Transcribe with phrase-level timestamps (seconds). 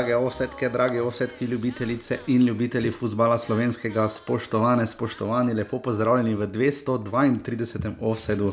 [0.00, 7.90] Drage ovsetke, drage ovsetke, ljubitelice in ljubitelji futbola slovenskega, spoštovane, spoštovani, lepo pozdravljeni v 232.
[8.00, 8.52] ovsedu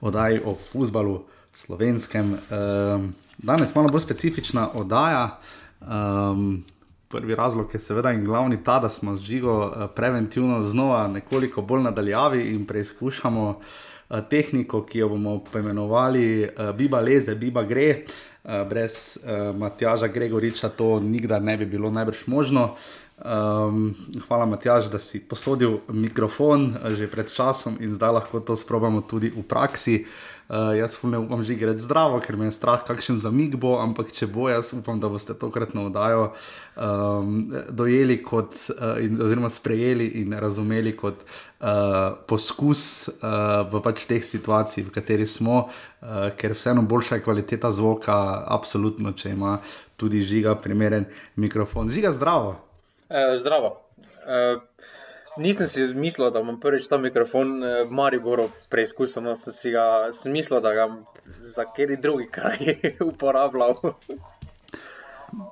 [0.00, 2.30] oddaji o futbalu slovenskem.
[2.30, 5.40] Um, danes malo bolj specifična oddaja.
[5.80, 6.64] Um,
[7.08, 11.62] prvi razlog je seveda in glavni ta, da smo z žigo uh, preventivno znova nekoliko
[11.62, 18.04] bolj nadaljavi in preizkušamo uh, tehniko, ki jo bomo poimenovali uh, Biba Leze, Biba Gre.
[18.46, 22.76] Uh, brez uh, Matjaža Gregoriča to nikdar ne bi bilo najbrž možno.
[23.16, 23.96] Um,
[24.28, 29.02] hvala, Matjaž, da si posodil mikrofon uh, že pred časom in zdaj lahko to sprobamo
[29.02, 30.04] tudi v praksi.
[30.04, 33.80] Uh, Uh, jaz ne upam, že gre zdravo, ker me je strah, kakšen zamik bo,
[33.82, 36.28] ampak če bo, jaz upam, da boste tokratno oddajo
[36.78, 44.04] um, dojeli kot, uh, in, oziroma sprejeli in razumeli kot uh, poskus uh, v pač
[44.06, 49.58] teh situacijah, v kateri smo, uh, ker vseeno boljša je kvaliteta zvoka, absolutno, če ima
[49.96, 51.90] tudi žiga primeren mikrofon.
[51.90, 52.54] Žiga zdravo.
[53.08, 53.80] E, zdravo.
[54.26, 54.56] E,
[55.36, 59.72] Nisem si mislil, da bom prvič ta mikrofon v eh, Mariboru preizkusil, no sem si
[59.74, 60.86] ga mislil, da ga
[61.44, 62.56] za kateri drugi kraj
[63.10, 63.76] uporabljal.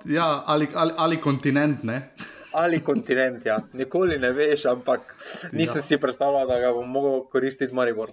[0.08, 2.00] Ja, ali, ali, ali kontinent, ne?
[2.54, 3.56] Ali kontinent, ja.
[3.74, 5.16] Nikoli ne veš, ampak
[5.52, 5.82] nisem ja.
[5.82, 8.12] si predstavljal, da ga bom mogel koristiti v Mariboru.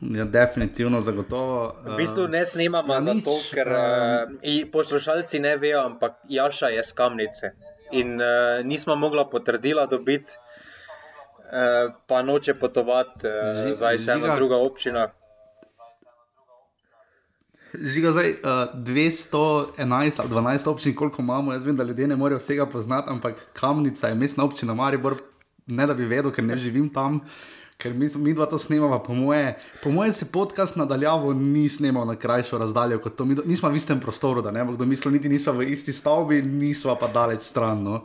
[0.00, 1.74] Ja, definitivno, zagotovo.
[1.84, 4.38] V bistvu ne snimamo ja, zato, ker um,
[4.72, 7.52] poslušalci ne vejo, ampak Jaša je z kamnice
[7.92, 15.08] in uh, nismo mogli potrdila dobiti, uh, pa noče potovati uh, za eno drugo občino.
[17.74, 18.38] Žiga zdaj uh,
[18.74, 23.34] 211 ali 12 občin, koliko imamo, jaz vem, da ljudje ne morejo vsega poznati, ampak
[23.52, 25.16] kamnica je mestna občina Maribor,
[25.66, 27.14] ne da bi vedel, ker ne živim tam.
[27.14, 31.68] Uh, ker mi, mi dva to snemamo, po moje, po moje se podcast nadaljavo ni
[31.68, 33.24] snemal na krajšo razdaljo kot to.
[33.24, 35.92] Mi do, nismo v istem prostoru, da ne bo kdo mislil, niti nismo v isti
[35.92, 37.82] stavbi, nismo pa daleč stran.
[37.82, 38.02] No.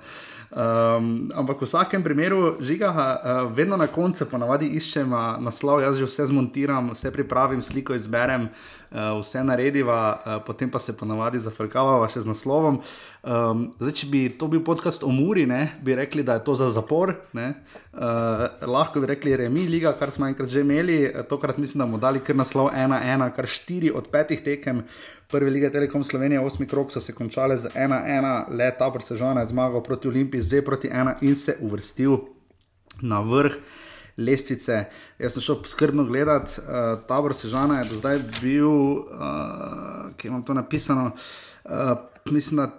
[0.55, 5.11] Um, ampak v vsakem primeru, žiga, uh, vedno na koncu ponavadi iščem
[5.43, 10.79] naslov, jaz že vse zmontiram, vse pripravim, sliko izberem, uh, vse narediva, uh, potem pa
[10.79, 12.79] se ponavadi zafrkavava še z naslovom.
[13.19, 16.55] Um, zdaj, če bi to bil podcast o Muri, ne, bi rekli, da je to
[16.55, 17.11] za zapor.
[17.35, 17.51] Uh,
[18.63, 22.23] lahko bi rekli, remi liga, kar smo enkrat že imeli, tokrat mislim, da bomo dali
[22.23, 24.85] kar naslov 1-1, kar 4 od 5 tekem
[25.35, 29.51] prve lige Telekom Slovenije, osmi krok so se končale z 1-1, le ta presežona je
[29.51, 32.18] zmagal proti Olimpiji, zdaj proti 1 in se uvrstil
[33.01, 33.59] na vrh.
[34.18, 34.85] Lestvice.
[35.19, 40.44] Jaz sem šel skrbno gledati, uh, ta vrsežana je do zdaj bil, uh, ki imam
[40.47, 41.09] to napisano,
[41.66, 41.97] uh,
[42.31, 42.69] mislim, da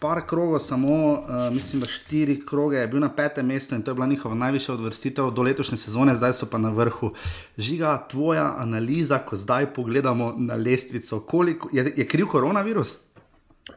[0.00, 1.18] par krogov, samo uh,
[1.52, 4.74] mislim, da štiri kroge, je bil na petem mestu in to je bila njihova najvišja
[4.74, 7.12] odvrstitev do letošnje sezone, zdaj so pa na vrhu.
[7.58, 12.98] Žiga, tvoja analiza, ko zdaj pogledamo na lestvico, koliko je, je kriv koronavirus?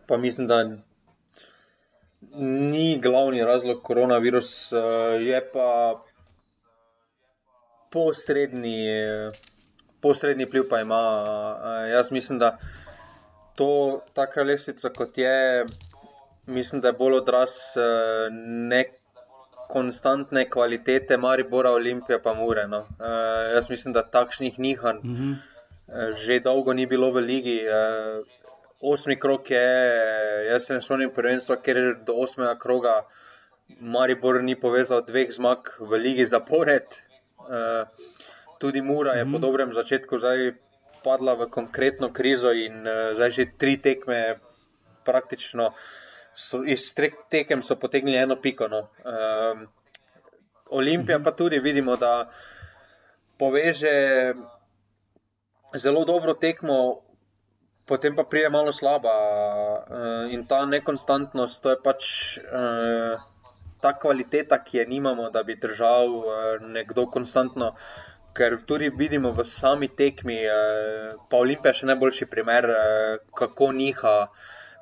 [0.07, 0.63] Pa mislim, da
[2.40, 4.80] ni glavni razlog koronavirus, uh,
[5.22, 6.01] je pa
[7.91, 8.78] posredni.
[10.01, 11.01] Posredni vpliv pa ima.
[11.59, 12.57] Uh, jaz mislim, da
[13.56, 15.66] to, taka lestvica, kot je,
[16.50, 17.84] mislim, da je bolj odraz uh,
[18.74, 22.68] nekonstantne kvalitete Maribora, Olimpije pa Mure.
[22.68, 22.80] No.
[22.80, 22.86] Uh,
[23.54, 25.36] jaz mislim, da takšnih nihanj mm -hmm.
[25.88, 27.62] uh, že dolgo ni bilo v ligi.
[27.68, 28.26] Uh,
[28.82, 29.68] osmi krok je,
[30.52, 33.02] jaz sem šel prvenstvo, ker do osmega kroga
[33.80, 36.88] Maribor ni povezal dveh zmag v ligi zapored.
[37.38, 37.88] Uh,
[38.60, 39.31] tudi Mura je mm -hmm.
[39.31, 39.48] po mhm.
[39.48, 40.54] dobrem začetku zdaj
[41.04, 44.40] padla v konkretno krizo in uh, zdaj že tri tekme
[45.06, 45.74] praktično
[46.39, 48.67] so, iz treh tekem so potegnili eno piko.
[48.67, 48.88] No.
[49.03, 49.67] Um,
[50.69, 52.29] Olimpija pa tudi vidimo, da
[53.38, 54.33] poveže
[55.75, 57.01] zelo dobro tekmo,
[57.86, 59.15] potem pa prije malo slaba.
[59.89, 62.03] Uh, in ta nekonstantnost, to je pač
[62.38, 63.18] uh,
[63.81, 66.30] ta kvaliteta, ki je nimamo, da bi držal uh,
[66.62, 67.74] nekdo konstantno.
[68.33, 70.38] Ker tudi vidimo v sami tekmi,
[71.31, 72.68] pa Olimpija še najboljši primer,
[73.35, 74.13] kako niha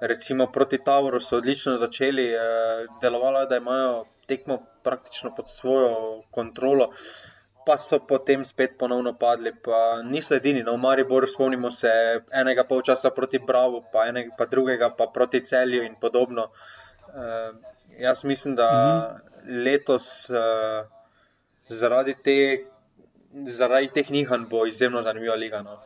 [0.02, 2.40] recimo proti Tauru so odlično začeli, eh,
[3.02, 6.90] delovalo je, da imajo tekmo praktično pod svojo kontrolo,
[7.66, 9.52] pa so potem spet ponovno padli.
[9.64, 11.90] Pa niso edini, no, v Mariboru spomnimo se
[12.32, 16.52] enega polčasa proti Bravo, pa enega pa drugega, pa proti Celju in podobno.
[17.08, 17.52] Eh,
[18.00, 19.64] jaz mislim, da mhm.
[19.64, 20.86] letos eh,
[21.70, 22.38] zaradi, te,
[23.48, 25.62] zaradi teh nihanj bo izjemno zanimiva liga.
[25.62, 25.80] No.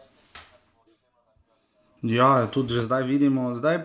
[2.02, 3.56] Ja, tudi že zdaj vidimo.
[3.56, 3.80] Zdaj,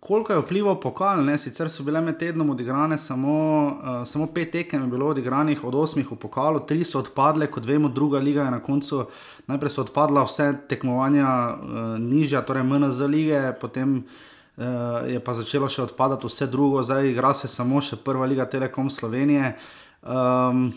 [0.00, 1.38] koliko je vplival pokal, ne?
[1.38, 3.36] sicer so bile med tednom odigrane samo,
[3.66, 7.64] uh, samo pet tekem, je bilo odigranih od osmih v pokalu, tri so odpadle, kot
[7.64, 9.06] vemo, druga liga je na koncu.
[9.46, 15.68] Najprej so odpadla vse tekmovanja uh, nižja, torej MNZ lige, potem uh, je pa začelo
[15.68, 19.56] še odpadati vse drugo, zdaj igra se samo še prva liga Telekom Slovenije.
[20.02, 20.72] Um,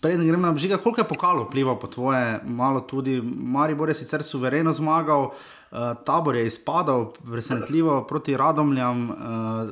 [0.00, 4.22] Preden grem na bžiga, koliko je pokalo vplival po tvoje, malo tudi, Maribor je sicer
[4.22, 9.16] suvereno zmagal, uh, tabor je izpadal, presenetljivo proti Radomljam, uh,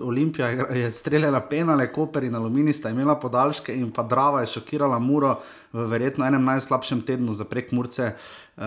[0.08, 4.98] Olimpija je streljala penale, Koper in Aluminij sta imela podaljške in pa Drava je šokirala
[4.98, 5.38] Muro
[5.72, 8.64] v verjetno enem najslabšem tednu za prek Murce, uh,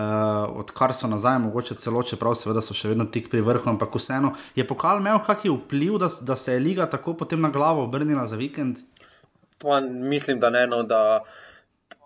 [0.50, 4.34] odkar so nazaj, mogoče celo, čeprav seveda so še vedno tik pri vrhu, ampak vseeno
[4.54, 8.26] je pokal imel kakšen vpliv, da, da se je liga tako potem na glavo obrnila
[8.26, 8.82] za vikend?
[9.58, 11.20] Pa mislim, da ne, no, da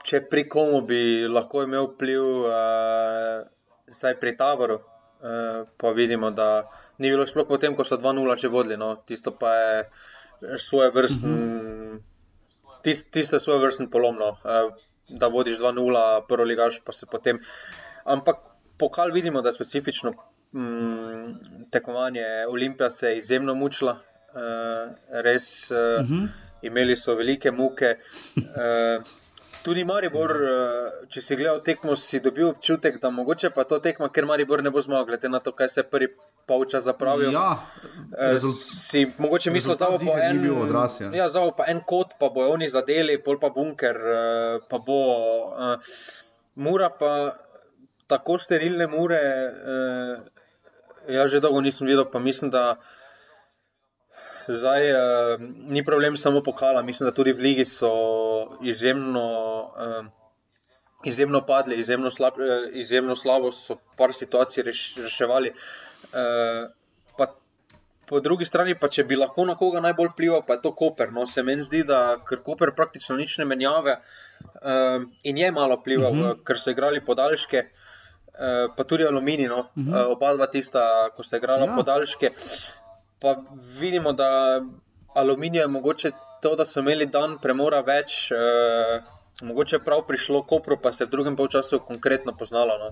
[0.04, 3.42] če pri komu bi lahko imel vpliv, uh,
[3.90, 4.80] zdaj pri taboru.
[5.22, 6.68] Eh, pa vidimo, da
[6.98, 8.76] ni bilo sploh potem, ko so 2-0 že vodili.
[8.76, 8.96] No.
[9.04, 11.28] Tisto pa je svoje vrstne.
[11.28, 12.00] Uh -huh.
[13.10, 14.70] Tisto je svoje vrstne polomno, eh,
[15.08, 17.40] da vodiš 2-0, prvo ligaš, pa se potem.
[18.04, 18.36] Ampak
[18.78, 20.12] pokal vidimo, da je specifično
[20.52, 22.24] mm, tekmovanje.
[22.48, 26.28] Olimpija se je izjemno mučila, uh, res uh -huh.
[26.62, 27.96] Imeli so velike muke.
[28.36, 29.04] Uh,
[29.60, 34.08] Tudi Maribor, eh, če si gledal tekmo, si dobil občutek, da mogoče pa to tekmo,
[34.08, 36.08] ker Maribor ne bo zmagal, glede na to, kaj se prvi
[36.48, 37.28] polčas zapravijo.
[37.34, 37.66] Ja,
[38.16, 41.10] eh, rezult, si mogoče mislil, da bo en, odraz, ja.
[41.12, 44.00] Ja, pa en kot, pa bo oni zadeli, pol pa bunker,
[44.70, 45.00] pa bo
[46.56, 47.12] mura, pa
[48.08, 49.20] tako sterilne mure.
[51.08, 52.80] Ja, že dolgo nisem videl, pa mislim, da.
[54.58, 57.90] Zdaj, uh, ni problem samo pokala, mislim, da tudi v Ligi so
[58.62, 59.26] izjemno,
[59.62, 60.06] uh,
[61.04, 65.54] izjemno padli, izjemno, slab, uh, izjemno slabo so par situacij reš, reševali.
[66.12, 66.70] Uh,
[68.10, 71.12] Po drugi strani, pa če bi lahko na koga najbolj vplival, pa je to Koper.
[71.14, 75.76] No, se meni zdi, da ker Koper praktično nič ne menjave uh, in je malo
[75.78, 76.24] vplival, uh mhm.
[76.26, 76.40] -huh.
[76.42, 79.94] ker so igrali podaljške, uh, pa tudi aluminij, no, uh -huh.
[79.94, 80.82] uh, oba dva tista,
[81.16, 81.76] ko ste igrali ja.
[81.76, 82.32] podaljške.
[82.34, 82.79] Uh,
[83.20, 83.36] pa
[83.80, 84.60] vidimo, da
[85.14, 86.10] aluminij je mogoče
[86.42, 89.02] to, da so imeli dan premora več, eh,
[89.42, 92.78] mogoče prav prišlo Kopro, pa se v drugem polčasu konkretno poznalo.
[92.78, 92.90] No?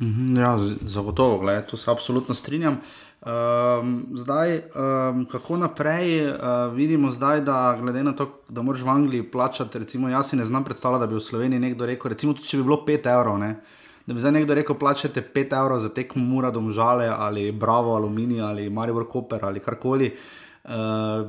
[0.00, 2.80] Mhm, ja, zagotovo, gledaj, tu se absolutno strinjam.
[3.18, 6.36] Um, zdaj, um, kako naprej, uh,
[6.74, 10.44] vidimo zdaj, da glede na to, da moraš v Angliji plačati, recimo, jaz si ne
[10.44, 13.50] znam predstavljati, da bi v Sloveniji nekdo rekel, recimo, če bi bilo 5 evrov, ne,
[13.50, 13.77] uh,
[14.08, 18.40] da bi zdaj nekdo rekel, plačete 5 evrov za tekmo Mura domžale ali Bravo, Aluminij
[18.40, 20.16] ali Maribor Koper ali karkoli,
[20.64, 20.70] uh,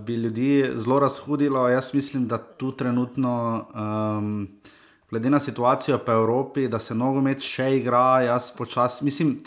[0.06, 1.68] bi ljudi zelo razhudilo.
[1.70, 4.48] Jaz mislim, da tu trenutno, um,
[5.10, 9.42] glede na situacijo po Evropi, da se nogomet še igra, jaz počasi mislim.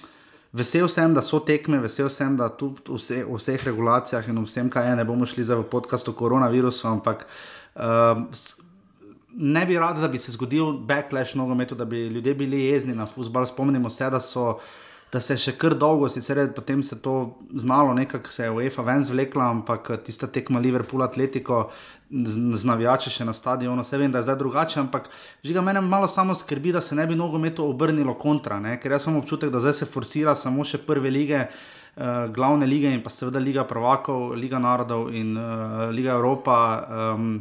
[0.53, 4.45] Vesel sem, da so tekme, vesel sem, da tu v, vse, v vseh regulacijah in
[4.45, 8.29] vsem, kaj je, ne bomo šli za v podkast o koronavirusu, ampak uh,
[9.35, 13.07] ne bi rad, da bi se zgodil backlash nogometu, da bi ljudje bili jezni na
[13.07, 13.47] futbol.
[13.47, 14.59] Spomnimo se, da, so,
[15.13, 18.51] da se je še kar dolgo, sicer je potem se to znalo, nekako se je
[18.51, 21.69] UEFA ven zvlekla, ampak tista tekma Liverpool Atletico.
[22.13, 25.07] Z navijači še na stadionu, vse vem, da je zdaj drugače, ampak
[25.45, 28.77] žiga mene malo samo skrbi, da se ne bi nogometu obrnilo kontra, ne?
[28.81, 31.47] ker jaz imam občutek, da zdaj se forsira samo še prve lige,
[31.97, 36.59] uh, glavne lige in pa seveda Liga Prvakov, Liga narodov in uh, Liga Evropa.
[37.15, 37.39] Um,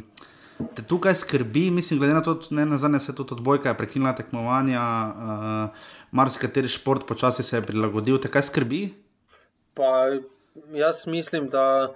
[0.74, 4.14] te tukaj skrbi, mislim, glede na to, da ne znane se tudi odbojka, je prekinila
[4.14, 8.82] tekmovanja, uh, marsikateri šport počasi se je prilagodil, te kaj skrbi?
[9.74, 10.08] Pa
[10.72, 11.94] jaz mislim, da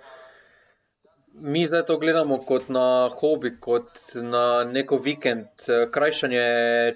[1.33, 5.47] mi zdaj to gledamo kot na hobi, kot na neko vikend,
[5.93, 6.45] krajšanje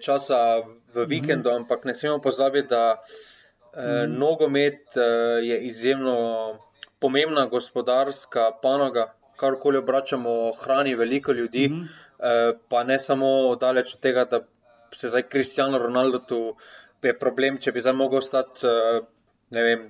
[0.00, 0.58] časa
[0.94, 1.08] v mhm.
[1.10, 1.56] vikendu, mm -hmm.
[1.56, 4.18] ampak ne smemo pozabiti, da eh, mm -hmm.
[4.18, 5.00] nogomet eh,
[5.42, 6.58] je izjemno
[6.98, 12.58] pomembna gospodarska panoga karkoli obračamo, hrani veliko ljudi, mm -hmm.
[12.68, 14.40] pa ne samo daleč od tega, da
[14.94, 16.56] se zdaj Kristijano Ronaldo tu
[17.02, 19.00] je problem, če bi zdaj mogel ostati eh,
[19.50, 19.86] vem,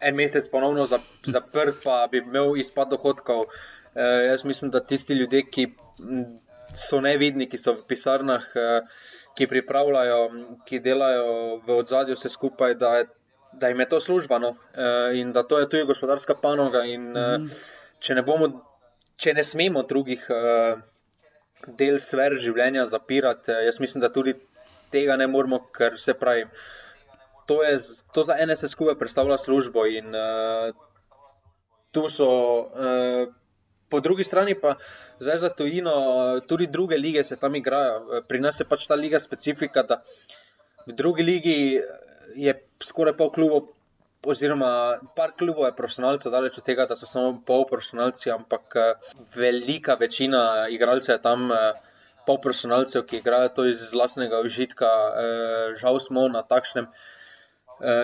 [0.00, 3.44] en mesec ponovno zaprt, pa bi imel izpad dohodkov.
[3.94, 5.66] Eh, jaz mislim, da tisti ljudje, ki
[6.74, 8.44] so nevidni, ki so v pisarnah,
[9.34, 10.18] ki pripravljajo,
[10.66, 11.32] ki delajo
[11.66, 12.92] v odzadju vse skupaj, da,
[13.52, 14.52] da jim je to služba no?
[15.14, 16.84] in da to je tudi gospodarska panoga.
[16.84, 17.48] In, mm -hmm.
[18.00, 18.46] Če ne bomo
[19.20, 20.80] če ne smemo drugih uh,
[21.78, 24.36] del sfer življenja zapirati, uh, jaz mislim, da tudi
[24.94, 26.46] tega ne moramo, ker se pravi.
[27.50, 27.78] To, je,
[28.14, 30.70] to za ene se skupaj predstavlja službo, in uh,
[31.94, 32.30] tu so,
[32.70, 33.28] uh,
[33.90, 34.76] po drugi strani pa
[35.20, 35.94] zdaj za tujino,
[36.48, 38.22] tudi druge lige se tam igrajo.
[38.28, 40.00] Pri nas je pač ta liga specifika, da
[40.86, 41.58] v drugi ligi
[42.38, 43.74] je skoraj pol klubov
[44.26, 49.96] oziroma par klubov je profesionalcev, daleč od tega, da so samo polprofesionalci, ampak uh, velika
[50.00, 51.50] večina igralcev je tam.
[51.50, 51.86] Uh,
[52.26, 55.22] Polprofesionalcev, ki igrajo to iz vlastnega užitka, e,
[55.80, 56.86] žal smo na takšnem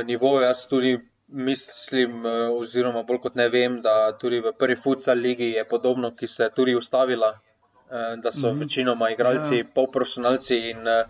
[0.09, 0.41] nivoju.
[0.43, 0.97] Jaz tudi
[1.29, 2.25] mislim,
[2.57, 6.49] oziroma bolj kot ne vem, da tudi v prvi futsal ligi je podobno, ki se
[6.49, 7.35] je tudi ustavila,
[8.23, 8.61] da so mm -hmm.
[8.61, 9.65] večinoma igralci ja.
[9.75, 11.05] polprofesionalci in e,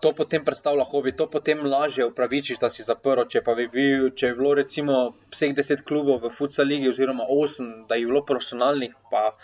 [0.00, 3.26] to potem predstavlja hobi, to potem lažje upravičiš, da si zaprl.
[3.28, 5.00] Če bi bil, če bi bilo recimo
[5.32, 9.36] vseh deset klubov v Futsal ligi oziroma osem, da je bilo profesionalnih, pa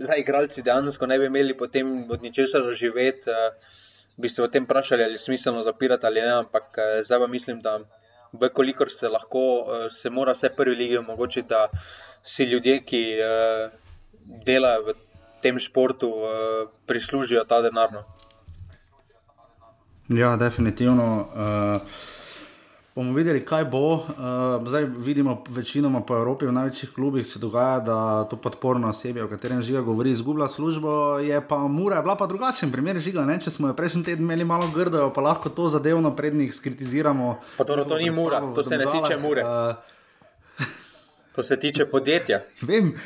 [0.00, 3.76] za igralci dejansko ne bi imeli potem od ničesar živeti, uh,
[4.16, 7.26] bi se o tem vprašali, ali je smiselno zapirati ali ne, ampak uh, zdaj pa
[7.26, 7.78] mislim, da
[8.32, 11.68] vkolikor se lahko, uh, se mora vse prvi ligi omogočiti, da
[12.24, 13.04] si ljudje, ki
[14.44, 14.94] delajo v
[15.40, 16.10] tem športu,
[16.86, 18.02] prislužijo ta denar.
[20.10, 21.26] Ja, definitivno.
[21.34, 21.82] Uh,
[22.94, 23.92] bomo videli, kaj bo.
[23.94, 24.02] Uh,
[24.66, 27.98] zdaj vidimo, večinoma po Evropi, v največjih klubih se dogaja, da
[28.30, 31.18] to podporno osebje, o katerem žiga govori, izgublja službo.
[31.18, 33.22] Je pa Mura je bila pa drugačen primer žiga.
[33.24, 33.38] Ne?
[33.40, 37.36] Če smo jo prejšnji teden imeli malo grdo, pa lahko to zadevno pred njih skritiziramo.
[37.56, 39.44] Pa to, to ni Mura, to se ne tiče Mure.
[39.46, 40.66] Uh,
[41.36, 42.40] to se tiče podjetja.
[42.68, 42.96] Vem.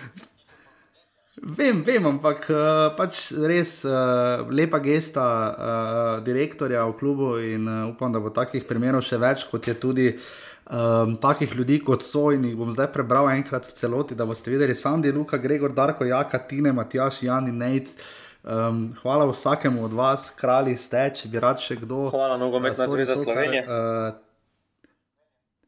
[1.43, 7.91] Vem, vem, ampak uh, pač res uh, lepa gesta uh, direktorja v klubu in uh,
[7.91, 12.29] upam, da bo takih primerov še več, kot je tudi um, takih ljudi, kot so.
[12.31, 16.07] In jih bom zdaj prebral enkrat v celoti, da boste videli, Sandy, Luka, Gregor, Darko,
[16.07, 17.97] Jaka, Tine, Matjaš, Jan in Nec.
[18.45, 22.13] Um, hvala vsakemu od vas, kralji ste, če bi rad še kdo.
[22.15, 23.67] Hvala, nogometna zveza Slovenije.
[23.67, 24.23] Uh,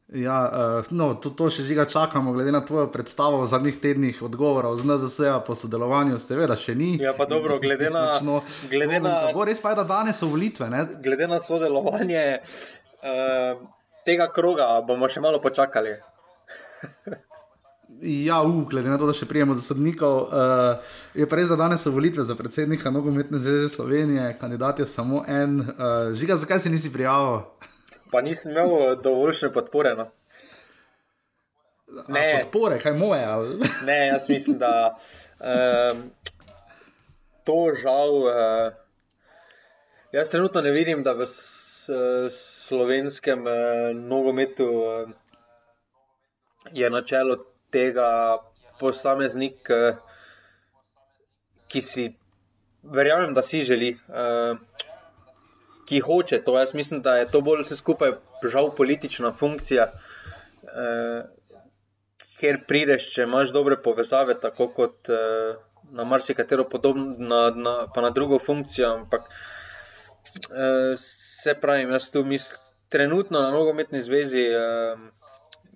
[0.08, 4.20] Ja, uh, no, to, to še žiga čakamo, glede na tvojo predstavo v zadnjih tednih
[4.22, 6.92] odgovorov z NZS po sodelovanju, seveda še ni.
[7.02, 8.20] Ja, pa dobro, glede na.
[8.22, 8.38] No,
[8.70, 10.70] glede na to, res pa je, da danes so volitve.
[10.70, 10.84] Ne?
[11.02, 13.58] Glede na sodelovanje uh,
[14.06, 15.98] tega kroga, bomo še malo počakali.
[18.06, 21.58] Ja, uh, glede na to, da še prijemo do sodnikov, uh, je pa res, da
[21.58, 25.64] danes so volitve za predsednika Nogometne zveze Slovenije, kandidat je samo en.
[25.66, 27.42] Uh, žiga, zakaj se nisi prijavil?
[28.10, 29.94] Pa nisem imel dovoljšne podpore.
[29.94, 30.10] No.
[32.08, 33.24] Ne, A, podpore, kaj moje.
[33.24, 33.58] Ali?
[33.86, 34.98] Ne, jaz mislim, da
[35.40, 36.10] um,
[37.44, 38.10] to žal.
[38.26, 38.72] Uh,
[40.12, 41.26] jaz trenutno ne vidim, da v
[42.30, 43.54] slovenskem uh,
[43.94, 45.10] nogometu uh,
[46.72, 47.38] je na čelu
[47.70, 48.38] tega
[48.80, 49.96] posameznik, uh,
[51.68, 52.08] ki si,
[52.82, 53.94] verjamem, da si želi.
[54.08, 54.58] Uh,
[55.86, 56.58] ki hoče to.
[56.58, 58.12] Jaz mislim, da je to bolj vse skupaj
[58.52, 61.22] žal politična funkcija, eh,
[62.40, 65.54] ker prideš, če imaš dobre povezave, tako kot eh,
[65.96, 68.92] na marsikatero podobno, na, na, pa na drugo funkcijo.
[69.00, 69.28] Ampak
[70.50, 70.96] eh,
[71.42, 74.48] se pravi, jaz tu mislim, trenutno na nogometni zvezi.
[74.50, 75.12] Eh,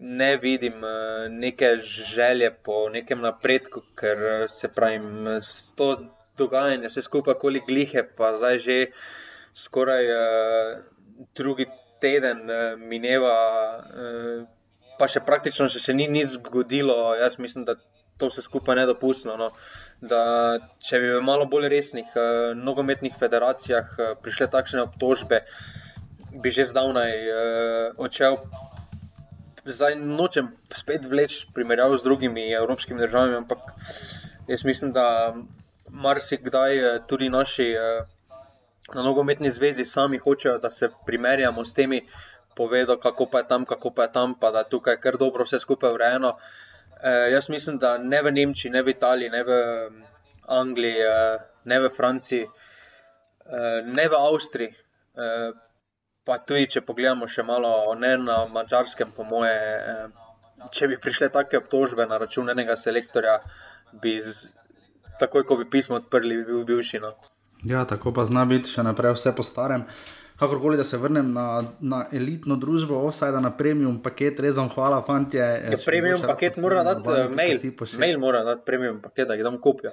[0.03, 5.01] Ne vidim uh, neke želje po nekem napredku, ker eh, se pravi,
[5.45, 5.89] s to
[6.41, 8.95] dogajanjem, vse skupaj, koliko glihe, pa zdaj že uh,
[9.65, 10.81] skoraj uh,
[11.37, 11.67] drugi
[12.01, 13.37] teden uh, mineva,
[13.79, 14.49] uh,
[14.99, 17.15] pa še praktično še se ni nič zgodilo.
[17.21, 17.77] Jaz mislim, da
[18.21, 19.37] to vse skupaj je nedopustno.
[19.41, 19.51] No.
[20.01, 20.23] Da,
[20.85, 25.43] če bi v malo bolj resnih uh, nogometnih federacijah uh, prišle takšne obtožbe,
[26.41, 28.41] bi že zdavnaj uh, odšel.
[29.65, 33.75] Zdaj nočem spet vleči primerjavo z drugimi evropskimi državami, ampak
[34.49, 35.37] jaz mislim, da
[35.91, 38.09] marsikdaj tudi naši uh,
[38.95, 42.03] na nogometni zvezi sami hočejo, da se primerjamo s temi,
[42.57, 45.45] povedo, kako pa je tam, kako pa je tam, pa da je tukaj kar dobro
[45.45, 46.37] vse skupaj urejeno.
[47.03, 49.51] E, jaz mislim, da ne v Nemčiji, ne v Italiji, ne v
[50.49, 54.75] Angliji, e, ne v Franciji, e, ne v Avstriji.
[54.75, 55.31] E,
[56.25, 59.97] pa tudi, če pogledamo še malo, ne na mačarskem, po moje, e,
[60.77, 63.41] če bi prišle take obtožbe na račun enega selektorja,
[64.03, 64.51] bi z,
[65.23, 67.01] takoj, ko bi pismo odprli, bi bil bivši.
[67.01, 67.15] No.
[67.65, 69.85] Ja, tako pa zna biti še naprej vse po starem.
[70.41, 75.03] Kakorkoli, da se vrnem na, na elitno družbo, offside na premium paket, res vam hvala,
[75.05, 75.37] fanti.
[75.37, 77.61] Ja, premium paket mora dati uh, mail.
[78.01, 79.93] Mail mora dati premium paket, da jih dam kopijo.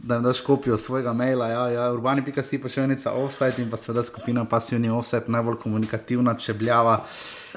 [0.00, 4.46] Da jim daš kopijo svojega maila, ja, ja urbani.si pošiljnica offside in pa seveda skupina
[4.48, 7.02] pasivni offside, najbolj komunikativna, čebljava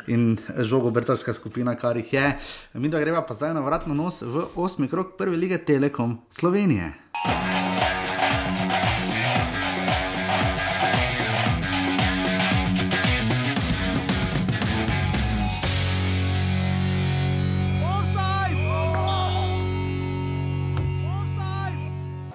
[0.07, 2.29] in žogobrtarska skupina, kar jih je.
[2.73, 6.91] Mi da greva pa zdaj na vratno nos v osmi krok prve lige Telekom Slovenije.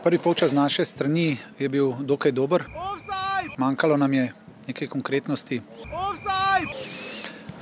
[0.08, 2.64] Prvi polčas naše strani je bil dokaj dober.
[3.58, 4.32] Manjkalo nam je
[4.66, 5.60] nekaj konkretnosti.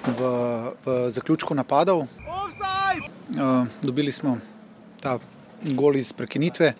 [0.06, 0.20] v,
[0.86, 1.98] v zaključku napadov.
[1.98, 2.06] Uh,
[3.82, 4.38] dobili smo
[5.02, 5.18] ta
[5.74, 6.74] gol iz prekinitve,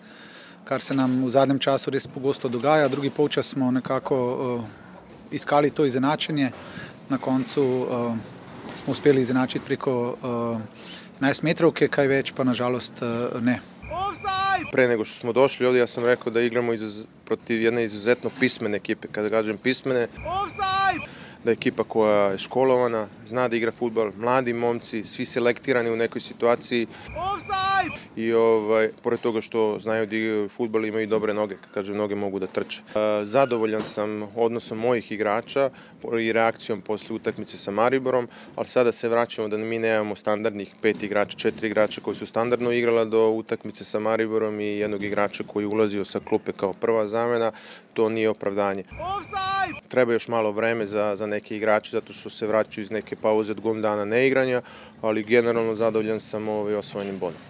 [0.63, 2.87] kar se nam v zadnjem času res pogosto dogaja.
[2.87, 4.63] Drugi polčas smo nekako uh,
[5.31, 6.51] iskali to izenačenje,
[7.09, 8.15] na koncu uh,
[8.75, 10.61] smo uspeli izenačiti preko uh,
[11.19, 13.59] 11 metrov, kaj več pa nažalost uh, ne.
[14.71, 18.29] Pre nego što smo došli ovdje, ja sam rekao da igramo izuz, protiv jedne izuzetno
[18.39, 19.07] pismene ekipe.
[19.11, 20.07] Kada kažem pismene,
[21.47, 25.95] da je ekipa koja je školovana, zna da igra futbol, mladi momci, svi selektirani u
[25.95, 26.87] nekoj situaciji.
[28.15, 31.97] I ovaj, pored toga što znaju da igraju futbol, imaju i dobre noge, kad kažem
[31.97, 32.81] noge mogu da trče.
[32.81, 35.69] E, zadovoljan sam odnosom mojih igrača
[36.21, 41.03] i reakcijom posle utakmice sa Mariborom, ali sada se vraćamo da mi nemamo standardnih pet
[41.03, 45.63] igrača, četiri igrača koji su standardno igrala do utakmice sa Mariborom i jednog igrača koji
[45.63, 47.51] je ulazio sa klupe kao prva zamena,
[47.93, 48.83] to nije opravdanje.
[49.87, 53.51] Treba još malo vreme za, za neke igrače zato što se vraćaju iz neke pauze
[53.51, 54.61] od godinu dana neigranja,
[55.01, 57.41] ali generalno zadovoljan sam ovaj osvojenim bodom.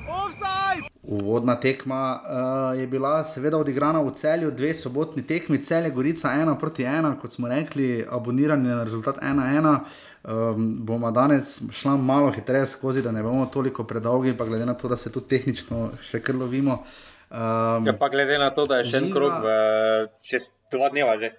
[1.04, 6.60] Uvodna tekma uh, je bila seveda odigrana v celju, dve sobotni tekmi, celje Gorica 1
[6.60, 9.78] proti 1, kot smo rekli, abonirani na rezultat 1-1.
[10.28, 14.74] Um, bomo danes šli malo hitreje skozi, da ne bomo toliko predolgi, pa glede na
[14.74, 16.82] to, da se tu tehnično še kar lovimo.
[17.32, 19.48] Um, ja, pa glede na to, da je še en krog,
[20.28, 21.32] čez dva dneva že.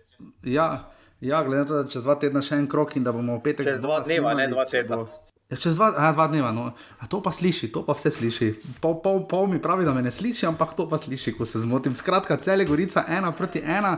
[0.49, 0.89] Ja,
[1.21, 3.45] ja, glede na to, da čez dva tedna še en krog in da bomo v
[3.49, 3.67] petek.
[3.67, 5.03] Čez dva dneva, ne dva tedna.
[5.03, 5.29] Bo...
[5.49, 6.67] Ja, čez dva, a, dva dneva, no.
[7.01, 8.49] a to pa sliši, to pa vse sliši.
[8.85, 11.63] Pol, pol, pol mi pravi, da me ne sliši, ampak to pa sliši, ko se
[11.63, 11.95] zmotim.
[11.97, 13.95] Skratka, cel je gorica ena proti ena,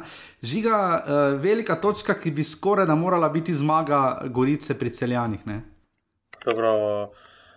[0.47, 5.43] žiga uh, velika točka, ki bi skoraj da morala biti zmaga gorice pri celjanih.
[5.51, 5.57] Ne?
[6.47, 6.71] Dobro,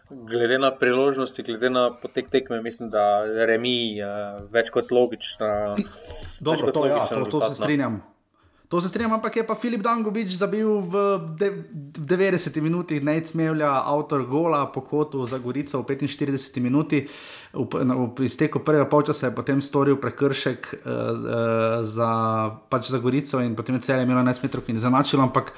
[0.09, 5.75] glede na priložnosti, glede na potek tekme, mislim, da remi uh, več kot logična.
[6.41, 8.01] Dobro, to, ja, to, to se strinjam.
[8.73, 14.25] To se strinjam, ampak je pa Filip Dangovič zabil v 90 minutah, ne smevlja avtor
[14.25, 17.05] gola po kotu za Gorico v 45 minutah.
[17.53, 17.69] V,
[18.17, 22.09] v izteku prvega polčasa je potem storil prekršek uh, uh, za,
[22.65, 25.21] pač za Gorico in potem je cel imel 11 metrov in zanačil.
[25.21, 25.53] Ampak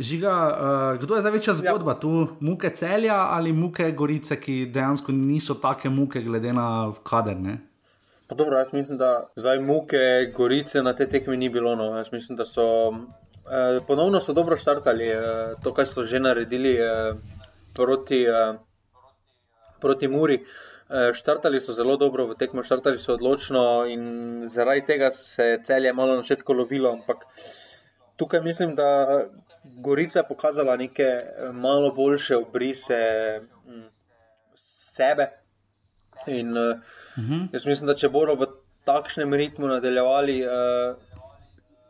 [0.00, 1.92] žiga, uh, kdo je zdaj večja zgodba?
[1.92, 2.00] Ja.
[2.00, 7.36] Tu muke celja ali muke Gorice, ki dejansko niso take muke, glede na kader.
[7.36, 7.60] Ne?
[8.32, 9.98] Pa dobro, jaz mislim, da zdaj muke,
[10.34, 11.74] gorice na te tekmi ni bilo.
[11.76, 11.96] No.
[11.96, 15.20] Jaz mislim, da so eh, ponovno so dobro štartali eh,
[15.64, 17.12] to, kar so že naredili eh,
[17.74, 18.54] proti, eh,
[19.80, 20.38] proti Muri.
[20.38, 25.62] Eh, štartali so zelo dobro v tekmo, štartali so odločno in zaradi tega se je
[25.62, 26.92] celje malo na začetku lovilo.
[26.92, 27.28] Ampak
[28.16, 29.20] tukaj mislim, da
[29.64, 33.04] Gorica je pokazala neke eh, malo boljše obrise
[33.68, 33.84] m,
[34.96, 35.28] sebe.
[36.26, 36.78] In, uh,
[37.16, 37.48] uh -huh.
[37.52, 38.46] Jaz mislim, da če bodo v
[38.84, 40.96] takšnem ritmu nadaljevali, uh,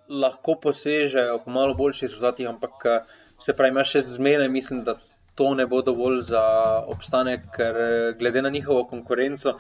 [0.09, 3.07] lahko posežejo po malo boljših rezultatih, ampak uh,
[3.41, 4.99] se pravi, imaš še zmeraj, mislim, da
[5.35, 6.43] to ne bo dovolj za
[6.87, 7.75] obstanek, ker
[8.19, 9.57] glede na njihovo konkurenco.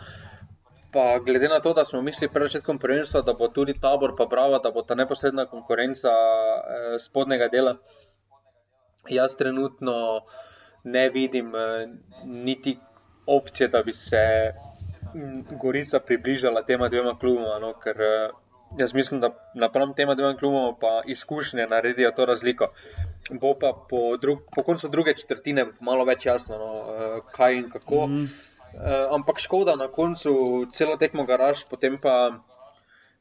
[0.92, 4.26] Pa glede na to, da smo mislili pred začetkom prvenstva, da bo tudi tabor, pa
[4.28, 7.78] bravo, da bo ta neposredna konkurenca eh, spodnega dela,
[9.08, 9.94] jaz trenutno
[10.84, 11.88] ne vidim eh,
[12.24, 12.76] niti
[13.26, 14.52] opcije, da bi se
[15.62, 17.58] Gorica približala tema dvema kluboma.
[17.60, 18.30] No, ker eh,
[18.78, 22.70] jaz mislim, da napram tema dvema kluboma pa izkušnje naredijo to razliko.
[23.30, 27.70] Bo pa po, drug, po koncu druge četrtine malo več jasno, no, eh, kaj in
[27.70, 28.06] kako.
[28.06, 28.26] Mm.
[29.12, 30.32] Ampak škoda na koncu
[30.72, 32.30] celo tekmo garaž, potem pa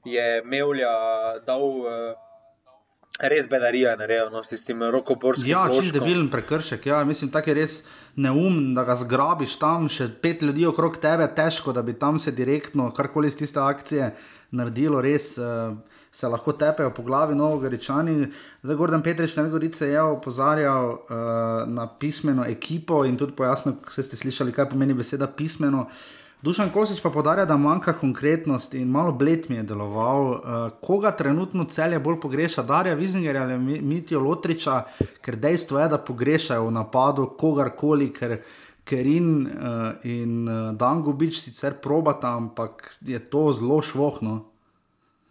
[0.05, 0.91] je Mevlja
[1.45, 1.65] dal
[3.19, 5.51] res bedarija, ne rejo, no, s tem rokoborskim.
[5.51, 6.85] Ja, čist debilen prekršek.
[6.87, 7.77] Ja, mislim, tako je res
[8.15, 12.31] neum, da ga zgrabiš tam, še pet ljudi okrog tebe, težko, da bi tam se
[12.35, 14.13] direktno, karkoli iz tiste akcije
[14.57, 15.37] naredilo, res.
[15.41, 15.79] Uh,
[16.11, 18.25] Se lahko tepejo po glavi, novo goričani.
[18.65, 21.13] Zdaj, Gordon Petrič, ne gorice, je opozarjal uh,
[21.71, 25.85] na pismeno ekipo in tudi pojasnil, kako ste slišali, kaj pomeni beseda pismeno.
[25.85, 26.01] Uh,
[26.41, 30.23] Dušan Kosič pa podarja, da manjka konkretnost in malo bled mi je deloval.
[30.31, 30.39] Uh,
[30.81, 34.81] koga trenutno celje bolj pogreša, Darja Vizingerja ali Mitijo Lotriča,
[35.21, 38.39] ker dejstvo je, da pogrešajo v napadu kogarkoli, ker
[38.83, 39.53] Kerin uh,
[40.03, 44.39] in uh, Dangubič sicer probata, ampak je to zelo švohno.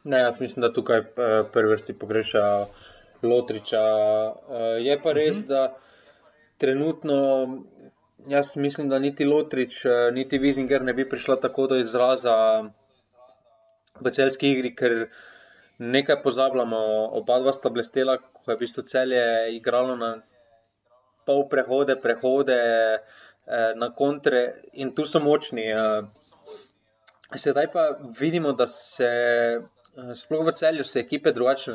[0.04, 1.02] Ne, jaz mislim, da tukaj
[1.52, 2.46] prvi vrsti pogreša
[3.22, 3.82] Lotriča.
[3.82, 5.44] Uh, je pa res, uh mhm.
[5.44, 5.48] -huh.
[5.48, 5.74] da
[6.58, 7.18] trenutno
[8.28, 12.62] Jaz mislim, da niti Lotrič, eh, niti Vizinger ne bi prišla tako do izraza
[14.00, 15.08] v celski igri, ker
[15.78, 16.80] nekaj pozabljamo.
[17.20, 19.22] Oba dva sta blestela, ko je v bistvu celje
[19.56, 20.10] igralo na
[21.26, 25.70] pol prehode, prehode, eh, na kontre in tu so močni.
[25.70, 26.02] Eh.
[27.36, 27.88] Sedaj pa
[28.20, 29.10] vidimo, da se
[30.14, 31.72] Sploh v celju se ekipe drugače,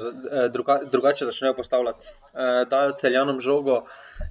[0.49, 2.07] druga, drugače začnejo postavljati.
[2.69, 3.81] Dajo celjanom žogo,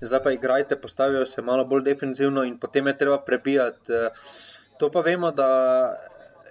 [0.01, 3.93] zdaj pa igrajte, postavijo se malo bolj defensivno in potem je treba prebijati.
[4.79, 5.49] To pa vemo, da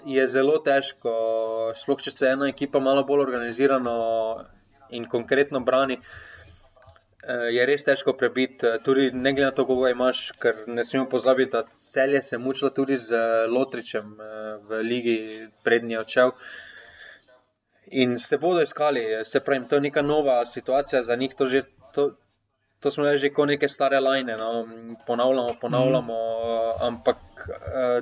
[0.06, 1.14] je zelo težko,
[1.76, 3.96] sploh če se ena ekipa malo bolj organizirano
[4.90, 5.98] in konkretno brani.
[7.56, 11.52] Je res težko prebiti, tudi ne glede na to, kako imaš, ker ne smemo pozabiti,
[11.56, 13.16] da celje se mučilo tudi z
[13.48, 14.14] Lotričem
[14.70, 15.18] v Ligi
[15.64, 16.36] prednji odšel.
[17.94, 21.62] In se bodo iskali, se pravi, to je neka nova situacija za njih, to, že,
[21.94, 22.10] to,
[22.80, 24.68] to smo že kot neke stare lajne, no?
[25.08, 26.86] ponavljamo, ponavljamo, mm.
[26.88, 27.18] ampak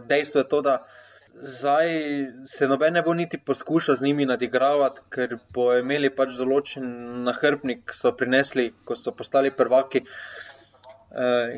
[0.07, 0.77] dejstvo je to, da
[1.33, 1.89] zdaj
[2.45, 6.87] se noben ne bo niti poskušal z njimi nadigravati, ker bo imeli pač določen
[7.27, 10.03] nahrbnik, ki so prinesli, ko so postali prvaki.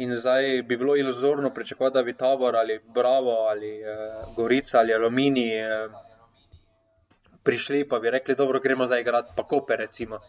[0.01, 3.75] In zdaj bi bilo iluzorno pričakovati, da bi Tabor ali Bravo ali
[4.35, 5.51] Gorica ali Aluminij
[7.43, 10.19] prišli, pa bi rekli, dobro, gremo zdaj igrati, pa kope recimo.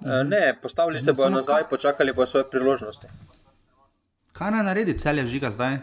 [0.00, 3.06] Ne, postavili se bodo nazaj, počakali bodo svoje priložnosti.
[4.32, 5.78] Kaj naj naredi celje žiga zdaj?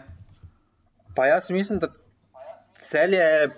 [1.16, 1.88] Pa jaz mislim, da
[2.78, 3.50] celje,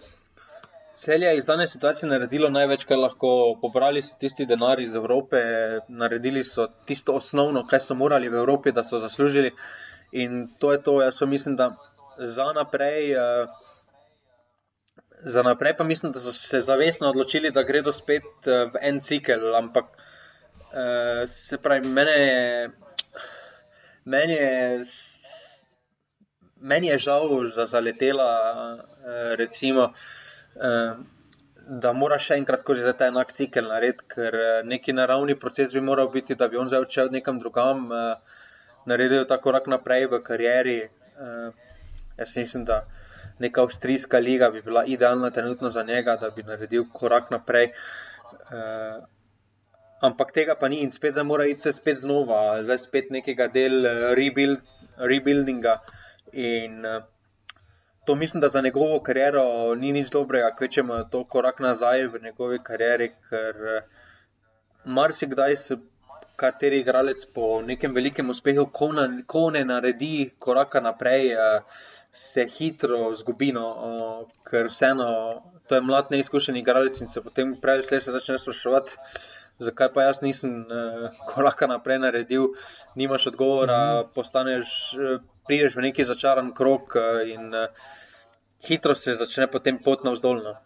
[0.94, 3.56] celje je iz dane situacije naredilo največ, kar lahko.
[3.62, 5.40] Pobrali so tisti denar iz Evrope,
[5.88, 9.54] naredili so tisto osnovno, kar so morali v Evropi, da so zaslužili.
[10.12, 11.76] In to je to, jaz pa mislim, da
[12.18, 13.14] za naprej.
[15.24, 19.54] Za naprej pa mislim, da so se zavestno odločili, da gredo spet v en cikel.
[19.56, 19.84] Ampak
[21.26, 22.70] se pravi, mene je,
[24.04, 24.80] meni je,
[26.56, 28.28] meni je žal za zaletela,
[29.36, 29.92] recimo,
[31.70, 36.08] da mora še enkrat skozi ta enak cikel narediti, ker neki naravni proces bi moral
[36.08, 37.88] biti, da bi on zdaj odšel nekam drugam,
[38.86, 40.78] naredil ta korak naprej v karieri.
[42.18, 42.84] Jaz mislim, da
[43.40, 47.72] neka avstrijska liga bi bila idealna trenutno za njega, da bi naredil korak naprej.
[50.00, 53.84] Ampak tega pa ni in spet zdaj mora iti spet znova, zdaj spet nekega del
[54.16, 54.60] rebuild,
[54.96, 55.78] rebuildinga.
[56.32, 56.84] In
[58.06, 62.22] to mislim, da za njegovo kariero ni nič dobrega, kvečjemu je to korak nazaj v
[62.22, 63.54] njegovi karieri, ker
[64.84, 65.76] marsikdaj se
[66.36, 71.34] kateri igralec po nekem velikem uspehu, ko, na, ko ne naredi koraka naprej,
[72.12, 73.66] se hitro zgubi, no,
[74.48, 75.10] ker vseeno
[75.68, 78.96] to je mlad, neizkušen igralec in se potem prej ali slej se začne spraševati,
[79.62, 80.64] zakaj pa jaz nisem
[81.28, 82.48] koraka naprej naredil,
[82.96, 84.96] nimaš odgovora, postaneš,
[85.46, 86.96] prideš v neki začaran krog
[87.26, 87.54] in
[88.66, 90.56] hitro se začne potem pot navzdol, no.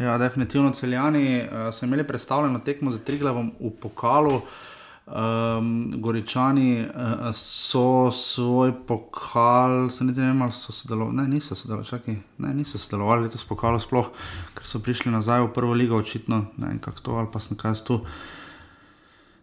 [0.00, 4.40] Ja, definitivno Celjani so imeli predstavljeno tekmo s Triglavom v pokalu.
[5.10, 11.54] Um, Goričani uh, so svoj pokal, se niti ne vem, ali so sodelovali, ne, niso
[11.54, 14.06] sodelovali, čakaj, ne, niso sodelovali letos pokalo sploh,
[14.54, 17.58] ker so prišli nazaj v prvo ligo, očitno, ne vem, kako to, ali pa sem
[17.58, 17.98] kaj tu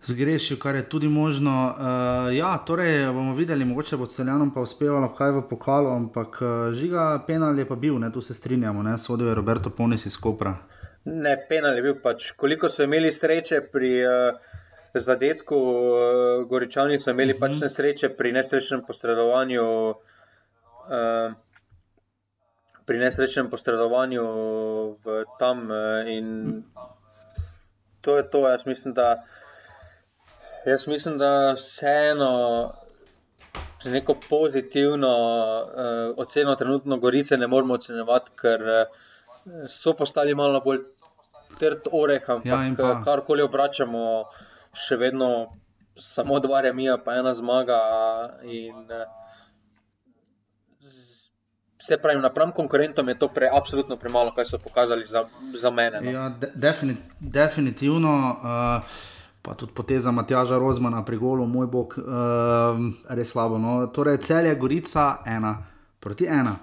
[0.08, 1.75] zgrešil, kar je tudi možno.
[1.75, 6.39] Uh, ja, torej bomo videli, mogoče bo Celjanom pa uspevalo kaj v pokalu, ampak
[6.80, 10.15] žiga penal je pa bil, ne, tu se strinjamo, ne, sodel je Roberto Ponis iz
[10.15, 10.56] Kopra.
[11.03, 14.46] Ne, penal je bil pač, koliko so imeli sreče pri uh,
[14.99, 17.39] zadetku, uh, Goričani so imeli uh -huh.
[17.39, 19.89] pač nesreče pri nesrečnem posredovanju.
[19.89, 21.33] Uh,
[22.88, 24.23] Pri nesrečnem posredovanju
[25.03, 25.67] v tam,
[26.07, 26.63] in
[28.01, 28.47] to je to.
[28.49, 29.23] Jaz mislim, da,
[30.65, 32.71] jaz mislim, da vseeno
[33.83, 38.62] z neko pozitivno uh, oceno trenutno Gorice ne moremo ocenjevati, ker
[39.67, 40.79] so postali malo bolj
[41.60, 44.25] trd oreh, ampak Ja, karkoli obračamo,
[44.85, 45.57] še vedno
[45.97, 47.79] samo dva remija, pa ena zmaga.
[48.43, 48.85] In,
[51.87, 55.25] se pravi, napram konkurentom je to pre, absolutno premalo, kaj so pokazali za,
[55.61, 56.01] za mene.
[56.01, 56.11] No.
[56.11, 58.13] Ja, de, defini, definitivno.
[58.37, 58.97] Uh,
[59.41, 62.05] pa tudi poteza Matjaža Rozmana pri golu, moj bog, uh,
[63.09, 63.57] res slabo.
[63.57, 63.79] No.
[63.87, 65.57] Torej, cel je Gorica ena
[65.99, 66.57] proti ena.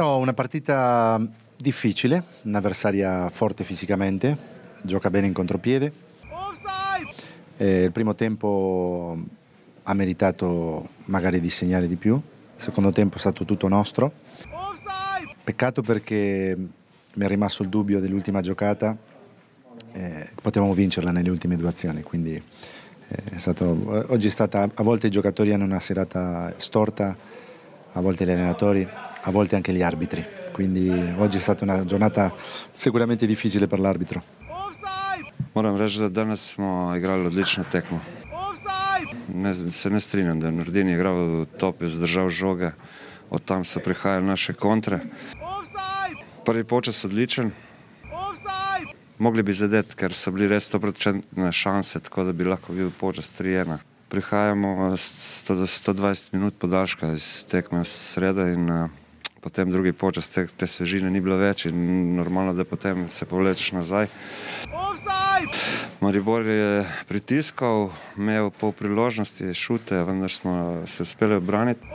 [0.00, 1.20] No, una partita
[1.58, 4.34] difficile, un'avversaria forte fisicamente,
[4.80, 5.92] gioca bene in contropiede.
[7.58, 9.14] Eh, il primo tempo
[9.82, 12.22] ha meritato magari di segnare di più, il
[12.56, 14.10] secondo tempo è stato tutto nostro.
[15.44, 18.96] Peccato perché mi è rimasto il dubbio dell'ultima giocata,
[19.92, 24.82] eh, potevamo vincerla nelle ultime due azioni, quindi eh, è stato, oggi è stata, a
[24.82, 27.14] volte i giocatori hanno una serata storta,
[27.92, 28.88] a volte gli allenatori,
[29.22, 30.24] a volte anche gli arbitri.
[30.60, 32.30] quindi oggi è stata una giornata
[32.72, 34.22] sicuramente difficile per l'arbitro.
[35.52, 38.00] Moram reči, da danes smo igrali odlično tekmo.
[39.34, 42.70] Ne, se ne strinjam, da je Nordin igral top, je zdržal žoge,
[43.30, 45.00] od tam so prihajale naše kontre.
[46.44, 47.50] Prvi počas odličen.
[49.18, 53.32] Mogli bi zadeti, ker so bili res 100% šanse, tako da bi lahko bil počas
[53.40, 53.78] 3-1.
[54.08, 58.99] Prihajamo 100 do 120 minut podaljška iz tekme sreda in uh,
[59.40, 63.72] potem drugi počas te, te svežine ni bilo več in normalno, da potem se povlečeš
[63.72, 64.08] nazaj.
[66.00, 71.86] Maribor je pritiskal, imel pol priložnosti, šute, vendar smo se uspeli obraniti.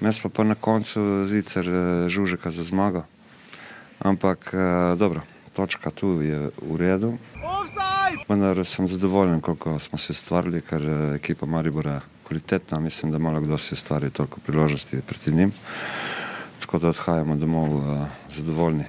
[0.00, 1.68] Mes pa pa na koncu zicer
[2.08, 3.04] žužeka za zmago.
[4.02, 5.22] Ampak uh, dobro,
[5.54, 7.14] točka tu je v redu.
[8.28, 12.80] Vendar sem zadovoljen, koliko smo se ustvarili, ker je ekipa Maribora kvalitetna.
[12.80, 15.52] Mislim, da malo kdo si ustvari toliko priložnosti proti njim.
[16.72, 17.82] Tako da odhajamo domov uh,
[18.28, 18.84] zadovoljni.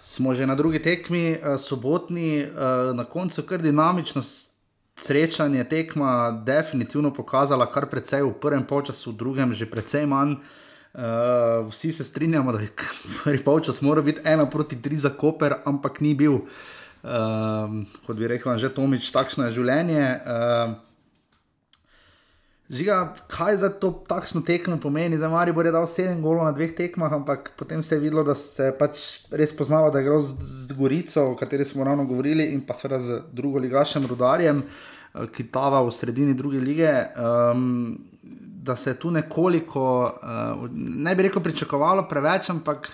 [0.00, 4.22] Smo že na drugi tekmi, uh, sobotni, uh, na koncu kar dinamično
[4.96, 10.40] srečanje, tekma definitivno pokazala kar precej v prvem polčasu, v drugem že precej manj.
[10.94, 12.72] Uh, vsi se strinjamo, da je
[13.24, 16.48] prvi polčas mora biti ena proti tri za Koper, ampak ni bil, uh,
[18.06, 20.20] kot bi rekel, že Tomič, takšno je življenje.
[20.24, 20.95] Uh,
[22.70, 25.18] Žiga, kaj za to takšno tekmo pomeni?
[25.18, 28.24] Za Mari bo je dal 7 golov na dveh tekmah, ampak potem se je videlo,
[28.26, 32.04] da se je pač res poznalo, da je gre z, Gorico, o kateri smo ravno
[32.04, 34.64] govorili, in pa seveda z drugo ligašem rudarjem,
[35.14, 36.90] ki tava v sredini druge lige.
[37.14, 37.98] Um,
[38.66, 39.82] da se je tu nekoliko,
[40.18, 42.88] uh, ne bi rekel, pričakovalo preveč, ampak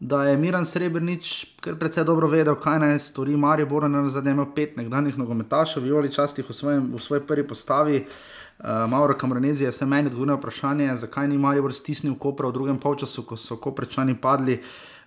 [0.00, 1.28] da je Miran Srebrenic
[1.60, 5.84] kar precej dobro vedel, kaj naj stori Marijo Boran, da je imel pet nekdanjih nogometašov,
[5.84, 8.00] violi častih v, svojem, v svoji prvi postavi.
[8.00, 8.43] Uh,
[8.88, 13.22] Mauro Kamronezi je vse meni odgovoril vprašanje, zakaj ni Marijo stisnil kopra v drugem polčasu,
[13.22, 14.60] ko so koprečani padli.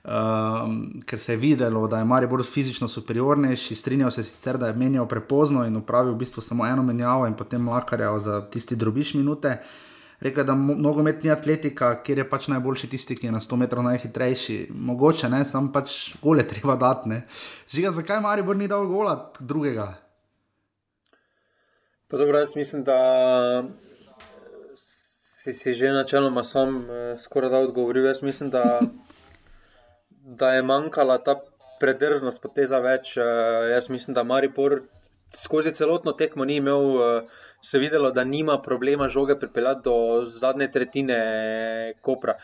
[0.08, 4.68] Um, ker se je videlo, da je Marijo bolj fizično superiornejši, strinjal se sicer, da
[4.68, 8.76] je menjal prepozno in upravil v bistvu samo eno menjavo in potem lakarjal za tisti
[8.76, 9.58] drobiš minute.
[10.20, 13.84] Rekel je, da nogometni atletika, kjer je pač najboljši tisti, ki je na 100 metrov
[13.84, 17.20] najhitrejši, mogoče ne, sam pač gole treba dati.
[17.74, 20.07] Žiga, zakaj Marijo ni dal gola drugega?
[22.10, 22.98] Pa dobro, jaz mislim, da
[25.44, 28.06] si, si že načeloma sam eh, skoraj da odgovoril.
[28.06, 28.80] Jaz mislim, da,
[30.40, 31.36] da je manjkala ta
[31.80, 33.18] predrznost, poteza več.
[33.18, 33.24] Eh,
[33.74, 34.82] jaz mislim, da Maripor
[35.36, 37.28] skozi celotno tekmo ni imel, eh,
[37.62, 41.18] se videlo, da nima problema žoge pripeljati do zadnje tretjine
[42.02, 42.38] kopra.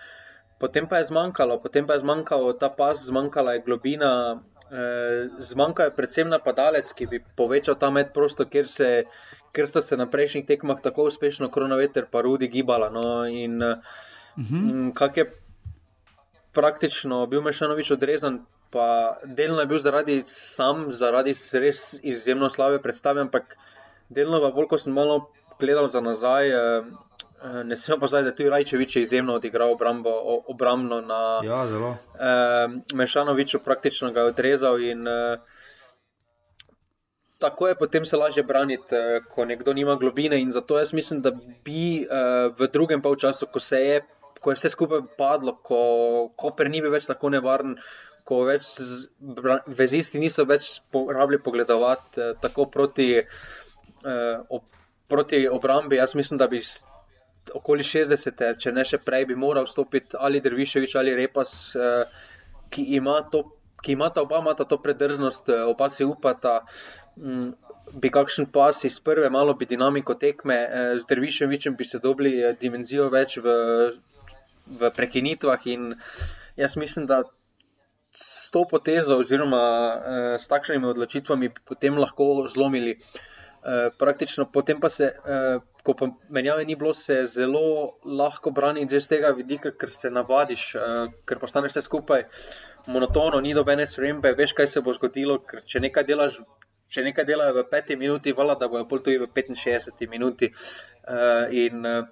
[0.59, 4.09] Potem pa je zmanjkalo, potem pa je zmanjkalo ta pas, zmanjkala je globina.
[5.37, 8.87] Zmanjka je predvsem napadalec, ki bi povečal ta med prostor, kjer se,
[9.53, 12.89] ker sta se na prejšnjih tekmah tako uspešno Kronoveter pa Rudi gibala.
[12.89, 13.77] No, in uh
[14.35, 14.93] -huh.
[14.93, 15.31] kak je
[16.53, 23.21] praktično bil Mešanovič odrezan, pa delno je bil zaradi sam, zaradi res izjemno slabe predstave,
[23.21, 23.57] ampak
[24.09, 26.49] delno pa bolj, ko sem malo gledal za nazaj.
[26.49, 26.85] Uh,
[27.63, 30.09] Ne smemo pozabiti, da je tudi Rajčevič izjemno odigral obrambo,
[30.47, 31.97] obrambno na ja, zelo.
[32.15, 35.37] Eh, Mešanoviču, praktično ga je odrezal in eh,
[37.43, 40.39] tako je potem se lažje braniti, eh, ko nekdo nima globine.
[40.39, 41.31] In zato jaz mislim, da
[41.65, 43.97] bi uh, v drugem polčasu, ko se je,
[44.39, 45.79] ko je vse skupaj padlo, ko
[46.39, 47.75] Koper ni bil več tako nevaren,
[48.23, 48.69] ko več
[49.67, 54.63] vezisti niso več rabili pogledovati uh, tako proti, uh, ob,
[55.11, 56.63] proti obrambi, jaz mislim, da bi.
[57.59, 61.51] Okoli 60, če ne še prej, bi moral stopiti ali Drviševič ali Repas,
[62.71, 63.41] ki ima to,
[63.83, 66.61] ki ima ta oba, ima ta to predrznost, oba si upata,
[67.17, 67.51] Mm,
[67.93, 71.99] bi kakšen pas iz prve, malo bi dinamiko tekme, eh, z Dervišem Vičem bi se
[71.99, 73.53] dobili eh, dimenzijo več v,
[74.79, 75.67] v prekinitvah.
[75.67, 75.93] In
[76.57, 77.23] jaz mislim, da
[78.13, 82.97] s to potezo, oziroma eh, s takšnimi odločitvami, bi potem lahko zlomili.
[83.97, 85.07] Praktično, potem pa se,
[85.87, 90.11] ko pa menjave ni bilo, se zelo lahko brani že z tega vidika, ker se
[90.11, 90.65] navadiš,
[91.23, 92.25] ker postaneš vse skupaj
[92.91, 96.41] monotono, ni dobene spremembe, veš, kaj se bo zgodilo, ker če nekaj delaš
[96.93, 100.51] če nekaj delajo v peti minuti, vala, da bojo tudi v 65 minuti.
[101.03, 102.05] Uh, in uh,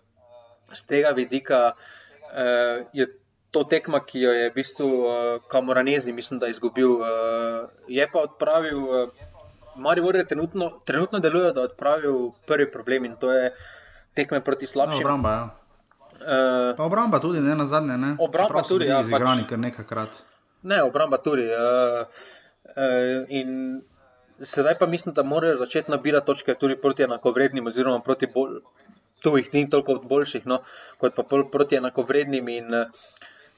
[0.73, 3.07] z tega vidika uh, je
[3.51, 5.13] to tekma, ki jo je v bistvu uh,
[5.51, 8.81] Kamoranezi, mislim, da je izgubil, uh, je pa odpravil.
[8.81, 9.29] Uh,
[9.71, 13.53] Mari Vore trenutno, trenutno deluje, da je odpravil prvi problem in to je
[14.13, 14.99] tekme proti slabšim.
[14.99, 15.49] No, obramba, ja.
[16.21, 17.97] Uh, obramba tudi, ne na zadnje.
[17.97, 18.15] Ne?
[18.19, 18.99] Obramba tudi, ja.
[18.99, 20.19] Izigrani pač, kar nekakrat.
[20.67, 21.47] Ne, obramba tudi.
[21.47, 22.03] Uh,
[22.75, 23.79] uh, in
[24.43, 28.59] Sedaj pa mislim, da morajo začeti nabirati točke tudi proti enakovrednim, oziroma proti bolj,
[29.21, 30.61] tu jih ni toliko boljših, no,
[30.97, 32.77] kot pa proti enakovrednim in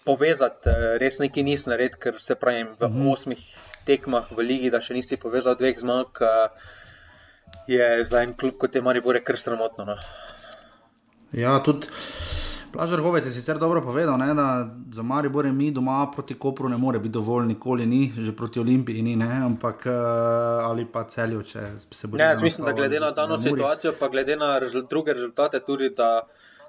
[0.06, 3.12] povezati, res neki nisi nared, ker se pravi v mm -hmm.
[3.12, 3.46] osmih
[3.86, 6.20] tekmah v ligi, da še nisi povezal dveh zmag,
[7.68, 9.86] je za en klub kot je Maribor kar sramotno.
[9.86, 9.98] No.
[11.32, 11.88] Ja, tudi.
[12.74, 16.78] Plažar Hovec je sicer dobro povedal, ne, da za Maribor mi doma proti Kopru ne
[16.78, 19.94] more biti dovolj, nikoli ni, že proti Olimpiji ni, ne, ampak uh,
[20.66, 22.18] ali pa celju, če se bo.
[22.18, 25.90] Ne, jaz mislim, da glede na dano situacijo, pa glede na rezult, druge rezultate, tudi
[25.90, 26.26] da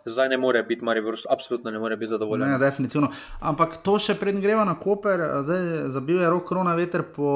[0.07, 2.51] zdaj ne more biti Maribor, absolutno ne more biti zadovoljen.
[2.51, 3.09] Ne, definitivno.
[3.41, 7.31] Ampak to še pred greva na Koper, zdaj zabil je rok korona veter po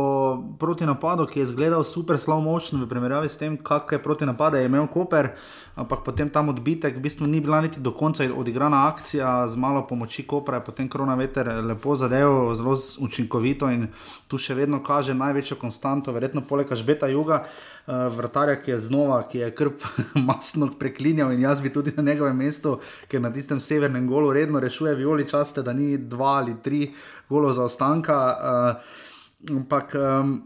[0.60, 4.60] proti napadu, ki je izgledal super slow motion v primerjavi s tem, kakšne proti napade
[4.60, 5.32] je imel Koper.
[5.78, 9.86] Ampak potem tam odbitek, v bistvu ni bila niti do konca odigrana akcija, z malo
[9.86, 13.86] pomoči Kopra, potem korona veter lepo zadev, zelo učinkovito in
[14.26, 17.46] tu še vedno kaže največjo konstanto, verjetno poleg Žbeta Juga.
[17.88, 19.84] Eh, vrtarja, ki je znova, ki je krp
[20.28, 22.74] masno preklinjal in jaz bi tudi na njegovem mestu,
[23.08, 26.92] ker na tistem severnem golu redno rešuje violi časte, da ni dva ali tri
[27.28, 28.18] golo za ostanka.
[28.36, 29.96] Uh, ampak.
[29.96, 30.42] Um,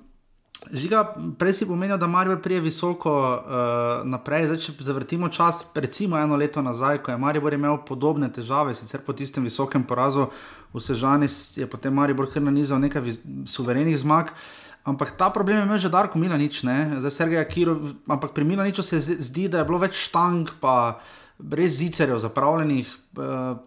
[0.73, 4.47] Žiga, prej si pomenil, da Marijo prije visoko uh, naprej.
[4.47, 9.03] Zdaj, če zavrtimo čas, recimo eno leto nazaj, ko je Marijo imel podobne težave, sicer
[9.03, 10.29] po tistem visokem porazu
[10.73, 11.27] v Sežani,
[11.57, 13.11] je potem Marijo kar nanizal nekaj
[13.51, 14.31] suverenih zmag.
[14.31, 16.67] Uh, Ampak ta problem je imel že Darko Milanič,
[16.99, 18.03] za Sergeja Kirov.
[18.11, 20.99] Ampak pri Milaniču se zdi, da je bilo več štang, pa
[21.39, 22.91] brez zicerjev zapravljenih.
[23.15, 23.63] Uh,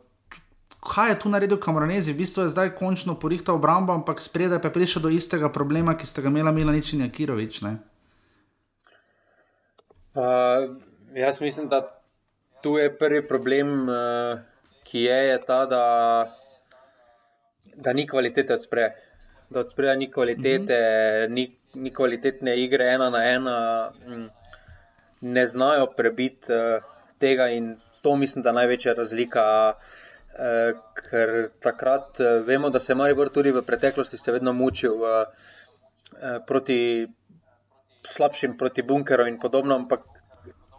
[0.83, 2.11] kaj je tu naredil Kamoranezi?
[2.11, 5.95] V bistvu je zdaj končno porihtal obrambo, ampak spredaj pa je prišel do istega problema,
[5.95, 7.63] ki sta ga imela Milanič in Jakirovič.
[7.63, 7.79] Uh,
[11.15, 11.95] jaz mislim, da
[12.59, 14.43] tu je prvi problem, uh,
[14.83, 15.83] ki je, je ta, da,
[17.79, 19.04] da ni kvalitete od spredaj
[19.49, 21.33] da od spredja ni kvalitete, mm -hmm.
[21.33, 24.29] ni, ni kvalitetne igre, ena na ena, mm,
[25.21, 26.83] ne znajo prebiti uh,
[27.19, 29.73] tega in to mislim, da je največja razlika.
[30.35, 30.79] Uh,
[31.09, 34.99] ker takrat uh, vemo, da se je Maribor tudi v preteklosti se vedno mučil uh,
[35.07, 37.07] uh, proti
[38.03, 40.01] slabšim, proti bunkerom in podobno, ampak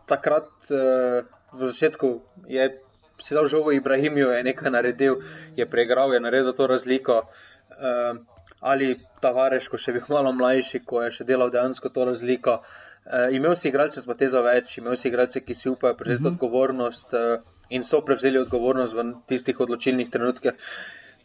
[0.07, 2.83] takrat uh, v začetku je.
[3.16, 5.24] Sedaj že v Ibrahimiju je nekaj naredil,
[5.57, 7.24] je preigral, je naredil to razliko.
[7.72, 8.20] Uh,
[8.66, 12.59] ali Tavares, ko še bil malo mlajši, ko je še delal dejansko to razliko.
[13.07, 16.26] Uh, imel si igralce s potezo več, imel si igralce, ki si upajo prevzeti uh
[16.26, 16.35] mhm.
[16.35, 16.35] -huh.
[16.35, 20.59] odgovornost uh, in so prevzeli odgovornost v tistih odločilnih trenutkih.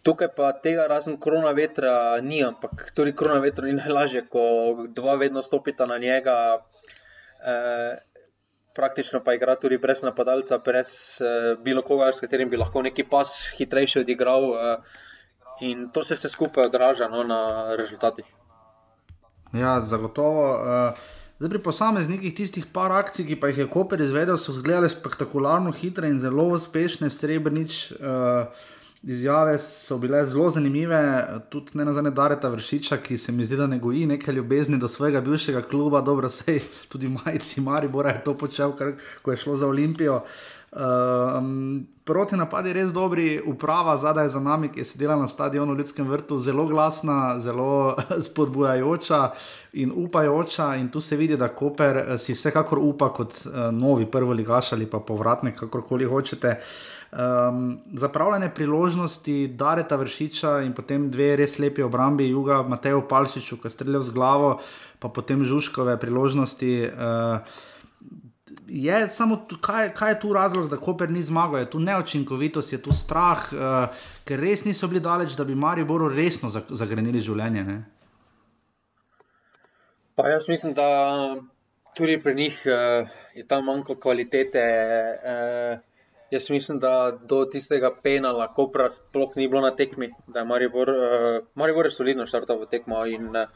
[0.01, 5.15] Tukaj pa tega razen korona vetra ni, ampak tudi korona vetra ni najlažje, ko dva
[5.15, 6.38] vedno stopita na njega.
[7.41, 7.97] Uh,
[8.73, 13.04] Praktično pa igra tudi brez napadalca, brez uh, bilo koga, s katerim bi lahko neki
[13.04, 14.45] pas hitrejši odigral.
[14.51, 15.01] Uh,
[15.62, 18.26] in to se skupaj odraža no, na rezultatih.
[19.54, 20.50] Ja, zagotovo.
[21.39, 25.71] Uh, pri posameznikih tistih par akcij, ki pa jih je Koper izvedel, so izgledale spektakularno
[25.71, 27.91] hitre in zelo uspešne, srebrnič.
[27.97, 28.69] Uh,
[29.02, 31.00] Izjave so bile zelo zanimive,
[31.50, 34.78] tudi ne na zadnje Dareta Vršiča, ki se mi zdi, da ne goji nekaj ljubezni
[34.78, 39.32] do svojega bivšega kluba, dobro se je tudi majci Maribora je to počel, kar, ko
[39.32, 40.21] je šlo za Olimpijo.
[40.71, 45.73] Um, proti napadi je res dobri, uprava zadaj za nami, ki je sedela na stadionu
[45.75, 49.19] v Ljudskem vrtu, zelo glasna, zelo spodbujajoča
[49.73, 50.75] in upajoča.
[50.79, 54.71] In tu se vidi, da Koper eh, si vsekakor upa kot uh, novi prvi ligaš
[54.73, 56.55] ali pa povratnik, kakorkoli hočete.
[57.12, 63.69] Um, zapravljene priložnosti, Dareta Vršiča in potem dve res lepi obrambi, Juga, Matejo Palčiču, ki
[63.69, 64.53] streljal z glavo,
[64.99, 66.71] pa potem Žuškove priložnosti.
[66.88, 67.67] Uh,
[68.73, 72.81] je samo, kaj, kaj je tu razlog, da Koper ni zmagal, je tu neočinkovitost, je
[72.81, 77.63] tu strah, uh, ker res niso bili daleč, da bi Mariboru resno zagrenili življenje.
[77.67, 77.77] Ne?
[80.15, 80.88] Pa jaz mislim, da
[81.97, 84.63] tudi pri njih uh, je tam manjko kvalitete.
[85.19, 85.81] Uh,
[86.31, 90.47] jaz mislim, da do tistega penala, ko pa sploh ni bilo na tekmi, da je
[90.47, 93.51] Maribor, uh, Maribor je solidno štartal v tekmo in uh,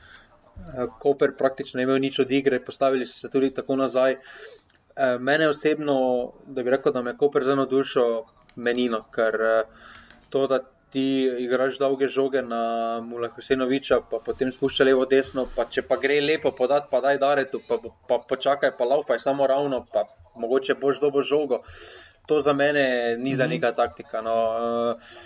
[0.99, 4.19] Koper praktično ne imel nič od igre, postavili so se tudi tako nazaj.
[4.19, 4.64] Uh,
[5.19, 5.97] mene osebno,
[6.47, 8.05] da bi rekel, da me Koper zelo dušo
[8.55, 9.63] menino, ker eh,
[10.30, 10.59] to, da
[10.89, 11.05] ti
[11.43, 16.22] igraš dolge žoge na Mula Husenoviča, pa potem spušča levo, desno, pa če pa gre
[16.24, 20.05] lepo podati, pa daj daretu, pa, pa počakaj, pa laufaj samo ravno, pa
[20.39, 21.63] mogoče boš dobo žogo.
[22.30, 23.53] To za mene ni za mhm.
[23.53, 24.22] neka taktika.
[24.22, 24.36] No.
[24.55, 25.20] Uh,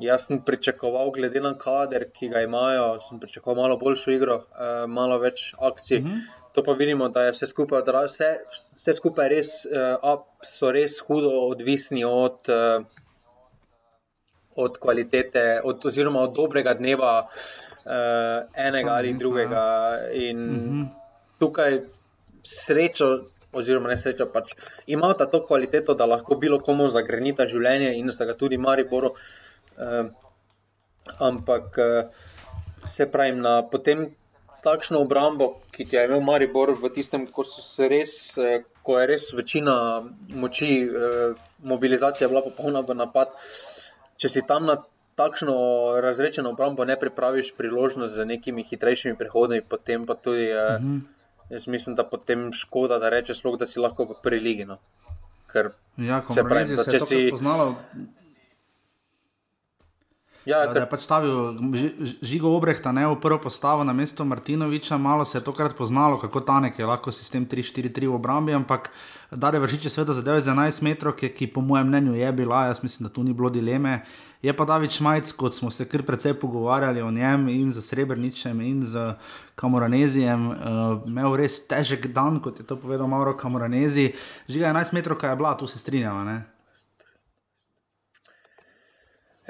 [0.00, 4.40] jaz sem pričakoval, glede na kader, ki ga imajo, sem pričakoval malo boljšo igro,
[4.88, 6.00] malo več akcij.
[6.00, 6.16] Uh mhm.
[6.16, 8.30] -huh to pa vidimo, da je vse skupaj, vse,
[8.76, 12.84] vse skupaj res, uh, so res hudo odvisni od, uh,
[14.56, 17.92] od kvalitete, od, oziroma od dobrega dneva uh,
[18.54, 19.64] enega ali drugega.
[20.12, 20.82] In mhm.
[21.38, 21.80] tukaj
[22.46, 23.12] srečo
[23.52, 24.54] oziroma nesreča, pač
[24.86, 29.14] imata to kvaliteto, da lahko bilo komu zagrenita življenje in da ga tudi Mariboru.
[29.78, 30.10] Uh,
[31.18, 32.26] ampak uh,
[32.86, 34.10] se pravi, na potem
[34.64, 37.44] takšno obrambo, ki ti je imel Maribor v tistem, ko,
[37.90, 39.74] res, uh, ko je res večina
[40.28, 43.34] moči, uh, mobilizacija bila popolna v napad.
[44.20, 44.80] Če si tam na
[45.20, 45.54] takšno
[46.00, 50.52] razrečeno obrambo ne pripraviš priložnost z nekimi hitrejšimi prehodami, potem pa tudi.
[50.52, 51.00] Uh, uh -huh.
[51.50, 54.64] Jaz mislim, da potem škoda, da rečeš, da si lahko v prvi ligi.
[54.64, 54.76] No.
[55.52, 57.28] Ker, ja, se pravi, da se je si...
[57.30, 57.74] poznalo.
[60.48, 60.72] Ja, ker...
[60.72, 61.58] Da je pač stavil
[62.24, 66.40] žigo obrehta ne, v prvo postavo na mesto Martinoviča, malo se je tokrat poznalo, kako
[66.40, 68.88] tanek je lahko sistem 3-4-3 v obrambi, ampak
[69.30, 72.82] da je vršiče sveda za 11 metrov, ki, ki po mojem mnenju je bila, jaz
[72.82, 74.00] mislim, da tu ni bilo dileme.
[74.42, 78.60] Je pa David Šmajc, kot smo se kar precej pogovarjali o njem in za Srebrničem
[78.60, 79.18] in za
[79.54, 80.56] Kamoranezijem, uh,
[81.06, 84.14] imel res težek dan, kot je to povedal Mauro Kamoranezi.
[84.48, 86.40] Žiga 11 metrov, kaj je bila, tu se strinjava.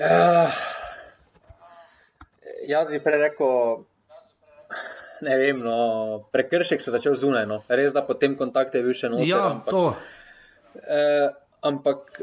[0.00, 0.79] Uh,
[2.70, 3.84] jaz bi prej rekel,
[5.26, 5.78] ne vem, no,
[6.34, 7.46] prekršek se je začel zunaj.
[7.50, 7.62] No.
[7.68, 9.28] Res, da potem kontakt je bil še noter.
[9.28, 9.84] Ja, ampak, to.
[10.80, 11.26] Uh,
[11.66, 12.22] ampak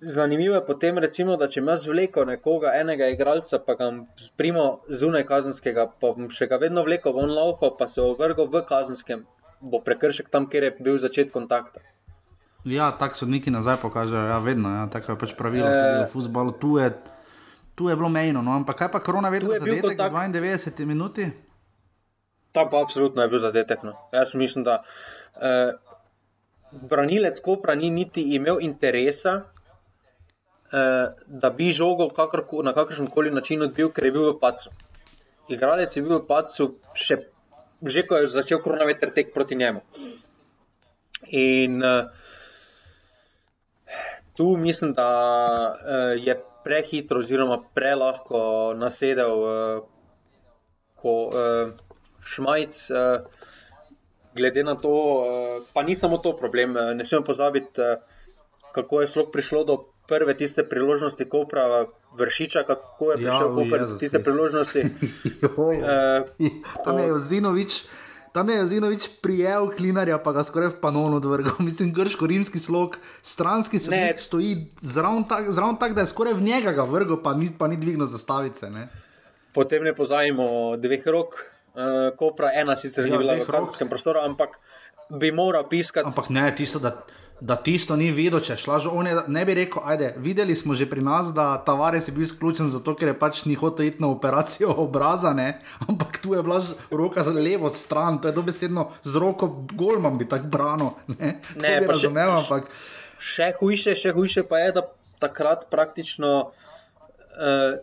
[0.00, 3.88] Zanimivo je potem, recimo, da če imaš vleko nekoga, enega igralca, pa ga
[4.36, 9.24] primo zunaj kazenskega, pa še ga vedno vleko von laupa, pa se ovrgo v kazenskem,
[9.64, 11.80] bo prekršek tam, kjer je bil začet kontakta.
[12.68, 15.80] Ja, tako sodniki nazaj pokažejo, ja, vedno, ja, tako je pač pravilo, e...
[15.80, 16.52] tudi v futbalu.
[16.60, 16.90] Tu je,
[17.76, 20.12] tu je bilo mejno, no, ampak kaj pa korona vedno zadetek kontakt...
[20.12, 21.28] v 92 minuti?
[22.52, 23.82] Tam pa absolutno je bil zadetek.
[23.84, 23.92] No.
[24.12, 24.80] Jaz mislim, da
[25.36, 25.76] eh,
[26.72, 29.42] branilec Kopra ni niti imel interesa,
[30.72, 34.72] eh, da bi žogo kakrko, na kakršen koli način odbil, ker je bil v pacu.
[35.52, 37.20] Igralec je bil v pacu, še,
[37.84, 39.84] že ko je začel koronaveter tek proti njemu.
[41.28, 42.08] In eh,
[44.32, 45.08] tu mislim, da
[45.76, 49.84] eh, je prehitro, oziroma prelahko nasedel eh,
[50.98, 51.66] ko, eh,
[52.26, 52.90] Šmajc.
[52.90, 53.18] Eh,
[54.36, 57.80] Glede na to, eh, pa ni samo to problem, ne smemo pozabiti,
[58.74, 59.76] kako je slog prišlo do
[60.08, 61.86] prve tiste priložnosti, ko pravi
[62.18, 64.82] vršiča, kako je prišel do ja, tiste priložnosti.
[65.56, 65.72] uh,
[66.84, 67.84] tam je Zinovič.
[68.36, 71.56] Tam je Zinovič prijel klinarja, pa ga skoraj v panon odvrgal.
[71.68, 77.16] Mislim, grško-rimski slog, stranski svet stoji zraven tako, tak, da je skoraj v njega vrgel,
[77.24, 78.68] pa ni, pa ni dvignil zastavice.
[78.70, 78.88] Ne?
[79.56, 84.20] Potem ne pozajmo dveh rok, uh, kopra, ena sicer ja, ni bila v kazenskem prostoru,
[84.20, 84.60] ampak
[85.16, 86.04] bi moral piskati.
[86.04, 86.92] Ampak ne, tisto, da
[87.40, 88.86] da tisto ni videl, če šlaž.
[88.88, 92.24] On je, ne bi rekel, ajde, videli smo že pri nas, da Tavares je bil
[92.24, 95.60] izključen zato, ker je pač ni hotel iti na operacijo obraza, ne?
[95.88, 100.28] ampak tu je bila roka za levo stran, to je dobesedno z roko golman bi
[100.28, 100.94] tako branil.
[101.16, 102.70] Ne, ne bi razumel, ampak.
[103.20, 104.86] Še hujše, še hujše pa je, da
[105.20, 107.76] takrat praktično uh,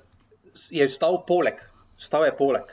[0.69, 1.61] je stal poleg,
[1.97, 2.69] stal je poleg.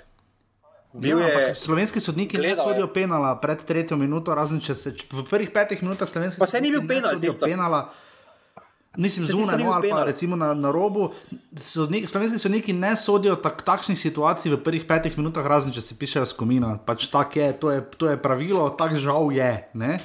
[0.94, 1.54] Ja, je...
[1.54, 6.08] Slovenski sodniki ne sodijo penala pred tretjo minuto, razen če se v prvih petih minutah
[6.10, 7.90] slovenski sodniki ne sodijo penala.
[8.98, 11.12] Mislim, zunaj, no, ali pa recimo na, na robu.
[11.54, 15.94] Sodnik, slovenski sodniki ne sodijo tak, takšnih situacij v prvih petih minutah, razen če se
[15.94, 16.74] pišejo skomina.
[16.82, 19.52] Pač tak je, to je, to je pravilo, tako žal je.
[19.78, 20.00] Ne?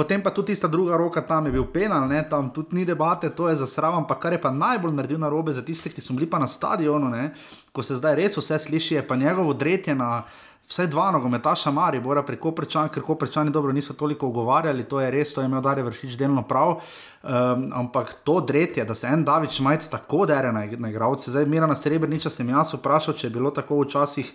[0.00, 2.22] Potem pa tudi tista druga roka tam je bil penal, ne?
[2.24, 3.98] tam tudi ni debate, to je za sram.
[4.00, 6.48] Ampak kar je pa najbolj naredil na robe za tiste, ki so bili pa na
[6.48, 7.34] stadionu, ne?
[7.72, 10.22] ko se zdaj res vse sliši, je pa njegovo dretje na
[10.70, 15.02] vse dva nogometaša Mari, bora preko prečan, ker ko prečani dobro niso toliko ogovarjali, to
[15.04, 16.78] je res, to je imel Dare vršič delno prav.
[17.20, 21.44] Um, ampak to dretje, da se en David Šmajc tako dere na, na igravce, zdaj
[21.44, 24.32] Mirana Srebrniča sem jaz vprašal, če je bilo tako včasih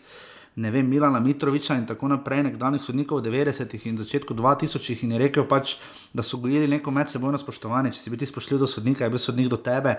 [0.56, 5.16] ne vem, Milana Mitroviča in tako naprej, nekdanjih sodnikov v 90-ih in začetku 2000-ih in
[5.16, 5.76] je rekel pač,
[6.16, 9.52] da so gojili neko medsebojno spoštovanje, če si biti spoštljiv do sodnika, je bil sodnik
[9.52, 9.98] do tebe.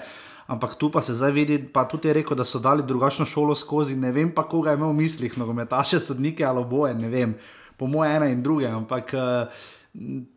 [0.49, 3.55] Ampak tu pa se zdaj vidi, pa tudi je rekel, da so dali drugačno šolo
[3.55, 3.97] skozi.
[3.99, 7.35] Ne vem pa, koga je imel v mislih, nogometaše, sodnike ali oboje, ne vem,
[7.77, 8.71] po moje ena in druge.
[8.71, 9.65] Ampak uh,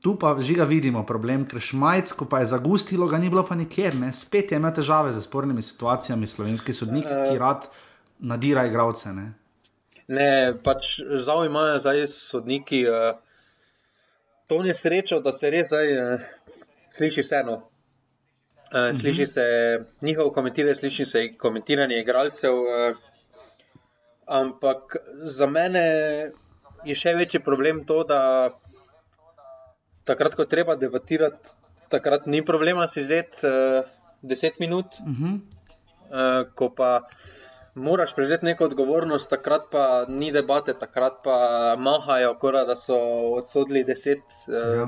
[0.04, 3.46] tu pa že ga vidimo problem, ker šmajc, ko pa je zagustilo, ga ni bilo
[3.48, 3.96] pa nikjer.
[3.96, 4.12] Ne?
[4.12, 7.70] Spet je imel težave z spornimi situacijami, slovenski sodnik, ki rad
[8.20, 9.14] nadira igravce.
[9.14, 9.32] Ne?
[10.10, 13.12] Ne, pač žal imajo zdaj sodniki uh,
[14.50, 16.24] to nesrečo, da se res zdaj uh,
[16.98, 17.60] sliši vseeno.
[18.70, 19.46] Uh, sliši se
[20.02, 22.58] njihovo komentiranje, sliši se komentiranje igralcev.
[22.58, 22.98] Uh,
[24.26, 24.98] ampak
[25.30, 25.86] za mene
[26.86, 28.22] je še večji problem to, da
[30.10, 31.54] takrat, ko treba debatirati,
[31.94, 33.86] takrat ni problema si vzeti uh,
[34.24, 34.86] 10 minut.
[35.06, 35.38] Uh -huh.
[36.10, 36.92] uh, ko pa
[37.76, 42.98] moraš prevzeti neko odgovornost, takrat pa ni debate, takrat pa mahajo, kora, da so
[43.38, 44.88] odsodili deset, uh, Ja.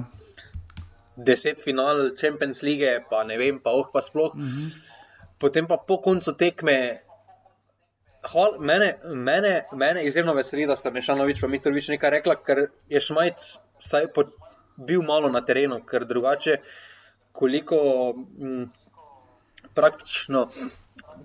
[1.15, 4.35] deset final Champions League, pa ne vem, pa oh, pa sploh.
[4.35, 4.69] Mm -hmm.
[5.39, 7.01] Potem pa po koncu tekme.
[8.21, 12.99] Hval, mene, mene, mene izjemno veseli, da sta Mešanovič in Mitrovič nekaj rekla, ker je
[12.99, 14.23] Šmajc vsaj po,
[14.77, 16.57] bil malo na terenu, ker drugače,
[17.31, 17.77] koliko
[18.39, 18.69] m,
[19.73, 20.49] praktično,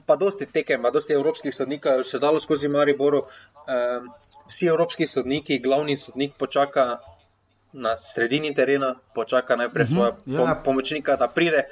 [0.07, 3.25] pa dosti tekem, pa dosti evropskih sodnikov, še dalo skozi Mariboru,
[3.67, 4.09] um,
[4.49, 6.99] vsi evropski sodniki, glavni sodnik počaka
[7.77, 10.39] na sredini terena, počaka najprej svoje ja.
[10.39, 11.67] pom, pomočnika, da pride.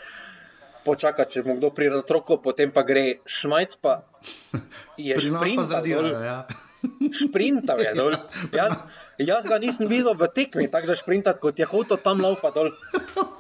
[0.85, 4.05] Počaka, če mu kdo pride na troko, potem pa gre šmajc, pa
[5.01, 5.65] je dol.
[5.65, 6.21] zadirajo.
[6.21, 6.45] Ja.
[7.25, 8.13] Šprintal je dol.
[8.53, 8.77] Jaz,
[9.17, 12.69] jaz ga nisem videl v tekmi, tako za šprintat, kot je hotel tam laupa dol.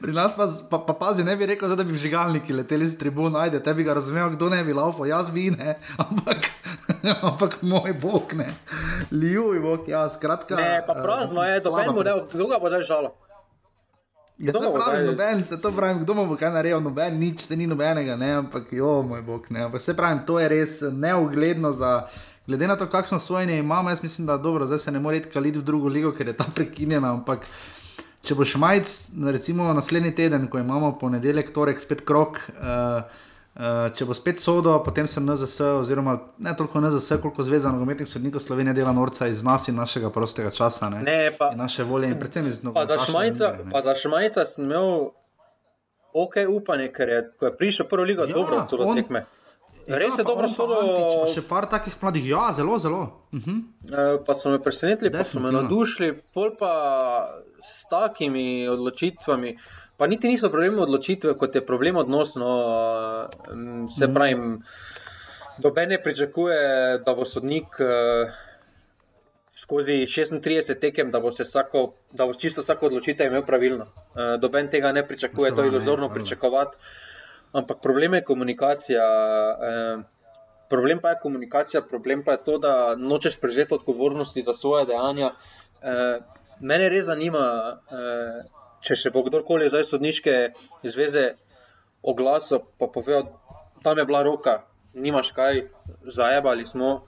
[0.00, 3.36] Pri nas pa, pa, pa pazi, ne bi rekel, da bi žigalniki leteli z tribun,
[3.36, 6.48] ajde, te bi ga razumel, kdo ne bi laufal, jaz bi ne, ampak,
[7.22, 8.48] ampak moj bog ne,
[9.12, 10.56] ljubi bog, ja, skratka.
[10.56, 12.32] Ne, pa prazno je, eh, do slaba meni bo ne, predstava.
[12.34, 13.12] kdo ga bo zdaj žalo.
[14.40, 17.68] Ja, se pravi, noben, se to pravi, kdo bo kaj naredil, noben, nič, se ni
[17.68, 22.08] nobenega, ne, ampak jo, moj bog, ne, ampak se pravi, to je res neugledno za.
[22.48, 25.30] Glede na to, kakšno sojenje imamo, jaz mislim, da dobro, zdaj se ne more iti
[25.30, 27.44] kaliti v drugo ligo, ker je ta prekinjena, ampak
[28.22, 28.86] če bo še majc,
[29.26, 33.02] recimo naslednji teden, ko imamo ponedeljek, torek, spet krok, uh,
[33.56, 38.08] uh, če bo spet sodo, potem sem NZS, oziroma ne toliko NZS, koliko Zveza nogometnih
[38.08, 41.82] sodnikov Slovenije dela norca iz nas in našega prostega časa, ne, Ne, pa, in naše
[41.84, 42.72] volje in predvsem iz ne.
[42.74, 42.86] pa
[43.82, 45.10] za šmajca sem imel
[46.12, 49.26] ok upanje, ker je, je prišel prvo ligo, Ja, ja, dobro on- tekme.
[49.88, 50.74] Res je pa dobro sodo.
[50.74, 53.00] Antić, pa Še par takih mladih, ja, zelo, zelo.
[53.32, 53.58] Uh -huh.
[53.84, 55.60] Eh, Pa so me presenetili, pa so me Definitivno.
[55.60, 56.70] navdušili, pol pa
[57.90, 59.56] takimi odločitvami.
[59.96, 62.34] Pa niti niso problem odločitve, kot je problem odnos.
[62.34, 62.50] No,
[63.24, 63.56] eh,
[63.90, 64.14] se Mhm.
[64.14, 64.36] pravi,
[65.58, 66.60] doben ne pričakuje,
[66.98, 68.30] da bo sodnik eh,
[69.54, 71.82] skozi 36 tekem, da bo, vsako,
[72.12, 73.84] da bo čisto vsako odločitev imel pravilno.
[73.84, 76.76] Eh, Doben tega ne pričakuje, to je iluzorno pričakovati.
[77.52, 79.04] Ampak problem je komunikacija.
[79.62, 80.02] Eh,
[80.70, 85.30] problem pa je komunikacija, problem pa je to, da nočeš prevzeti odgovornosti za svoje dejanja.
[86.60, 88.42] Eh, mene res zanima, eh,
[88.80, 90.52] če se bo kdorkoli zdaj sodniške
[90.84, 91.34] zveze
[92.02, 93.28] oglasil, pa povedal,
[93.82, 94.62] tam je bila roka,
[94.94, 95.68] nimaš kaj,
[96.04, 97.04] zajebali smo,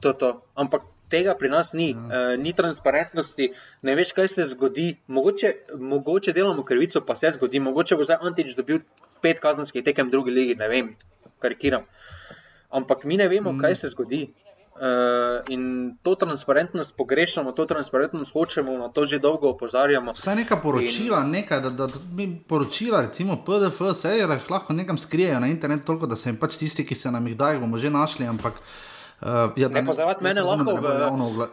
[0.00, 0.42] to, to.
[0.54, 2.34] Ampak tega pri nas ni, Ja.
[2.34, 3.52] e, ni transparentnosti,
[3.82, 4.98] ne veš, kaj se zgodi.
[5.08, 8.80] Mogoče, mogoče delamo krivico, pa se zgodi, mogoče bo zdaj Antič dobil
[9.22, 10.96] pet kazenskih tekem v drugi ligi, ne vem,
[11.38, 11.86] karikiram.
[12.70, 13.60] Ampak mi ne vemo, Mm.
[13.60, 14.34] kaj se zgodi.
[14.78, 14.84] Uh,
[15.48, 15.62] in
[16.02, 20.12] to transparentnost pogrešamo, to transparentnost hočemo, na to že dolgo opozarjamo.
[20.12, 24.94] Vsaj neka poročila, nekaj, da, da, da mi poročila, recimo PDF, vse je, lahko nekam
[24.96, 27.78] skrijejo na internetu, toliko da se jim pač tisti, ki se nam jih dajo, bomo
[27.78, 28.26] že našli.
[28.26, 29.26] Ampak, uh,
[29.56, 31.50] ja, Ne, pa zaradi mene lahko ne v- javno ogla-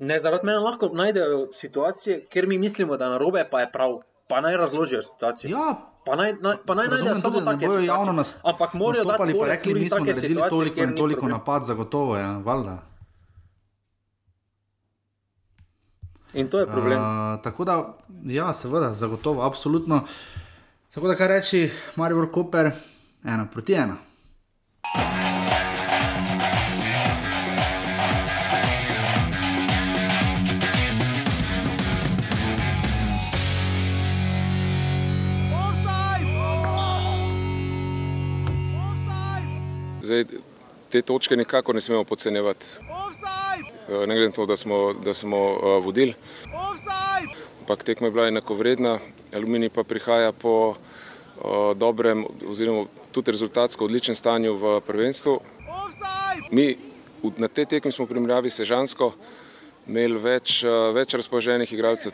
[0.00, 4.00] Ne, zaradi mene lahko najdejo situacije, kjer mi mislimo, da je narobe, pa je prav.
[4.28, 5.50] Pa naj razložijo situacijo.
[5.50, 7.86] Ja, Pa naj, naj, pa naj najdejo samo tudi, take situacije.
[7.86, 11.38] javno nas, Ampak morajo dati pa rekli, mi smo naredili toliko in toliko problem.
[11.38, 12.78] napad, zagotovo je, ja, valjda.
[16.34, 16.98] In to je problem.
[16.98, 17.94] Uh, tako da,
[18.24, 20.00] ja, seveda, zagotovo, absolutno.
[20.94, 22.70] Tako da, kaj reči, Marijo Koper,
[23.24, 23.96] ena proti ena.
[40.14, 40.38] Zdaj,
[40.90, 42.66] te točke nikako ne smemo podcenjevati.
[43.88, 46.14] Eh, Ne glede na to, da smo, da smo uh, vodili.
[47.60, 48.98] Ampak tekma je bila enakovredna,
[49.34, 50.76] Aluminij pa prihaja po uh,
[51.76, 55.40] dobrem, oziroma tudi rezultatsko odličnem stanju v prvenstvu.
[56.50, 56.76] Mi
[57.22, 59.12] v- na tej tekmi smo v primerjavi s Sežansko
[59.88, 62.12] imeli več, uh, več razpoloženih igralcev,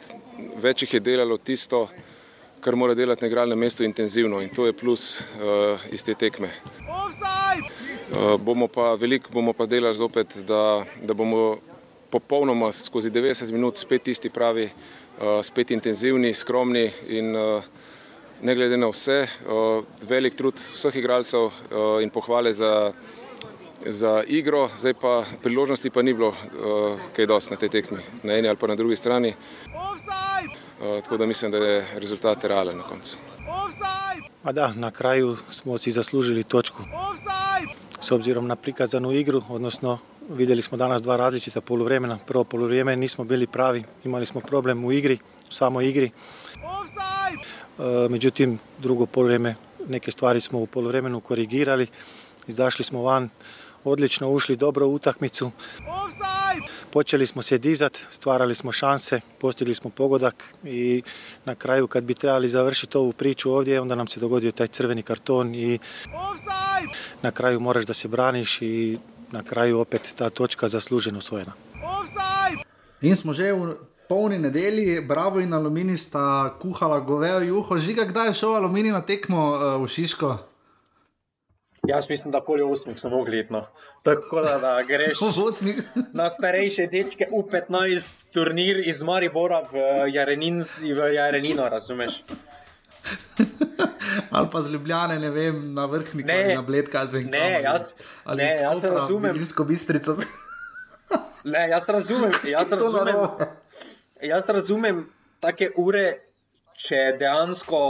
[0.56, 1.88] več jih je delalo tisto,
[2.60, 6.48] kar mora delati na igralnem mestu intenzivno in to je plus uh, iz te tekme.
[6.80, 7.89] Uh,
[8.38, 11.58] bomo pa veliko bomo pa delali zopet, da, da bomo
[12.10, 17.62] popolnoma skozi 90 minut spet tisti pravi, uh, spet intenzivni, skromni in uh,
[18.42, 19.26] ne glede na vse,
[20.08, 21.50] velik trud vseh igralcev
[22.00, 22.92] in pohvale za,
[23.84, 26.32] za igro, zdaj pa priložnosti pa ni bilo
[27.16, 29.34] kaj dosti na tej tekmi, na eni ali pa na drugi strani.
[30.80, 33.16] Tako da mislim, da je rezultat realen na koncu.
[34.52, 36.82] Da, na kraju smo si zaslužili točku.
[38.00, 39.98] S obzirom na prikazanu igru, odnosno
[40.30, 42.18] vidjeli smo danas dva različita poluvremena.
[42.26, 46.10] Prvo poluvrijeme nismo bili pravi, imali smo problem u igri, u samoj igri.
[47.78, 49.54] E, međutim, drugo poluvrijeme
[49.88, 51.86] neke stvari smo u poluvremenu korigirali.
[52.46, 53.28] izašli smo van,
[53.84, 55.50] odlično ušli, dobro u utakmicu.
[56.92, 61.02] Počeli smo se dizati, stvarali smo šanse, postigli smo pogodak i
[61.44, 65.02] na kraju kad bi trebali završiti ovu priču ovdje, onda nam se dogodio taj crveni
[65.02, 65.78] karton i
[67.22, 68.98] na kraju moraš da se braniš i
[69.30, 71.52] na kraju opet ta točka zasluženo osvojena.
[73.00, 73.76] In smo že v
[74.08, 77.78] polni nedelji, bravo in aluminij sta kuhala govejo juho.
[77.78, 80.49] Žiga, kdaj je šel aluminij na tekmo uh, v Šiško?
[81.88, 83.52] Jaz mislim, da koli osmih smo mogli iti.
[83.52, 83.66] No.
[84.02, 85.18] Tako da, da greš
[86.20, 89.76] na starejše dečke v 15 turnir iz Maribora v,
[90.12, 92.22] Jarenin, v Jarenino, razumeš?
[94.30, 97.30] ali pa z Ljubljane, ne vem, na vrhni kraj, na bled, kaj zvem.
[97.30, 97.92] Ne, jaz,
[98.24, 99.36] ali ne, jaz razumem.
[99.36, 100.16] Ilsko bistrico.
[101.54, 102.30] ne, jaz razumem.
[102.44, 103.16] Jaz razumem,
[104.22, 105.06] jaz razumem
[105.40, 106.04] take ure,
[106.76, 107.80] če dejansko,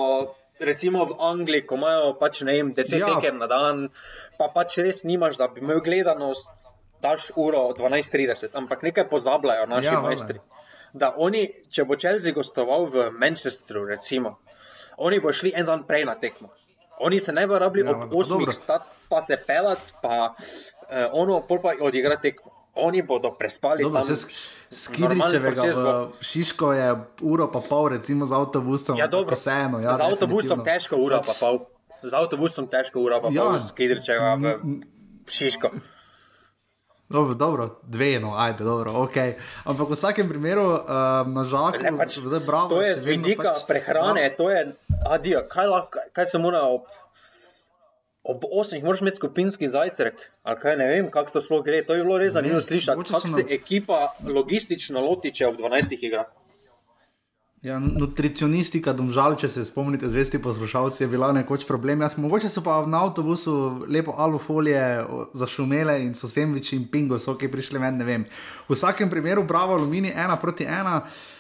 [0.61, 3.15] recimo v Angliji, ko imajo pač ne vem, deset ja.
[3.17, 3.89] tekem na dan,
[4.39, 6.49] pa pač res nimaš, da bi imel gledanost,
[7.03, 10.41] daš uro 12:30, ampak nekaj pozabljajo naši ja, majstri.
[10.93, 14.39] Da oni, če bo Chelsea gostoval v Manchesteru, recimo,
[14.99, 16.51] oni bo šli en dan prej na tekmo.
[17.01, 20.35] Oni se ne bodo rabili ja, ob 8 stati, pa se pelati, pa
[20.91, 22.53] eh, ono pol pa odigrati tekmo.
[22.75, 23.83] Oni bodo prespali.
[23.83, 24.15] Dobro, se
[24.71, 28.99] skidričevega v Šiško je uro pa pol, recimo z avtobusom.
[28.99, 29.81] Ja, dobro, vseeno.
[29.81, 31.65] Ja, z avtobusom težko ura pa pol.
[32.03, 34.55] Z avtobusom težko ura pa ja, pol, skidričevega v
[35.27, 35.71] Šiško.
[37.11, 39.17] Dobro, dobro, dve, no, ajde, dobro, ok.
[39.65, 42.15] Ampak v vsakem primeru, uh, na žalost, pač,
[42.71, 44.37] to je z vidika pač, prehrane, no.
[44.39, 44.61] to je,
[45.11, 46.87] adijo, kaj, lahko, kaj se mora ob,
[48.31, 51.83] ob 8, moraš imeti skupinski zajtrk, ali kaj ne vem, kako to sploh gre.
[51.87, 56.29] To je bilo res zanimivo slišati, kako se ekipa logistično loti, če ob 12 igra.
[57.61, 62.01] Ja, nutricionistika, domžal, če se spomnite, zvesti poslušalci, je bila nekoč problem.
[62.01, 64.85] Jaz, mogoče so pa na avtobusu lepo alufolije
[65.37, 68.25] zašumele in so semviči in pingo, so ki prišli ven, ne vem.
[68.65, 71.03] V vsakem primeru, bravo, aluminij, ena proti ena.
[71.05, 71.40] Uh,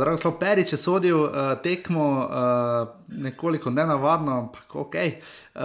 [0.00, 1.30] Drago Slav Perič je sodil uh,
[1.62, 4.94] tekmo, uh, nekoliko nenavadno, ampak ok.
[4.94, 5.62] Uh,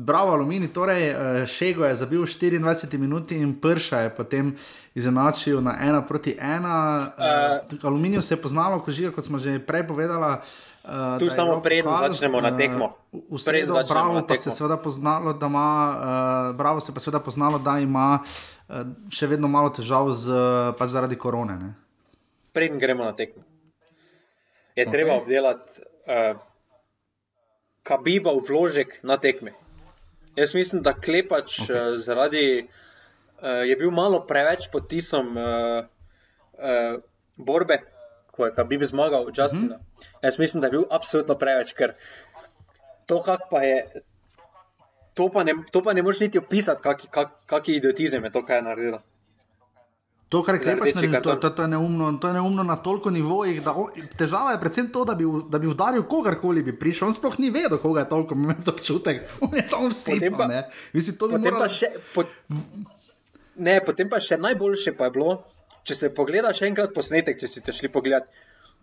[0.00, 4.56] bravo, aluminij, torej uh, Šego je zabil 24 minut in prša je potem
[4.94, 6.64] izenačil na 1 proti 1.
[6.64, 10.40] Uh, uh, aluminij se je poznalo, ko žiga, kot smo že prej povedali.
[10.88, 12.96] Uh, tu samo predno začnemo na tekmo.
[13.12, 17.20] Uh, v sredo, bravo, pa se je poznalo, da ima, uh, bravo se pa seveda
[17.20, 18.76] poznalo, da ima uh,
[19.12, 20.32] še vedno malo težav z,
[20.78, 21.58] pač zaradi korone.
[21.60, 21.87] Ne?
[22.58, 23.46] Preden gremo na tekmo.
[24.74, 24.90] Je okay.
[24.90, 25.78] treba obdelati
[26.10, 26.34] uh,
[27.86, 29.54] kabibov vložek na tekmi.
[30.34, 31.70] Jaz mislim, da klepač okay.
[31.70, 35.86] uh, zaradi uh, je bil malo preveč pod tisom uh,
[36.58, 36.98] uh,
[37.38, 37.78] borbe,
[38.34, 39.78] ko je kabib zmagal v Justina.
[39.78, 40.18] Mm -hmm.
[40.22, 41.94] Jaz mislim, da je bil absolutno preveč, ker
[43.06, 44.02] to, kak pa je.
[45.14, 48.44] To pa, ne, to pa ne moreš niti opisati, kakšen kak, kak idiotizem je to,
[48.46, 49.02] kar je naredilo.
[50.28, 53.62] To, kar klepač naredil, to, to, to, je neumno, to je neumno na toliko nivojih.
[53.64, 53.86] Da, o,
[54.20, 57.08] težava je predvsem to, da bi, da bi udaril kogarkoli bi prišel.
[57.08, 59.22] On sploh ni vedel, koga je toliko imel za občutek.
[59.40, 60.18] On je samo vsi.
[60.92, 61.70] Mislim, to bi moralo...
[61.72, 61.94] še.
[62.12, 62.26] Po,
[63.56, 65.38] ne, potem pa še najboljše pa je bilo,
[65.88, 68.28] če se pogledaš enkrat posnetek, če si te šli pogledat,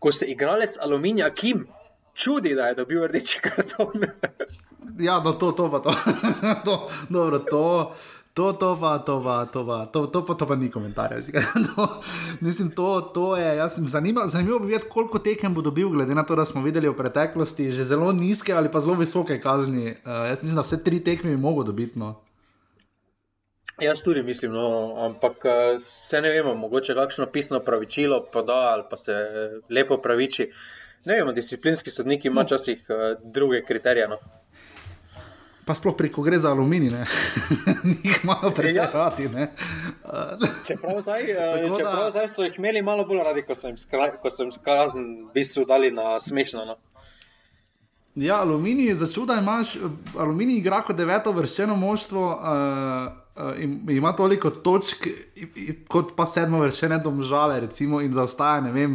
[0.02, 1.68] ko se igralec aluminija Kim
[2.16, 4.10] čudi, da je dobil rdeči karton.
[5.00, 5.94] ja, no to, to pa to.
[6.66, 7.94] to dobro, to.
[8.36, 11.24] To, to, pa, to, pa, to, pa, to, to, pa, to pa ni komentarja.
[11.68, 11.88] No,
[12.42, 13.70] mislim, to, to je.
[13.88, 16.98] Zanima, zanimivo bi videti, koliko tekem bo dobil, glede na to, da smo videli v
[16.98, 19.88] preteklosti že zelo nizke ali pa zelo visoke kazni.
[20.04, 22.00] Uh, jaz mislim, da vse tri tekme bi mogel dobiti.
[22.00, 22.20] No.
[23.80, 28.98] Jaz tudi mislim, no, ampak eh, ne vemo, mogoče kakšno pisno pravičilo poda ali pa
[28.98, 29.14] se
[29.70, 30.52] lepo praviči.
[31.06, 32.96] Ne vemo, disciplinski sodniki včasih no.
[32.96, 34.08] uh, druge kriterije.
[34.08, 34.20] No
[35.66, 36.92] pa sploh preko gre za aluminij,
[38.04, 38.92] njih malo precej ja.
[38.94, 39.30] radi.
[40.68, 42.12] čeprav zdaj, eh, čeprav da...
[42.12, 46.20] zdaj so jih imeli malo bolj radi, ko sem jim skazen, v bistvu dali na
[46.20, 46.66] smešno.
[46.66, 46.78] No.
[48.16, 49.76] Ja, aluminij je začuda, imaš
[50.18, 52.26] aluminij, igra kot deveto vrščeno moštvo.
[52.32, 55.10] Uh, Uh, ima toliko točk,
[55.92, 58.94] kot pa sedmo vršene domžale, recimo, in zaostaja, ne vem,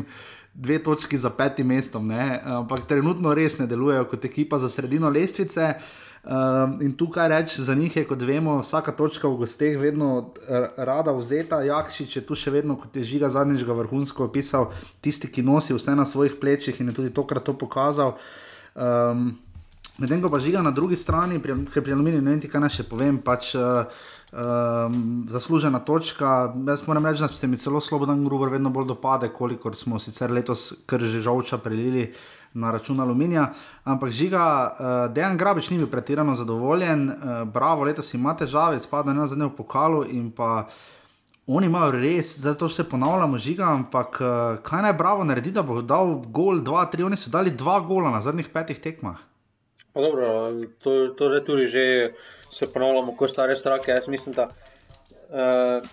[0.54, 2.08] dve točki za petim mestom.
[2.08, 5.74] Ampak trenutno res ne delujejo kot ekipa za sredino lestvice.
[5.76, 10.34] Uh, Um, in tukaj reči za njih je, kot vemo, vsaka točka v gosteh vedno
[10.76, 11.62] rada vzeta.
[11.64, 14.68] Jakšič je tu še vedno, kot je žiga zadnjič ga vrhunsko opisal,
[15.00, 18.18] tisti, ki nosi vse na svojih plečih in je tudi tokrat to pokazal.
[18.76, 19.38] Um,
[20.00, 22.84] Medtem ko pa žiga na drugi strani, ker pri aluminiju ne vem, kaj naj še
[22.88, 23.84] povem, pač uh,
[24.32, 26.54] um, zaslužena točka.
[26.68, 30.32] Jaz moram reči, da se mi celo Slobodan Gruber vedno bolj dopade, kolikor smo sicer
[30.32, 32.12] letos kar že žolča prelili
[32.55, 33.53] na račun aluminija.
[33.84, 39.12] Ampak žiga, uh, Dejan Grabič ni bil pretirano zadovoljen, uh, bravo, letos ima težave, spada
[39.12, 40.66] na zadnjem pokalu in pa.
[41.51, 44.28] Oni imajo res, zato se ponavljamo, žiga, ampak uh,
[44.62, 48.12] kaj naj bravo naredi, da bo dal gol, dva, tri, oni so dali dva gola
[48.14, 49.18] na zadnjih petih tekmah.
[49.92, 50.28] Pa dobro,
[50.78, 51.86] to, to je tudi že
[52.53, 53.90] se ponavljamo, kot stare strake.
[53.90, 55.88] Jaz mislim, da uh,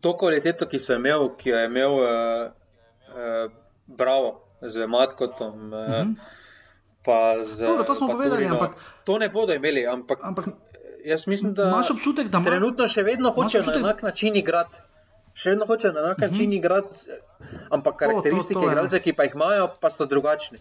[0.00, 2.06] to kvaliteto, ki so imeli, ki jo je imel uh,
[3.12, 3.52] uh,
[3.86, 5.72] Bravo z Matkotom.
[5.72, 6.14] Uh, uh -huh.
[7.44, 8.54] Z, Dobro, to smo povedali, Turino.
[8.54, 9.86] ampak to ne bodo imeli.
[9.86, 10.44] Ampak, ampak
[11.04, 14.78] jaz mislim, da imaš občutek, da trenutno še vedno hočejo na enak način igrati.
[15.34, 16.56] Še vedno hočejo na enak način uh -huh.
[16.56, 16.96] igrati,
[17.70, 20.58] ampak karakteristike igralcev, ki pa jih imajo, pa so drugačne.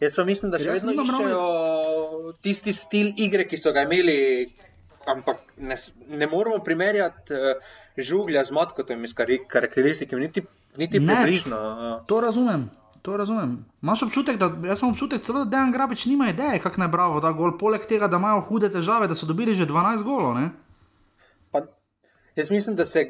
[0.00, 4.46] Jaz pa mislim, da še vedno iščejo tisti stil igre, ki so ga imeli,
[5.06, 5.76] ampak ne,
[6.08, 9.14] ne moramo primerjati uh, žuglja z matkotom iz
[9.48, 10.42] karakteristik, niti,
[10.76, 11.56] niti približno.
[11.56, 12.06] Uh.
[12.06, 12.70] To razumem.
[13.04, 13.64] To razumem.
[13.82, 17.20] Imáš občutek, da jaz imam občutek, celo, da Dejan Grabič nima ideje, kako naj bravo
[17.20, 20.38] da gol, poleg tega, da imajo hude težave, da so dobili že 12 golov.
[22.36, 23.02] Jaz mislim, da se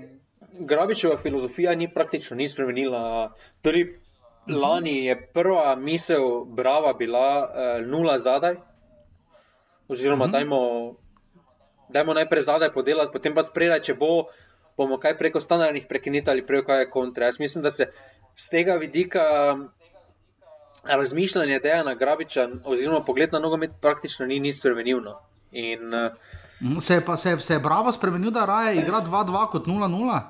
[0.59, 3.33] Grabičeva filozofija ni praktično ni spremenila.
[3.63, 4.01] Torej,
[4.49, 8.57] lani je prva misel Brava bila uh, nula zadaj,
[9.89, 10.33] oziroma uh -huh.
[10.33, 10.61] dajmo,
[11.89, 14.27] dajmo najprej zadaj podelati, potem pa spredaj, če bo,
[14.77, 17.27] bomo kaj preko standardnih prekinitev ali preko kaj kontra.
[17.27, 17.87] Jaz mislim, da se
[18.35, 19.23] z tega vidika
[20.87, 25.01] razmišljanje Dejana Grabiča, oziroma pogled na nogomet, praktično ni nič spremenil.
[25.01, 25.19] No.
[25.53, 30.21] In, uh, se, pa, se, se je Bravo spremenil, da raje igra 2-2 kot 0-0?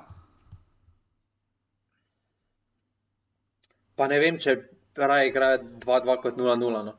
[3.95, 4.57] Pa ne vem, če
[4.95, 6.85] raje igra 2-2 kot 0-0.
[6.85, 6.95] No.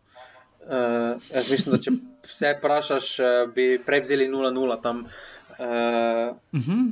[0.66, 1.94] Uh, jaz mislim, da če
[2.26, 3.10] vse vprašaš,
[3.54, 6.86] bi prej vzeli 0-0 tam, uh, uh -huh.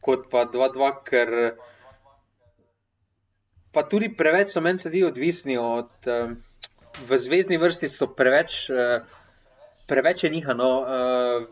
[0.00, 1.54] kot pa 2-2, ker
[3.72, 5.92] pa tudi preveč so meni sedi odvisni od.
[6.06, 6.34] Uh,
[7.08, 9.00] v zvezdni vrsti so preveč, uh,
[9.88, 10.70] preveč je njihano.
[10.80, 11.48] Uh,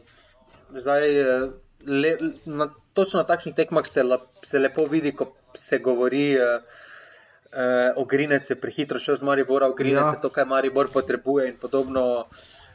[0.76, 1.08] zdaj,
[1.86, 2.16] le,
[2.46, 6.36] na, točno na takšnih tekmah se, la, se lepo vidi, ko se govori.
[6.36, 6.86] Uh,
[7.50, 10.12] Uh, Ogrinec je prehitro šel z Maribora, Ogrinec ja.
[10.14, 12.30] je to, kar Maribor potrebuje in podobno.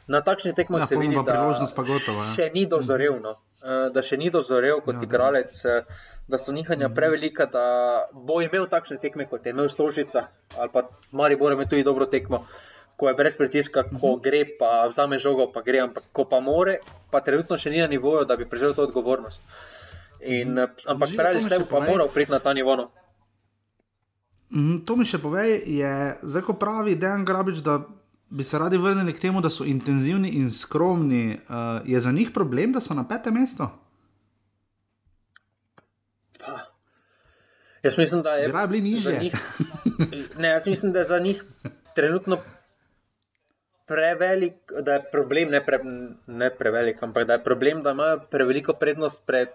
[0.06, 1.48] Na takšnih tekmah ja, se vidi, da
[1.82, 2.34] gotova, ja.
[2.36, 3.38] še ni dozorel, no.
[3.62, 6.94] Uh, da še ni dozorel kot ja, igralec, uh, da so njihanja mhm.
[6.96, 7.66] prevelika, da
[8.12, 10.26] bo imel takšne tekme, kot je imel Složica
[10.56, 12.46] ali pa Maribor ima tudi dobro tekmo,
[12.96, 14.22] ko je brez pritiska, ko -huh.
[14.22, 16.78] gre, pa vzame žogo, pa gre, ampak ko pa more,
[17.10, 19.40] pa trenutno še ni na nivoju, da bi prevzel to odgovornost.
[20.20, 22.76] In, uh, ampak prej ali slej pa moral priti na ta nivo.
[22.76, 22.90] No.
[24.86, 25.92] To mi še pove, je
[26.22, 27.80] zdaj, ko pravi Dejan Grabič, da
[28.30, 31.38] bi se radi vrnili k temu, da so intenzivni in skromni.
[31.48, 33.68] Uh, je za njih problem, da so na petem mestu?
[37.82, 39.18] Jaz mislim, da je bilo nižje.
[39.20, 39.32] Njih,
[40.38, 41.44] ne, jaz mislim, da je za njih
[41.94, 42.38] trenutno
[43.86, 45.78] prevelik, da je problem, ne, pre,
[46.26, 49.48] ne prevelik, ampak da je problem, da imajo preveliko prednost pred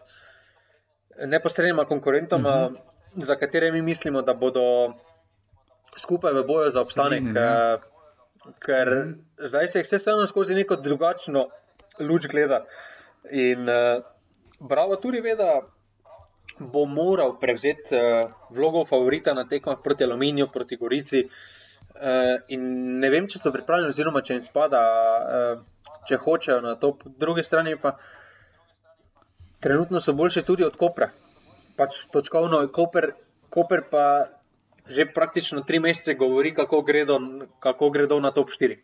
[1.27, 2.67] neposrednima konkurentoma.
[2.67, 4.93] Uh -huh za katere mi mislimo, da bodo
[5.97, 7.19] skupaj v boju za obstanek.
[7.19, 7.77] Sredine.
[8.65, 9.11] Ker mm.
[9.47, 11.47] zdaj se jih vse vseeno skozi neko drugačno
[11.99, 12.65] luč gleda.
[13.31, 14.03] In uh,
[14.61, 15.61] Bravo tudi ve, da
[16.59, 21.23] bo moral prevzeti uh, vlogo favorita na tekmah proti Aluminiju, proti Gorici.
[21.25, 22.67] Uh, in
[22.99, 24.81] ne vem, če so pripravljeni, oziroma če jim spada,
[25.21, 26.93] uh, če hočejo na to.
[26.97, 27.95] Po drugi strani pa
[29.61, 31.09] trenutno so boljše tudi od Kopra
[31.81, 33.11] pač točkovno, Koper,
[33.49, 34.05] Koper pa
[34.87, 37.19] že praktično tri mesece govori, kako gredo,
[37.59, 38.77] kako gredo na top 4.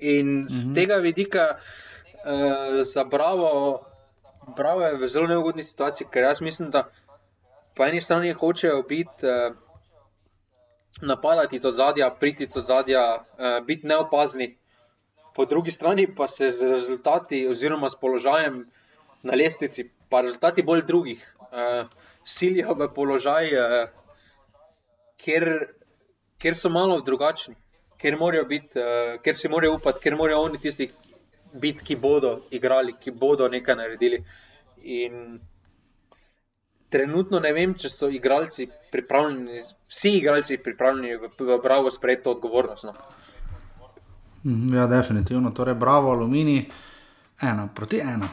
[0.00, 0.74] In z mhm.
[0.74, 3.80] tega vidika uh, za Bravo,
[4.56, 6.88] Bravo je v zelo neugodni situaciji, ker jaz mislim, da
[7.76, 9.26] po eni strani hočejo biti.
[9.26, 9.56] Uh,
[11.02, 14.58] Napadati to zadnja, priti to zadnja, uh, biti neopazni,
[15.34, 18.66] po drugi strani pa se z rezultati, oziroma s položajem
[19.22, 21.88] na lestvici, pa rezultati bolj drugih, uh,
[22.24, 23.88] silijo v položaj, uh,
[25.24, 25.48] kjer,
[26.38, 27.54] kjer so malo drugačni,
[28.00, 28.18] kjer,
[28.48, 30.90] biti, uh, kjer si morajo upati, kjer morajo oni tisti
[31.52, 34.24] biti, ki bodo igrali, ki bodo nekaj naredili.
[34.82, 35.40] In
[36.90, 42.84] trenutno ne vem, če so igralci pripravljeni, vsi igralci pripravljeni v, v bravo sprejeti odgovornost.
[42.84, 42.94] No.
[44.44, 45.50] Mhm, ja, definitivno.
[45.50, 46.64] Torej, bravo, aluminij,
[47.42, 48.28] ena proti ena.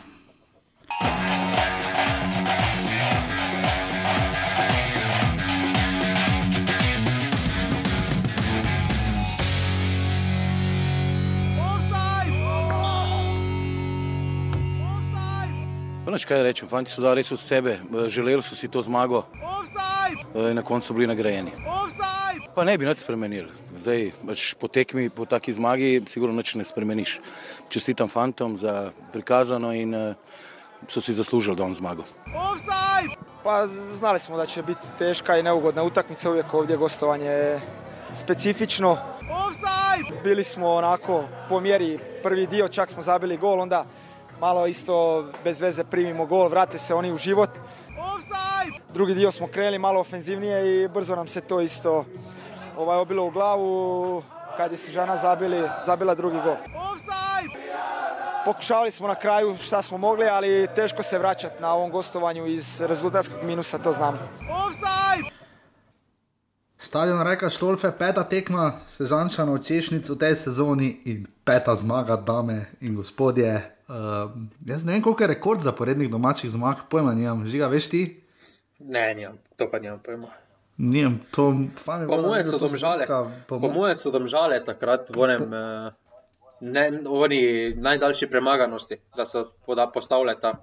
[16.10, 17.76] Noč kaj rečem, fanti so dali res od sebe,
[18.10, 19.28] želeli so si to zmago
[20.34, 21.52] in na koncu bili nagrajeni.
[21.70, 22.50] Offside!
[22.56, 23.46] Pa ne bi nič spremenili.
[23.78, 27.20] Zdaj, pač po tekmi, po taki zmagi, sigurno nič ne spremeniš.
[27.70, 30.18] Čestitam fantom za prikazano in uh,
[30.88, 32.04] so si zaslužili don zmago.
[33.44, 37.62] Pa znali smo da će biti teška i neugodna utakmica, uvijek ovdje gostovanje je
[38.14, 38.98] specifično.
[40.24, 43.86] Bili smo onako po mjeri prvi dio, čak smo zabili gol, onda
[44.40, 47.50] malo isto bez veze primimo gol, vrate se oni u život.
[48.94, 52.06] Drugi dio smo krenuli malo ofenzivnije i brzo nam se to isto
[52.78, 54.24] ovaj, obilo u glavu
[54.58, 56.56] kad je Sižana zabili, zabila drugi gol.
[58.46, 62.82] Pokušavali smo na kraju šta smo mogli, ali teško se vraćati na ovom gostovanju iz
[62.82, 64.20] rezultatskog minusa, to znam.
[66.78, 72.96] Stadion reka Štolfe, peta tekma, sežančano češnic v tej sezoni in peta zmaga, dame in
[72.96, 73.62] gospodje.
[73.90, 74.32] Uh,
[74.66, 78.04] jaz ne vem, koliko je rekord zaporednih domačih zmag, pojma nimam, žiga, veš ti?
[78.80, 80.30] Ne, nimam, to pa nimam pojma.
[80.78, 81.48] Nijem, to
[81.84, 82.06] fajn.
[82.08, 83.08] Po mojem so domžale,
[83.48, 85.90] po mojem so domžale takrat, vonem, uh,
[86.62, 87.42] ne, oni
[87.76, 90.62] najdaljši premaganosti, da so poda, postavljali tam.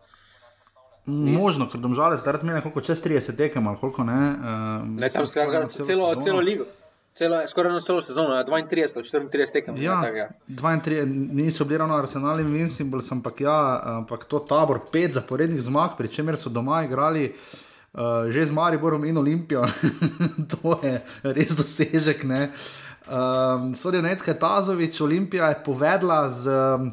[1.06, 4.22] Možno, ker domžale zdaj meni koliko čez 30 tekem ali koliko ne.
[4.38, 6.64] Uh, ne, tam skoraj celo, celo, celo ligo.
[7.18, 9.76] Celo, skoraj na celo sezono, 32, 34 tekem.
[9.80, 10.28] Ja, tak, ja.
[10.48, 15.96] 32, niso bili ravno Arsenal in Vincible, ampak ja, ampak to tabor, pet zaporednih zmag,
[15.96, 17.32] pri čemer so doma igrali.
[17.96, 19.64] Uh, že z Mariborom in Olimpijo,
[20.52, 22.26] to je res dosežek.
[22.28, 26.92] Um, Sodijo Necka Tazovič, Olimpija je povedala z um,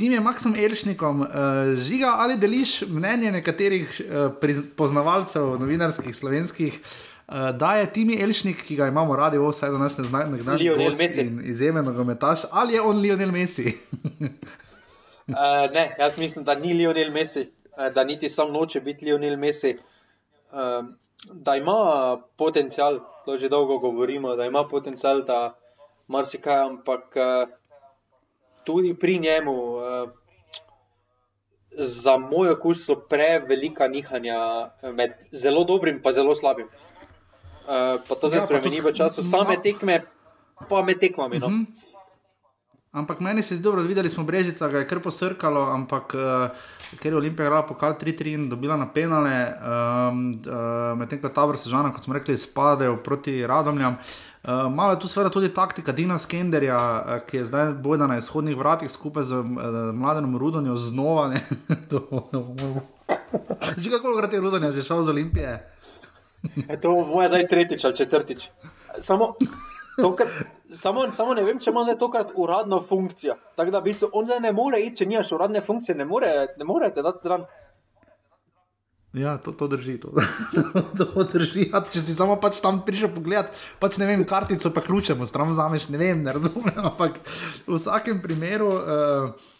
[0.00, 1.28] tim Maksom Elšnikom, uh,
[1.76, 8.76] žiga ali deliš mnenje nekaterih uh, poznavalcev, novinarskih, slovenskih, uh, da je Timi Elšnik, ki
[8.76, 10.58] ga imamo radi, vse do nas ne zna, nekdaj
[11.44, 13.78] izjemen nogometaš, ali je on Lionel Messi?
[15.28, 15.36] uh,
[15.76, 19.76] ne, jaz mislim, da ni Lionel Messi, uh, da niti sam noče biti Lionel Messi.
[20.52, 20.86] Uh,
[21.32, 25.54] da ima potencial, to že dolgo govorimo, da ima potencial, da
[26.08, 27.48] marsikaj, ampak uh,
[28.64, 30.10] tudi pri njemu, uh,
[31.70, 36.66] za moj okus, so prevelika nihanja med zelo dobrim in zelo slabim.
[37.70, 40.02] Uh, pa to se ja, spremeni v času same tekme,
[40.66, 41.38] pa med tekmami.
[41.38, 41.46] No.
[41.46, 41.66] Uh -huh.
[42.92, 46.50] Ampak meni se zdi dobro, videli smo Brežica, ga je kar posrkalo, ampak uh,
[46.98, 51.58] ker je Olimpija igrala pokal 3-3 in dobila na penale, um, uh, medtem ko tabor
[51.58, 53.96] sežana, kot smo rekli, spadajo proti radomljam.
[54.42, 58.18] Uh, malo je tu seveda tudi taktika Dina Skenderja, uh, ki je zdaj bojda na
[58.18, 59.46] izhodnih vratih skupaj z uh,
[59.94, 61.30] mladim Rudonjo znova.
[63.78, 65.69] že kako krat je Rudonja že šel z Olimpije?
[66.68, 68.48] E, to bo zdaj tretjič ali četrtič.
[68.98, 69.34] Samo,
[69.96, 70.28] tokrat,
[70.74, 73.36] samo, samo ne vem, če ima zdaj tokrat uradno funkcijo.
[73.56, 76.30] Tako da v bistvu on zdaj ne more iti, če nimaš uradne funkcije, ne more,
[76.58, 77.46] ne more te dati stran.
[79.12, 79.98] Ja, to, to drži.
[80.00, 80.12] To,
[80.98, 81.70] to drži.
[81.72, 83.48] Ja, če si samo pač tam prišel pogled,
[83.82, 86.76] pač ne vem, kartico pa ključemo, stran vzameš, ne vem, ne razumem.
[86.92, 87.18] Ampak
[87.66, 88.70] v vsakem primeru.
[88.78, 89.56] Uh,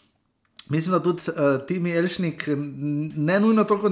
[0.71, 2.43] Mislim, da tudi uh, ti mi Elšnik,
[3.17, 3.89] ne nujno toliko,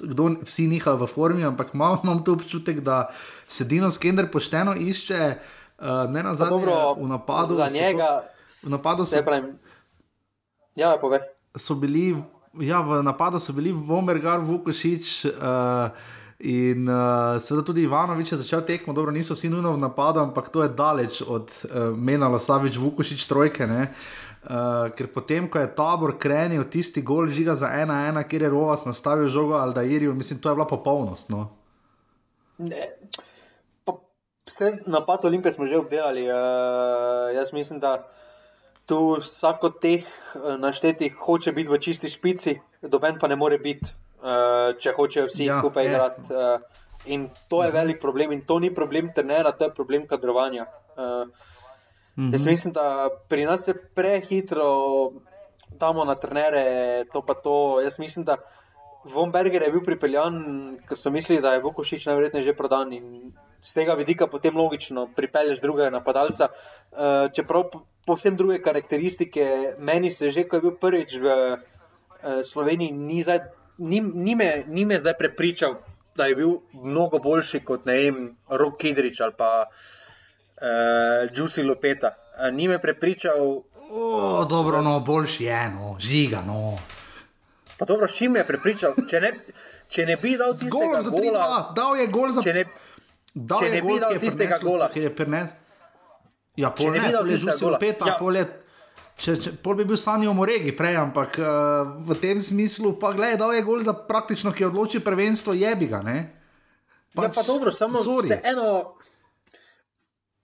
[0.00, 3.08] kdo vsi nihajo v formi, ampak malo imam tu občutek, da
[3.48, 5.34] se Dino Skender pošteno išče,
[5.78, 6.66] uh, ne na zadnje,
[7.00, 7.56] v napadu.
[7.56, 9.54] Za njega, to, v napadu so, pravim,
[10.76, 11.22] ja, pove.
[11.56, 12.16] so bili
[12.60, 15.24] ja, v napadu so bili Vomergar, Vukošič.
[15.24, 20.20] Uh, In uh, seveda tudi Ivanovič je začel tekmo, dobro, niso vsi nujno v napadu,
[20.22, 23.66] ampak to je daleč od uh, Menala, Savič, Vukošič, trojke.
[23.66, 23.90] Uh,
[24.96, 28.86] ker potem, ko je tabor krenil tisti gol žiga za ena, ena, kjer je Rovas
[28.88, 31.28] nastavil žogo ali da Iriju, mislim, to je bila popolnost.
[31.28, 31.50] No?
[34.48, 36.24] Vse napad Olimpije smo že obdelali.
[36.24, 38.08] Uh, jaz mislim, da
[38.86, 43.58] tu vsak od teh uh, naštetih hoče biti v čisti špici, doben pa ne more
[43.58, 43.92] biti,
[44.22, 46.22] uh, če hočejo vsi ja, skupaj igrati.
[46.32, 46.60] Uh,
[47.04, 50.66] in to je velik problem, in to ni problem trenera, to je problem kadrovanja.
[50.96, 51.28] Uh,
[52.18, 52.32] mhm.
[52.32, 54.70] Jaz mislim, da pri nas se prehitro
[55.70, 57.80] damo na trenere, to pa to.
[57.80, 58.36] Jaz mislim, da
[59.04, 60.38] Von Berger je bil pripeljan,
[60.88, 65.06] ker so mislili, da je Vukošič najverjetneje že prodan in z tega vidika potem logično
[65.16, 66.48] pripelješ drugega napadalca.
[66.90, 67.70] Uh, čeprav
[68.06, 69.74] povsem druge karakteristike.
[69.78, 73.40] Meni se že, ko je bil prvič v uh, Sloveniji, ni, zdaj,
[73.78, 75.78] ni, ni, me, ni me zdaj prepričal,
[76.16, 78.18] da je bil mnogo boljši kot ne vem,
[78.50, 79.97] Rok Kidrič ali pa uh,
[81.34, 82.14] Juicy Lopeta.
[82.34, 83.62] Uh, ni me prepričal.
[83.90, 86.78] O, dobro, no, boljši je, no, žiga, no.
[87.78, 88.94] Pa dobro, s čim je prepričal?
[89.10, 89.32] Če ne,
[89.88, 92.42] če ne bi dal tistega gola, dal je gol za.
[92.42, 92.64] Če ne,
[93.32, 95.56] če ne bi dal tistega gola, ki je prenesel.
[96.58, 98.16] Ja, pol ne, pol je že vse opet, ja.
[98.18, 98.48] pol je.
[99.18, 103.12] Če, če, pol bi bil sanjal o regi prej, ampak uh, v tem smislu, pa
[103.14, 106.02] gledaj, da je gol za praktično, ki odloči prvenstvo, je bi ga.
[106.02, 108.02] Pač, ja, pa dobro, samo
[108.42, 108.97] eno.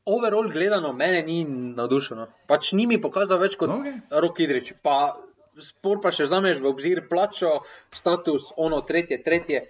[0.05, 2.27] Overall gledano, mene ni navdušeno.
[2.47, 4.01] Pač ni mi pokazal več kot okay.
[4.11, 4.75] Rok Idrič.
[4.85, 5.17] Pa
[5.63, 7.63] spor pa še vzameš v obzir plačo,
[7.95, 9.65] status, ono, tretje, tretje.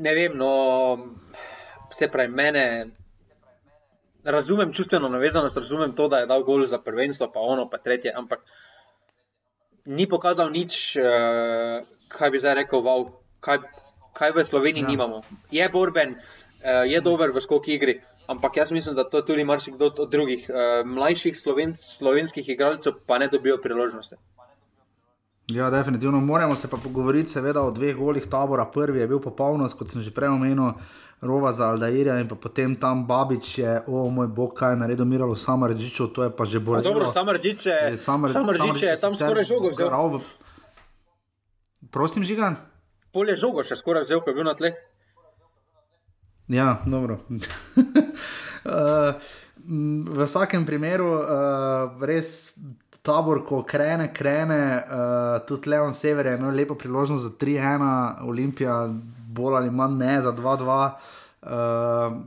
[0.00, 0.52] Ne vem, no,
[1.92, 2.64] vse pravi mene.
[4.24, 8.12] Razumem čustveno navezanost, razumem to, da je dal gol za prvenstvo, pa ono, pa tretje,
[8.12, 8.44] ampak
[9.88, 11.80] ni pokazal nič, uh,
[12.12, 13.08] kaj bi zdaj rekel, wow,
[13.40, 13.64] kaj,
[14.12, 14.90] kaj v Sloveniji ja.
[14.92, 15.22] nimamo.
[15.50, 17.96] Je borben, uh, je dober v skoki igri,
[18.30, 23.18] ampak jaz mislim, da to tudi marsikdo od drugih uh, mlajših sloven, slovenskih igralcev pa
[23.18, 24.16] ne dobijo priložnosti.
[25.50, 26.20] Ja, definitivno.
[26.20, 28.64] Moramo se pa pogovoriti, seveda, o dveh golih tabora.
[28.74, 30.76] Prvi je bil popolnost, kot sem že prej omenil,
[31.20, 35.34] rova za Aldairja in potem tam Babič je, o moj bog, kaj je naredil Miralo
[35.34, 36.82] Samarđiču, to je pa že bolj.
[36.82, 39.90] Dobro, Samarđič je, Samarđič je tam skoraj žogo vzel.
[39.90, 40.20] V...
[41.90, 42.56] Prosim, žigan.
[43.12, 44.70] Polje žogo še skoraj vzel, ko je bil na tle.
[46.50, 47.18] Ja, dobro.
[47.30, 47.40] uh,
[50.16, 52.50] v vsakem primeru, uh, res
[53.06, 58.88] tabor, ko krene, krene, uh, tudi Leon Sever je imel lepo priložnost za 3-1, Olimpija,
[59.30, 60.90] bolj ali manj ne za 2-2.
[61.40, 61.50] Uh,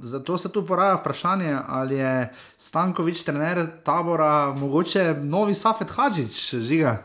[0.01, 6.97] zato se tu poraja vprašanje, ali je Stankovič, trener tabora, mogoče novi Safet Hadžič, žiga.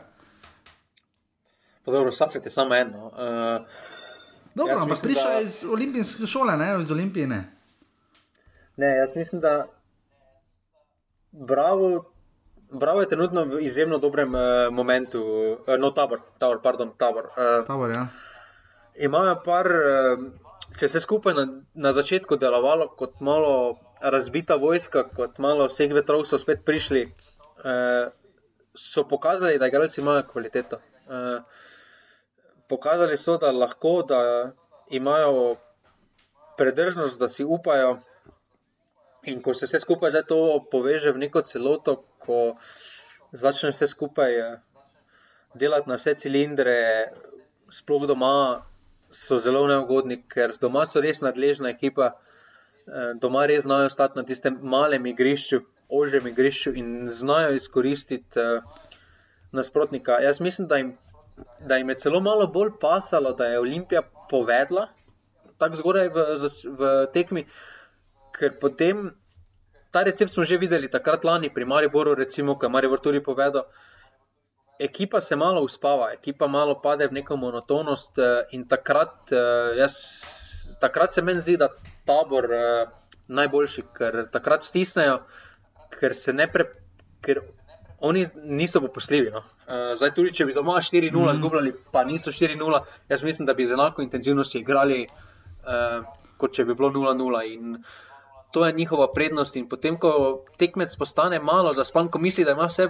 [1.86, 3.06] Dobro, Safet je samo eno.
[3.06, 3.87] Uh,
[4.58, 5.40] Dobro, ampak priča da...
[5.40, 7.26] iz olimpijske šole, ne iz olimpije.
[8.76, 9.66] Ne, jaz mislim, da
[11.32, 12.04] bravo,
[12.70, 14.40] bravo je trenutno v izjemno dobrem uh,
[14.72, 17.24] momentu, uh, no, tabor, tabor, pardon, tabor.
[17.24, 18.06] Uh, tabor ja
[18.98, 19.68] imajo par,
[20.78, 26.24] če se skupaj na, na začetku delovalo kot malo razbita vojska, kot malo vseh vetrov
[26.26, 27.04] so spet prišli,
[27.64, 28.10] eh,
[28.74, 30.78] so pokazali, da igralci imajo kvaliteto.
[30.78, 31.57] Eh,
[32.68, 34.52] pokazali so, da lahko, da
[34.90, 35.56] imajo
[36.56, 37.98] predržnost, da si upajo.
[39.22, 40.38] In ko se vse skupaj zdaj to
[40.70, 42.56] poveže v neko celoto, ko
[43.32, 44.32] začne vse skupaj
[45.54, 46.78] delati na vse cilindre,
[47.70, 48.62] sploh doma,
[49.10, 52.12] so zelo neugodni, ker doma so res nadležna ekipa,
[52.86, 58.60] eh, doma res znajo stati na tistem malem igrišču, ožjem igrišču in znajo izkoristiti eh,
[59.52, 60.20] nasprotnika.
[60.20, 60.96] Jaz mislim, da jim,
[61.60, 64.88] da jim je celo malo bolj pasalo, da je Olimpija povedla
[65.58, 66.24] tako zgoraj v,
[66.78, 67.42] v tekmi,
[68.38, 69.10] ker potem.
[69.90, 73.64] Ta recept smo že videli takrat lani pri Mariboru, recimo, kaj Maribor tudi povedal
[74.78, 78.18] ekipa se malo uspava, ekipa malo pade v neko monotonost.
[78.18, 79.94] Eh, in takrat, eh, jaz,
[80.80, 81.68] takrat se meni zdi, da
[82.06, 82.86] tabor je eh,
[83.28, 85.20] najboljši, ker takrat stisnejo,
[85.98, 86.70] ker se ne pre.
[87.20, 87.42] Ker
[88.00, 89.30] Oni niso popustljivi.
[89.34, 89.42] No.
[89.96, 91.34] Zdaj, tudi če bi doma 4-0 mm.
[91.40, 96.00] zgubljali, pa niso 4-0, jaz mislim, da bi z enako intenzivnostjo igrali, eh,
[96.36, 97.42] kot če bi bilo 0-0.
[97.52, 97.82] In
[98.52, 99.56] to je njihova prednost.
[99.56, 102.88] In potem, ko tekmec postane malo zaspan, ko misli, da ima vse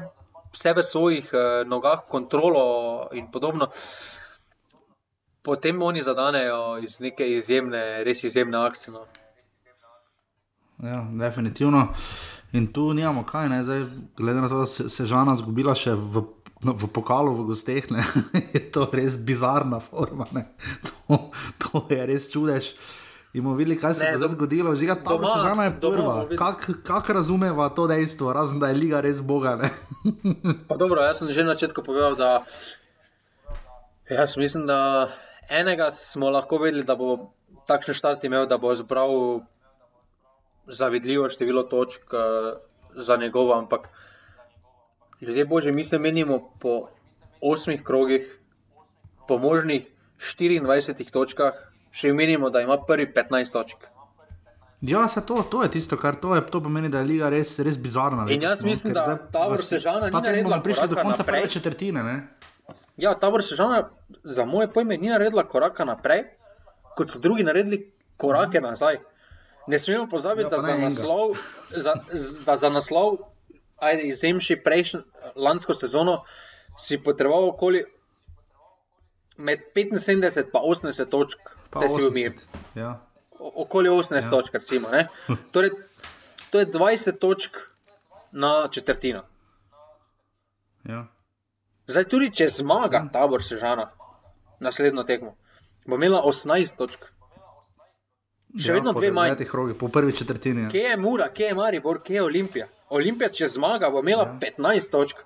[0.53, 3.69] vse v svojih uh, nogah, kontrolo in podobno.
[5.43, 8.93] Potem oni zadanejo iz neke izjemne, res izjemne akcije.
[8.93, 9.07] No.
[10.83, 11.89] Ja, definitivno.
[12.53, 13.65] In tu nimamo kaj, ne?
[13.65, 13.85] zdaj,
[14.17, 16.23] glede na to, da se je žena zgubila še v,
[16.65, 17.85] no, v pokalu, v gosteh,
[18.55, 20.25] je to res bizarna forma.
[20.89, 21.29] To,
[21.61, 22.73] to je res čudež.
[23.37, 26.15] In bomo videli, kaj se ne, je zgodilo, že ta sezona je prva.
[26.33, 29.69] Kako kak razumeva to dejstvo, razen da je liga res boga?
[30.83, 32.49] dobro, jaz sem že na začetku povedal, da
[34.09, 35.13] jaz mislim, da
[35.53, 37.29] enega smo lahko vedeli, da bo
[37.69, 39.45] takšen štart imel, da bo zbral
[40.69, 42.59] zavidljivo število točk uh,
[42.97, 43.89] za njegovo, ampak
[45.21, 46.89] ljudje bože, mi se menimo po
[47.41, 48.39] osmih krogih,
[49.29, 49.87] po možnih
[50.39, 51.55] 24 točkah
[51.93, 53.87] še menimo, da ima prvi 15 točk.
[54.81, 57.57] Ja, se to, to je tisto, kar to, je, to pomeni, da je liga res,
[57.66, 58.29] res bizarna.
[58.31, 60.61] In jaz no, mislim, da ta vrsta sežana ni naredila.
[60.62, 61.41] Prišli do konca naprej.
[61.41, 62.03] prve četrtine.
[62.03, 62.16] Ne?
[62.97, 63.89] Ja, ta vrsta sežana
[64.23, 66.29] za moje pojme ni naredila koraka naprej,
[66.95, 67.81] kot so drugi naredili
[68.16, 68.69] korake mhm.
[69.69, 71.37] Ne smemo pozabiti, ja, da, za naslov,
[71.71, 71.95] za,
[72.47, 73.19] da za naslov,
[73.77, 75.03] ajde, izjemši prejšnjo
[75.37, 76.23] lansko sezono,
[76.81, 77.85] si potreboval okoli
[79.37, 82.33] med 75 in 80 točk da si umir.
[82.75, 83.01] Ja.
[83.39, 84.31] Okoli 18 ja.
[84.31, 84.89] točk, recimo.
[85.53, 85.71] Torej,
[86.51, 87.57] to je 20 točk
[88.33, 89.23] na četrtino.
[90.85, 91.07] Ja.
[91.87, 93.09] Zdaj, tudi če zmaga ja.
[93.12, 93.91] tabor Sežana,
[94.61, 95.37] naslednjo tekmo,
[95.87, 97.05] bo imela 18 točk.
[98.57, 99.47] Še ja, vedno dve majhni.
[99.79, 100.63] Po prvi četrtini.
[100.67, 100.71] Ja.
[100.73, 102.69] Kje je Mura, kje je Maribor, kje je Olimpija?
[102.89, 104.39] Olimpija, če zmaga, bo imela ja.
[104.41, 105.21] 15 točk.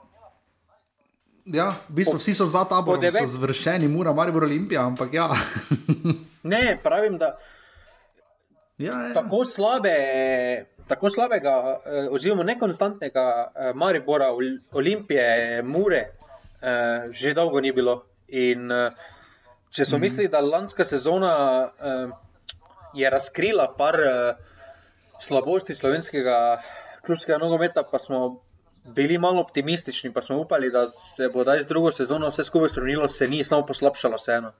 [1.44, 5.30] Ja, v bistvu vsi so za ta boj, so zvršeni, mora, biti Olimpija, ampak ja.
[6.52, 7.36] ne, pravim, da
[8.82, 9.14] Ja, ja.
[9.14, 9.94] tako, slabe,
[10.88, 14.32] tako slabega, eh, oziroma nekonstantnega eh, Maribora,
[14.72, 16.02] Olimpije, Mure,
[16.62, 18.02] eh, že dolgo ni bilo.
[18.28, 18.70] In
[19.70, 20.00] če smo mm.
[20.00, 21.32] mislili, da lanska sezona
[22.94, 23.96] je razkrila par
[25.20, 26.62] slabosti slovenskega
[27.06, 28.40] klubskega nogometa, pa smo
[28.84, 32.68] bili malo optimistični, pa smo upali, da se bo zdaj z drugo sezono vse skupaj
[32.68, 34.52] strunilo, se ni, samo poslabšalo vseeno.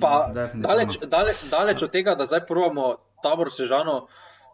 [0.00, 4.06] Pa, mm, daleč, daleč, daleč od tega, da zdaj pravimo tabor sežano,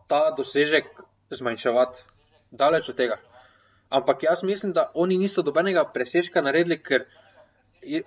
[0.08, 0.88] ta dosežek
[1.30, 2.04] zmanjševati.
[2.50, 3.18] Daleč od tega.
[3.90, 7.04] Ampak jaz mislim, da oni niso dobenega presežka naredili, ker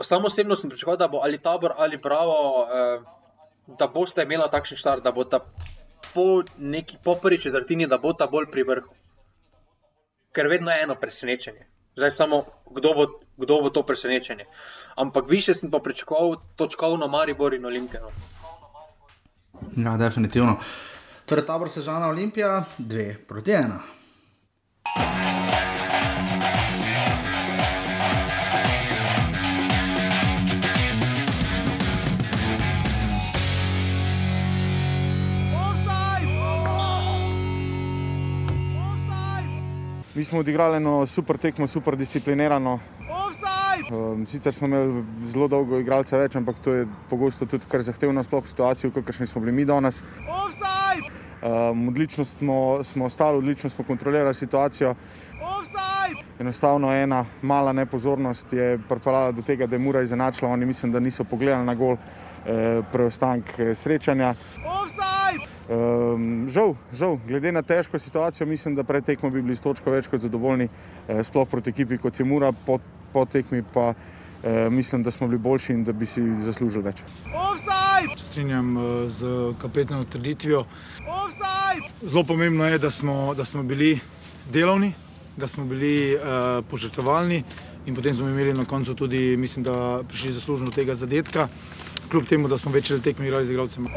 [0.02, 3.00] samo osebno sem pričakoval, da bo ali tabor ali bravo, eh,
[3.78, 5.40] da boste imeli takšen štart, da bo ta
[6.14, 8.96] po neki poprvi četrtini, da bo ta bolj pri vrhu.
[10.34, 11.68] Ker vedno je eno presenečenje.
[11.96, 13.06] Zdaj samo, kdo bo,
[13.38, 14.46] kdo bo to presenečenje.
[14.96, 18.10] Ampak više sem pa pričakoval točkovno Maribor in Olimpijo.
[19.78, 20.58] Ja, definitivno.
[21.26, 23.80] Torej, tabor sežana Olimpija, dve proti ena.
[40.20, 42.80] Mi smo odigrali eno super tekmo, super disciplinirano.
[43.92, 48.24] Um, sicer smo imeli zelo dolgo igralca več, ampak to je pogosto tudi kar zahtevno,
[48.28, 50.02] sploh v situaciji, v kakršni smo bili mi danes.
[51.40, 54.92] Um, odlično smo, smo ostali, odlično smo kontrolirali situacijo.
[56.40, 60.52] Enostavno ena mala nepozornost je pripeljala do tega, da je Mura izenačila.
[60.52, 61.96] Oni mislim, da niso pogledali na gol
[62.92, 64.36] preostanek eh, srečanja.
[65.70, 69.92] Um, žal, žal, glede na težko situacijo, mislim, da pred tekmo bi bili s točko
[69.94, 72.80] več kot zadovoljni, eh, sploh proti ekipi kot je Mura, po,
[73.14, 77.04] po tekmi pa eh, mislim, da smo bili boljši in da bi si zaslužili več.
[78.18, 80.66] Strinjam eh, z kapetanom trditvijo.
[82.02, 84.00] Zelo pomembno je, da smo, da smo bili
[84.50, 84.94] delovni,
[85.38, 87.44] da smo bili uh, požrtovalni
[87.86, 91.48] in potem smo imeli na koncu tudi, mislim, da prišli zaslužno tega zadetka,
[92.10, 93.88] kljub temu, da smo večer tekmi igrali z igralcem.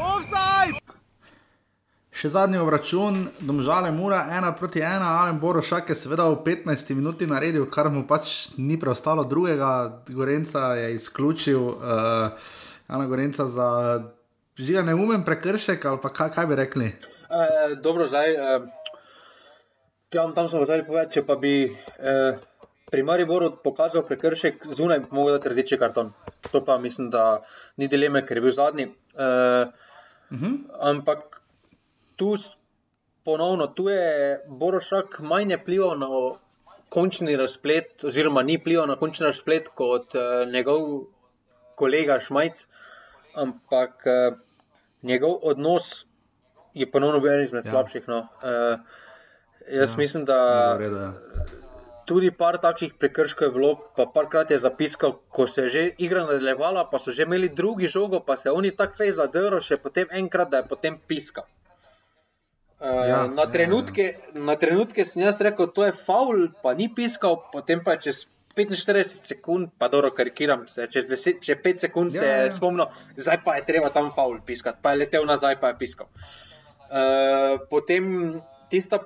[2.13, 7.27] Še zadnji obračun, domžale mura, ena proti ena, Alen Borošak je seveda v 15 minuti
[7.27, 12.53] naredil, kar mu pač ni preostalo drugega, Gorenca je izključil, uh,
[12.87, 13.69] Ana Gorenca za
[14.57, 16.85] žiga neumen prekršek ali pa kaj, kaj bi rekli?
[17.33, 18.59] E, dobro, zdaj, e,
[20.09, 22.17] tam, tam smo zdaj povedali, če pa bi e,
[22.93, 26.13] pri Mariboru pokazal prekršek, zunaj bi mogel dati rdeči karton.
[26.51, 27.41] To pa mislim, da
[27.77, 28.83] ni dileme, ker je bil zadnji.
[28.83, 29.25] E,
[30.31, 30.57] uh -huh.
[30.79, 31.41] Ampak
[32.15, 32.37] tu
[33.23, 36.07] ponovno, tu je Borošak manj vplival na
[36.89, 41.05] končni razplet, oziroma ni vplival na končni razplet kot uh, njegov
[41.75, 42.67] kolega Šmajc,
[43.35, 44.37] ampak uh,
[45.01, 46.05] njegov odnos
[46.73, 47.71] je ponovno bil eden izmed ja.
[47.71, 48.07] slabših.
[48.07, 48.19] No.
[48.19, 48.79] Uh,
[49.67, 49.97] jaz ja.
[49.97, 50.37] mislim, da.
[50.81, 51.13] Ja.
[52.05, 56.25] Tudi par takšnih prekrškov je bilo, pa parkrat je zapiskal, ko se je že igra
[56.27, 60.07] nadaljevala, pa so že imeli drugi žogo, pa se oni tako fej zadrlo, še potem
[60.11, 61.47] enkrat, da je potem piskal.
[62.83, 64.43] Eh, ja, na, trenutke, ja, ja.
[64.43, 68.25] na trenutke sem jaz rekel, to je faul, pa ni piskal, potem pa čez
[68.57, 72.55] 45 sekund, pa dobro karikiram se, čez, 10, čez 5 sekund ja, se je ja.
[72.55, 76.11] spomnil, zdaj pa je treba tam faul piskati, pa je letel nazaj, pa je piskal.
[76.93, 78.99] Uh, potem tista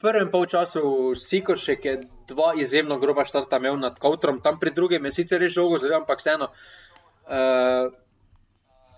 [0.00, 1.94] prvem polčasu Sikošek je
[2.28, 6.00] dva izjemno groba štarta imel nad Koutrom, tam pri drugem je sicer res žogo, zelo
[6.00, 6.50] ampak vseeno.
[7.28, 7.92] Uh,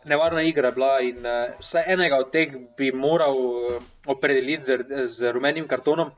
[0.04, 5.06] nevarna igra je bila in uh, vsaj enega od teh bi moral uh, opredeliti z,
[5.06, 6.12] z rumenim kartonom.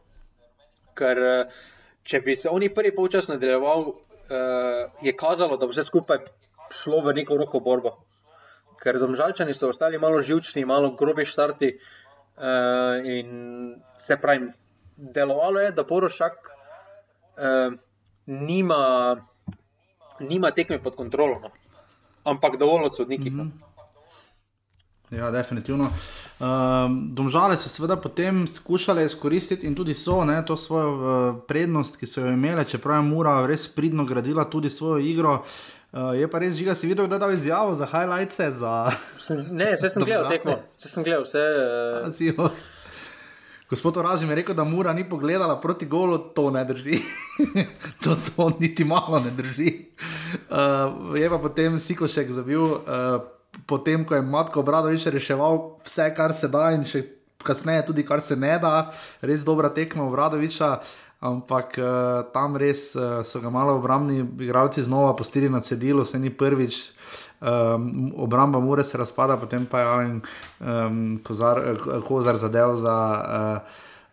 [0.98, 1.60] Ker uh,
[2.04, 3.96] če bi se oni prvi polčas nadaljeval, uh,
[5.02, 6.24] je kazalo, da bo vse skupaj
[6.82, 7.96] šlo v neko roko borbo.
[8.82, 11.76] Ker domžalčani so ostali malo živčni, malo grobi štarti.
[12.32, 14.48] Uh, in se pravi,
[14.96, 17.74] delovalo je, da Porošak uh,
[18.26, 19.16] nima,
[20.20, 21.50] nima tekme pod kontrolo, no.
[22.24, 23.32] ampak dovolj od sodnikov.
[23.32, 23.72] Mm -hmm.
[25.12, 25.90] Ja, definitivno.
[26.40, 31.98] Um, domžale so seveda potem skušale izkoristiti in tudi so ne, to svojo uh, prednost,
[32.00, 35.44] ki so jo imele, čeprav je Mura res pridno gradila tudi svojo igro.
[35.92, 38.40] Uh, je pa res žiga, si videl, da je dal izjavo za highlights.
[38.40, 38.90] Za...
[39.60, 42.34] Ne, vse sem gledal, tekmo, vse sem gledal, vse.
[42.38, 42.50] Uh...
[43.72, 46.98] Gospod Oražim je rekel, da Mura ni pogledala proti golu, to ne drži.
[48.04, 49.86] to, to niti malo ne drži.
[50.50, 52.60] Uh, je pa potem Sikošek zabil.
[52.60, 52.82] Uh,
[53.66, 57.00] potem, ko je Matko Bradovič reševal vse, kar se da, in še
[57.40, 58.92] kasneje tudi, kar se ne da,
[59.24, 60.74] res dobra tekma Bradoviča.
[61.24, 66.20] Ampak uh, tam res uh, so ga malo obrambni igralci znova postili na cedilu, se
[66.20, 66.82] ni prvič.
[67.42, 70.20] Um, obramba Mure se razpada, potem pa je Alen
[70.60, 71.58] um, Kozar,
[72.06, 72.96] Kozar zadev za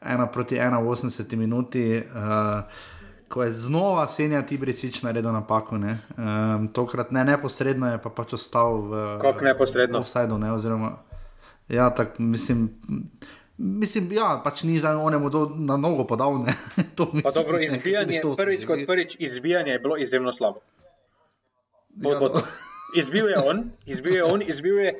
[0.01, 2.01] uh, 1 proti 1 v 80 minuti.
[2.15, 2.63] Uh,
[3.29, 8.81] Ko je znova Senja Tibričič naredil napako, um, tokrat ne neposredno, je pa pač ostal
[8.89, 9.01] v.
[9.21, 9.99] Kako neposredno?
[9.99, 10.97] V offsajdu, ne, oziroma.
[11.69, 12.69] Ja, tako mislim.
[13.57, 16.33] Mislim, ja, pač ni za onemu do, na nogo podal.
[17.13, 20.59] mislim, dobro, izbijanje, ne, prvič kot prvič, izbijanje je bilo izjemno slabo.
[22.03, 22.19] Pod, ja.
[22.19, 22.41] pod,
[22.95, 24.93] izbil je on, izbil je on, izbil je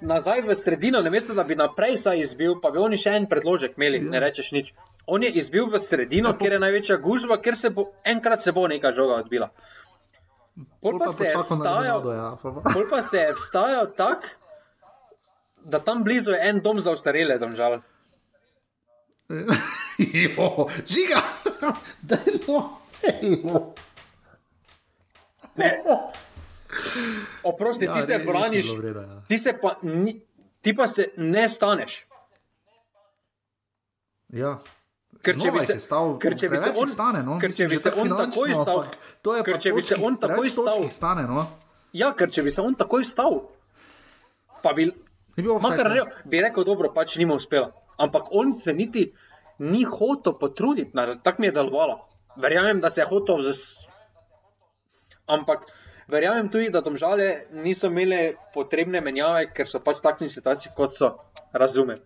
[0.00, 3.26] nazaj v sredino, ne mesto, da bi naprej sa izbil, pa bi oni še en
[3.30, 4.12] predložek imeli, ja.
[4.14, 4.72] ne rečeš nič.
[5.06, 8.54] On je izbil v sredino, ja, kjer je največja gužva, ker se bo enkrat se
[8.54, 9.50] bo neka žoga odbila.
[10.82, 12.28] Pol pa, se je vstajal, ja.
[12.42, 14.38] pol pa se je vstajal tako
[15.68, 17.80] da tam blizu je en dom za ostarele, da žal.
[20.86, 21.22] Žiga,
[22.02, 23.74] da je no.
[27.48, 29.04] Oprosti, ja, ti se braniš, ja.
[29.28, 30.20] ti, se pa, ni,
[30.60, 32.04] ti pa se ne staneš.
[34.28, 34.58] Ja.
[35.24, 37.78] Ker če bi se stal, ker če bi se on stane, no, ker če bi
[37.80, 38.84] se on takoj stal,
[39.24, 41.46] to je ker če bi se on takoj stal, stane, no.
[41.96, 43.40] Ja, ker če bi se on takoj stal,
[44.62, 44.90] pa bi
[45.38, 47.70] Makar ne, bi rekel, dobro, pač nima uspela.
[47.98, 49.04] Ampak on se niti
[49.58, 50.90] ni hotel potruditi,
[51.22, 52.00] tako mi je delovalo.
[52.36, 53.84] Verjamem, da se je hotel zas.
[55.26, 55.66] Ampak
[56.08, 61.12] verjamem tudi, da domžale niso imele potrebne menjave, ker so pač takšni situaciji, kot so.
[61.52, 62.00] Razumem.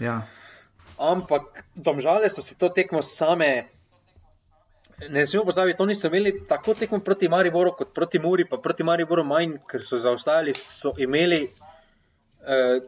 [0.00, 0.22] Ja.
[1.00, 3.68] Ampak domžale so si to tekmo same.
[5.12, 8.84] Ne smemo pozabiti, oni so imeli tako tekmo proti Mariboru, kot proti Muri, pa proti
[8.84, 12.80] Mariboru manj, ker so zaostajali, so imeli uh,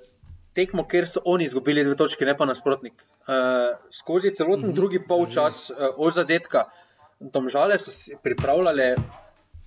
[0.57, 2.97] tekmo, ker so oni izgubili dve točke, ne pa nasprotnik.
[3.29, 4.73] Uh, skozi celoten mhm.
[4.73, 4.75] -huh.
[4.75, 6.65] drugi polčas uh, od zadetka,
[7.21, 8.95] domžale so si pripravljale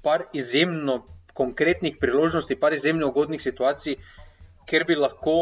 [0.03, 1.01] par izjemno
[1.33, 3.95] konkretnih priložnosti, par izjemno ugodnih situacij,
[4.69, 5.35] kjer bi lahko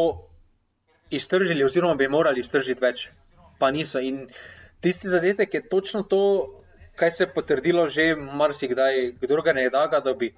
[1.10, 3.08] iztržili, oziroma bi morali iztržiti več,
[3.58, 3.98] pa niso.
[3.98, 4.28] In
[4.80, 6.22] tisti zadetek je točno to,
[6.96, 10.34] kar se je potrdilo že marsikdaj, kdo ga ne da, da bi.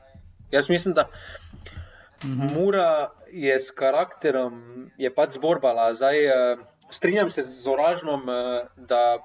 [0.52, 1.08] Jaz mislim, da
[2.24, 2.54] Mhm.
[2.54, 5.94] Mura je s karakterom, je pač zborbala.
[5.94, 6.58] Zdaj, uh,
[6.90, 9.18] strinjam se z Oražnom, uh, da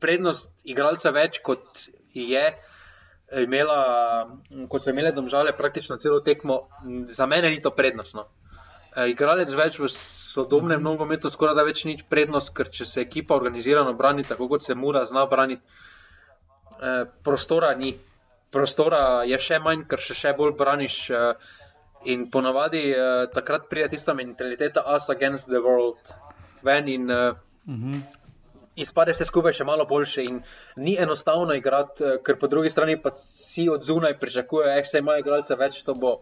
[0.00, 1.64] prednost igralca več kot
[2.12, 2.52] je.
[3.32, 4.28] Imela,
[4.70, 6.68] kot so imele domžale, praktično celo tekmo,
[7.10, 8.28] za mene ni to prednostno.
[8.94, 10.86] E, igralec več v sodobnem mhm.
[10.86, 14.78] nogometu, skoraj da več ni prednost, ker če se ekipa organizirano brani, tako kot se
[14.78, 15.62] mora zna braniti,
[16.78, 16.96] e,
[17.26, 17.96] prostora ni.
[18.54, 20.98] Prostora je še manj, ker še, še bolj braniš.
[21.10, 21.62] E,
[22.06, 25.98] In ponovadi uh, takrat pride tista mentaliteta us against the world
[26.62, 27.34] ven in uh,
[27.66, 27.98] uh -huh.
[28.76, 30.24] Izpade vse skupaj še malo boljše.
[30.28, 30.42] In
[30.76, 35.02] ni enostavno igrati, uh, ker po drugi strani pa si od zunaj pričakuje, da se
[35.02, 36.18] ima igralce več, to bo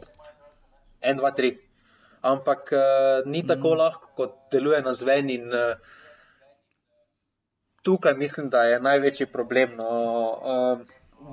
[1.03, 1.53] 1, 2, 3.
[2.25, 3.79] Ampak uh, ni tako -huh.
[3.79, 5.31] lahko, kot deluje na zven.
[5.31, 5.77] In, uh,
[7.83, 9.77] tukaj mislim, da je največji problem.
[9.77, 9.91] No,
[10.55, 10.79] uh,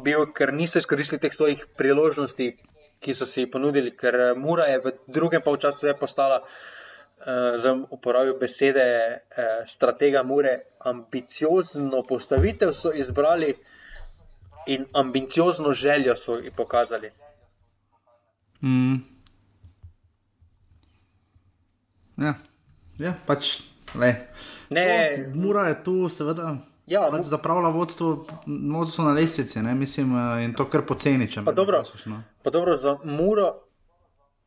[0.03, 2.57] bil, ker niso izkoristili teh svojih priložnosti,
[2.99, 6.80] ki so si ponudili, ker eh, Mura je v drugem polčasu postala, uh,
[7.61, 8.83] za uporabo besede,
[9.13, 13.55] uh, stratega Mure, ambiciozno postavitev so izbrali
[14.67, 17.11] in ambiciozno željo so jih pokazali.
[18.61, 18.95] Mm.
[22.17, 22.33] Ja,
[22.97, 23.59] ja, pač
[23.95, 24.15] le.
[24.69, 26.55] Ne, so, Mura je tu, seveda.
[26.85, 29.75] Ja, pač zapravlja vodstvo, vodstvo na lestvici, ne?
[29.75, 31.29] mislim, eh, in to kar poceni.
[31.45, 32.23] Pa dobro, no.
[32.43, 33.53] pa dobro za, muro,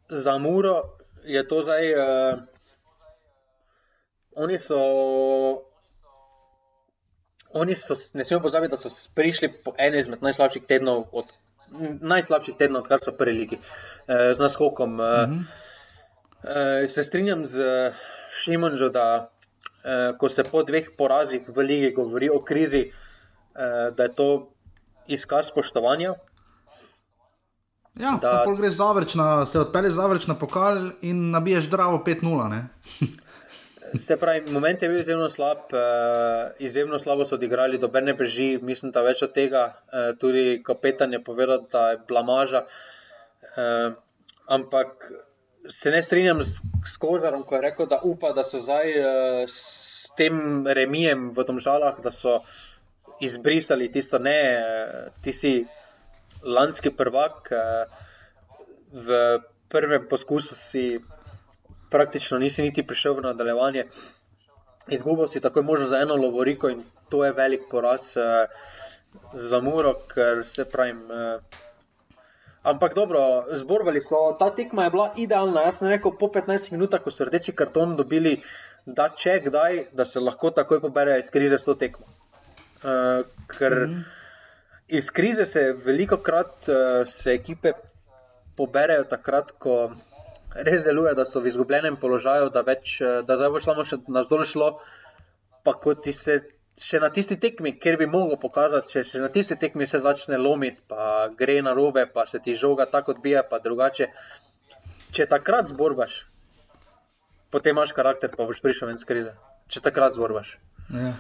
[0.09, 0.83] za Muro
[1.25, 1.95] je to zdaj.
[1.95, 2.54] Uh,
[4.37, 4.81] oni so.
[7.55, 11.29] Oni so, ne smemo pozabiti, da so prišli po enem izmed najslabših tednov, od,
[12.01, 13.61] najslabših tednov, kar so preliki,
[14.09, 15.01] eh, z naskokom.
[15.01, 15.45] Eh, uh -huh.
[16.83, 17.63] eh, se strinjam z
[18.43, 19.31] Šimonžo, da
[19.85, 22.91] eh, ko se po dveh porazih v lige govori o krizi,
[23.55, 24.49] eh, da je to
[25.07, 26.15] izkaz spoštovanja.
[27.95, 32.63] Ja, da greš zavrčna, se odpelješ zavrčna pokal in nabiješ zdravo 5-0.
[33.99, 38.59] Se pravi, moment je bil izjemno slab, uh, izjemno slabo so odigrali, dober ne preži,
[38.63, 39.63] mislim, da več od tega.
[39.87, 42.65] Uh, tudi kapetan je povedal, da je blamaža.
[43.55, 43.95] Uh,
[44.47, 45.07] ampak
[45.71, 46.59] se ne strinjam s,
[46.91, 51.47] s Kožarom, ko je rekel, da upa, da so zdaj uh, s tem remijem v
[51.47, 52.41] tom žalah, da so
[53.23, 55.57] izbrisali tisto ne, uh, ti si
[56.43, 57.53] lanski prvak.
[57.55, 58.11] Uh,
[58.95, 59.39] v
[59.71, 60.99] prvem poskusu si
[61.95, 63.85] praktično nisi niti prišel v nadaljevanje.
[64.91, 68.25] Izgubil si tako možno za eno lovoriko in to je velik poraz uh,
[69.33, 71.05] za Muro, ker se pravim.
[71.07, 71.63] Uh,
[72.65, 75.67] Ampak dobro, zborbali so, ta tekma je bila idealna.
[75.67, 78.39] Jaz sem rekel, po 15 minutah, ko so rdeči karton dobili,
[78.87, 82.09] da če kdaj, da se lahko takoj poberejo iz krize s to tekmo.
[82.09, 84.01] Uh, ker mm -hmm.
[84.89, 87.73] iz krize se veliko krat uh, se ekipe
[88.57, 89.93] poberejo takrat, ko
[90.55, 94.25] res deluje, da so v izgubljenem položaju, da, več, da zdaj bo samo še na
[94.27, 94.69] zdolj šlo,
[95.65, 96.41] pa ko ti se
[96.81, 100.39] še na tisti tekmi, kjer bi mogel pokazati, če se na tisti tekmi se začne
[100.39, 104.11] lomiti, pa gre na robe, pa se ti žoga tako odbija, pa drugače.
[105.15, 106.25] Če takrat zborbaš,
[107.55, 109.37] potem imaš karakter, pa boš prišel ven iz krize.
[109.71, 110.57] Če takrat zborbaš.
[110.91, 111.15] Ja,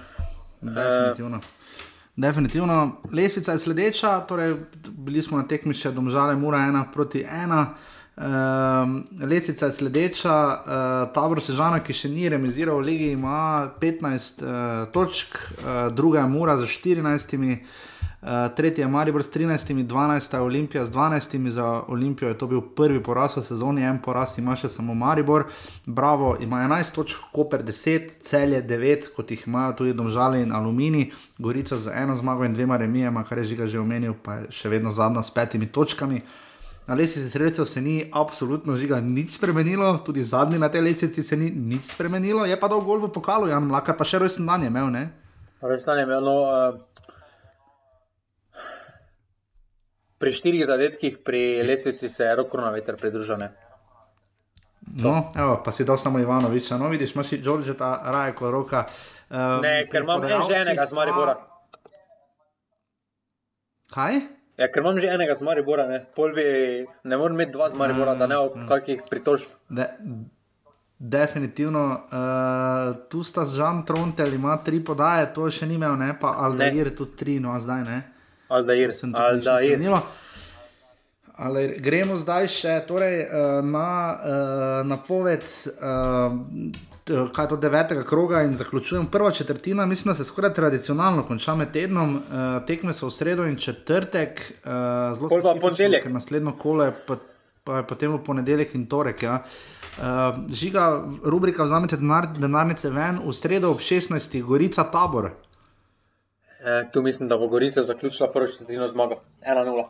[0.60, 1.38] definitivno.
[1.38, 1.64] Uh,
[2.16, 4.54] Definitivno, lesvica je sledeča, torej
[4.90, 7.74] bili smo na tekmi še domžale, mora ena proti ena.
[8.16, 8.24] Uh,
[9.26, 14.52] lesvica je sledeča, uh, tabor Sežana, ki še ni remiziral v Ligi, ima 15 uh,
[14.94, 17.34] točk, uh, druga je Mura za 14.
[17.34, 22.46] Uh, tretji je Maribor s 13, 12 je Olimpija s 12, za Olimpijo je to
[22.46, 25.48] bil prvi poraz v sezoni, en poraz ima še samo Maribor,
[25.84, 31.10] Bravo ima 11 točk, Koper 10, Celje 9, kot jih imajo tudi Domžale in Alumini,
[31.38, 34.70] Gorica z eno zmago in dvema remijema, kar je Žiga že omenil, pa je še
[34.70, 36.22] vedno zadnja s petimi točkami.
[36.86, 41.36] Na lesici sredstev se ni absolutno žiga nič spremenilo, tudi zadnji na tej lesici se
[41.36, 44.62] ni nič spremenilo, je pa dal gol v pokalu, Jan Mlaka pa še rojsten dan
[44.62, 44.92] je imel.
[45.64, 46.20] Rojsten dan je imel.
[46.20, 46.76] No, uh,
[50.20, 53.40] pri štirih zadetkih pri lesici se je roko na veter pridružil.
[55.00, 58.84] No, evo, pa si dal samo Ivanoviča, no vidiš, imaš Đorđe ta rajko roka.
[59.32, 61.40] Um, ne, ker imam že enega z Maribora.
[63.88, 64.43] Kaj?
[64.56, 66.04] Ja, ker imam že enega z Maribora, ne,
[66.34, 66.46] bi,
[67.04, 68.68] ne morem imeti dva z Maribora, da ne bo mm.
[68.70, 69.50] kakih pritožb.
[69.68, 69.88] De,
[70.98, 76.36] definitivno, uh, tu sta Žan Trontel, ima tri podaje, to še ni imel, ne pa
[76.46, 77.98] Aldair, tudi tri, no zdaj ne.
[78.48, 79.98] Aldair, sem tudi Aldair.
[81.34, 85.42] Ali gremo zdaj še torej, uh, na uh, napoved.
[85.82, 89.86] Uh, kaj to devetega kroga in zaključujem prva četrtina.
[89.86, 94.40] Mislim, da se skoraj tradicionalno konča med tednom, uh, tekme so v sredo in četrtek,
[94.64, 94.70] uh,
[95.16, 96.02] zelo pa ponedeljek.
[96.02, 97.16] Ker naslednjo kolo je pa,
[97.64, 99.22] pa je potem v ponedeljek in torek.
[99.22, 99.42] Ja.
[99.98, 100.04] Uh,
[100.52, 104.42] žiga, rubrika Vzamite denar, denarnice ven, v sredo ob 16.
[104.42, 105.30] Gorica tabor.
[106.64, 109.20] E, tu mislim, da bo Gorica zaključila prvo četrtino zmago.
[109.46, 109.84] 1-0.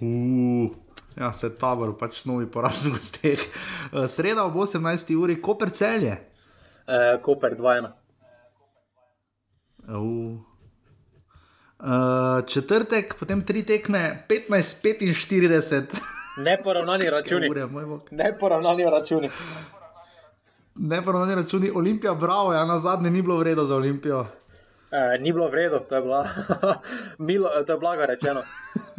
[0.00, 0.89] Uh.
[1.16, 3.40] Ja, se tabor, pač novi poraz v gosteh.
[3.40, 5.14] Eh, sreda ob 18.
[5.16, 6.18] uri, Koper celje.
[6.86, 7.90] E, Koper 2-1.
[9.88, 10.38] Uh.
[11.80, 16.00] Uh, četrtek, potem tri tekme, 15-45.
[16.44, 17.48] Neporavnani računi.
[17.50, 17.68] Ure,
[18.10, 19.30] Neporavnani računi.
[20.74, 24.26] Neporavnani računi, Olimpija, bravo, ja, na zadnje ni bilo vredno za Olimpijo.
[24.90, 26.24] E, ni bilo vredno, to je bilo,
[27.26, 28.40] Milo, to je blago rečeno.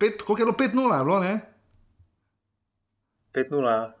[0.00, 1.40] Pet, koliko je bilo 5-0, je bilo ne?
[3.34, 3.94] 5-0, ja.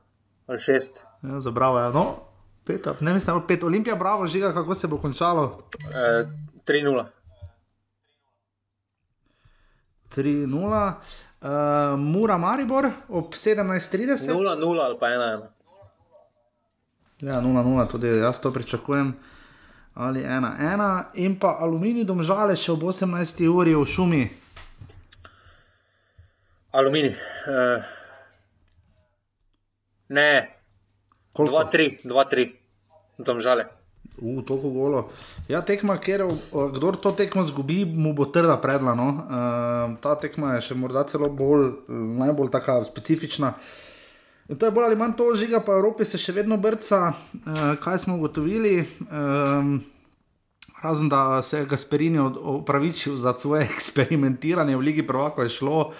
[0.46, 0.82] ali 6.
[1.22, 1.90] Ja, za bravo, ja.
[1.90, 2.16] no,
[2.64, 5.62] pet, ne mislim, da je 5, Olimpija, bravo, žiga, kako se bo končalo.
[5.94, 6.26] E,
[6.66, 7.04] 3-0.
[10.16, 10.92] 3-0,
[11.40, 14.32] uh, Mura Maribor ob 17:30.
[14.32, 15.42] 0-0 ali pa 1-1.
[17.20, 19.14] Ja, 0-0, tudi jaz to pričakujem
[19.94, 23.42] ali ena, ena, in pa aluminij domžale še ob 18.
[23.48, 24.22] uri v šumi.
[26.70, 27.16] Aluminij.
[27.50, 27.82] Uh,
[30.14, 30.30] ne,
[31.34, 32.46] 2-3, 2-3,
[33.18, 33.66] domžale.
[34.20, 35.04] Uh, toliko golo.
[35.50, 39.08] Ja, tekma, ker kdo to tekmo zgubi, mu bo trda predlano.
[39.10, 43.56] Uh, ta tekma je še morda celo bolj, najbolj taka specifična.
[43.56, 43.89] Uh,
[44.50, 47.58] In to je bolj ali manj to, žiga pa Evropi se še vedno brca, uh,
[47.78, 48.80] kaj smo ugotovili.
[49.06, 49.76] Um,
[50.82, 55.92] razen da se je Gasperini opravičil za svoje eksperimentiranje v Ligi Prvako, je šlo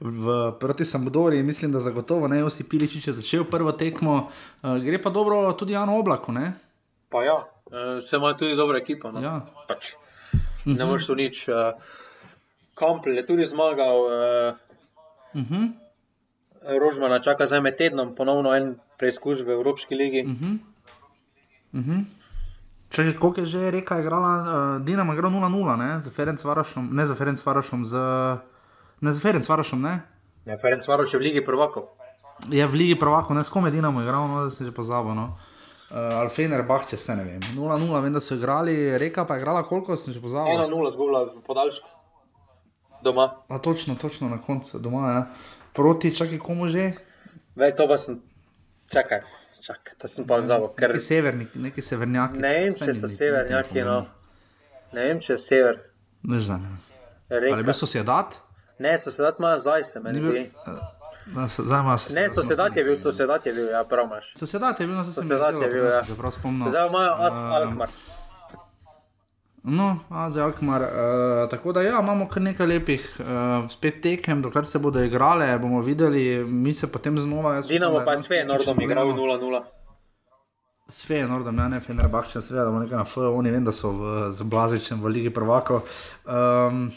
[0.00, 4.28] v, proti Samudori in mislim, da zagotovo ne Josi Piliči, če začel prvo tekmo.
[4.62, 6.34] Uh, gre pa dobro tudi Janu Oblaku.
[6.36, 6.52] Ne?
[7.10, 9.10] Pa ja, uh, se ima tudi dobra ekipa.
[9.10, 9.24] No?
[9.24, 9.40] Ja.
[9.66, 9.96] Pač,
[10.62, 11.42] ne moreš tu nič.
[11.50, 11.74] Uh,
[12.78, 13.98] Kampel je tudi zmagal.
[14.06, 15.85] Uh, uh -huh.
[16.66, 20.22] Rožmana čaka zdaj med tednom ponovno en preizkus v Evropski ligi.
[20.26, 20.58] Uh -huh.
[21.72, 22.04] Uh -huh.
[22.90, 27.06] Če, koliko je že reka, igrala uh, Dinamo, igra 0-0, ne za Ferenc Varošom, ne
[27.06, 27.96] za Ferenc Varošom, z,
[29.00, 30.00] ne za Ferenc Varošom, ne?
[30.46, 31.82] Ja, Ferenc Varoš je v Ligi prvakov.
[32.48, 35.14] Je v Ligi prvakov, ne s kom je Dinamo igral, no, da se že pozabo.
[35.14, 35.36] No.
[35.90, 37.40] Uh, Alfener, bah, če se ne vem.
[37.40, 40.54] 0-0, vem, da so igrali, reka pa je igrala koliko, sem že pozabil.
[40.54, 41.88] 1-0, zgubila v podaljšku.
[43.02, 43.30] Doma.
[43.48, 45.22] A točno, točno na koncu, doma, ja
[45.76, 46.92] proti, čakaj, komu že?
[47.56, 48.18] Veš, to pa sem,
[48.92, 49.20] čakaj,
[49.60, 50.72] čakaj, to sem pa zavedal.
[50.74, 50.90] Ker...
[50.90, 52.38] Neki severni, neki severnjaki.
[52.38, 53.98] Ne vem, če so severnjaki, no.
[54.92, 55.80] Ne vem, če je sever.
[56.24, 56.66] Ne znam.
[57.30, 58.40] Ali bil sosedat?
[58.78, 60.50] Ne, sosedat ima zdaj, se meni Ni bil- zdi.
[61.48, 64.32] Se- Zdaj ima Ne, sosedat je bil, sosedat je bil, ja, prav imaš.
[64.36, 66.04] Sosedat je bil, no, zdaj sem Sosedat je bil, ja.
[66.04, 66.68] se prav spomnil.
[66.68, 67.90] Zdaj imajo as Um, Alkmaar.
[69.68, 70.82] No, Azija Alkmaar.
[70.82, 75.58] Uh, tako da ja, imamo kar nekaj lepih uh, spet tekem, dokler se bodo igrale,
[75.58, 77.60] bomo videli, mi se potem znova.
[77.60, 79.22] Dinamo pa je danes s Feyenoordom tehnično igral gremo.
[79.22, 79.62] 0-0.
[80.88, 83.90] S Feyenoordom, ja ne Fenerbahče, seveda, da bomo nekaj na FO, oni vem, da so
[83.90, 85.80] v, z Blazičem v Ligi prvako.
[86.24, 86.90] Um,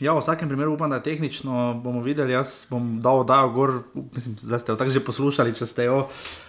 [0.00, 2.32] Ja, v vsakem primeru upam, da tehnično bomo videli.
[2.32, 6.08] Jaz bom dal oddajo gor, mislim, zdaj ste jo tako že poslušali, če ste jo,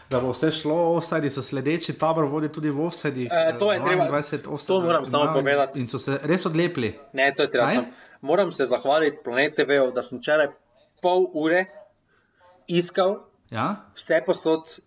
[0.10, 3.22] da bo vse šlo, offside so sledeči, tabor vodi tudi v offside.
[3.22, 4.22] E, to je treba-
[4.66, 5.80] to moram samo povedati.
[5.80, 6.96] In so se res odlepili.
[7.14, 7.72] Ne, to je treba.
[7.72, 7.86] Sam.
[8.22, 10.48] Moram se zahvaliti Planet TV, da sem včeraj
[11.02, 11.66] pol ure
[12.68, 13.20] iskal
[13.52, 13.86] Ja?
[13.94, 14.80] vse posod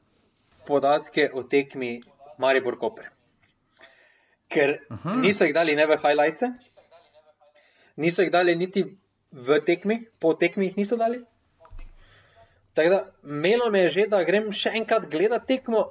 [0.66, 2.00] podatke o tekmi
[2.38, 3.04] Maribor Koper.
[4.48, 5.14] Ker Aha.
[5.16, 6.42] niso jih dali ne v highlights,
[7.98, 8.84] niso jih dali niti
[9.32, 11.20] v tekmi, po tekmi jih niso dali.
[12.78, 15.88] Tako da, melo me je že, da grem še enkrat gledati tekmo,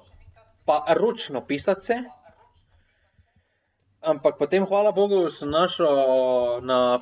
[0.65, 1.97] pa ročno pisati se.
[4.07, 7.01] Ampak potem, hvala Bogu, sem našel na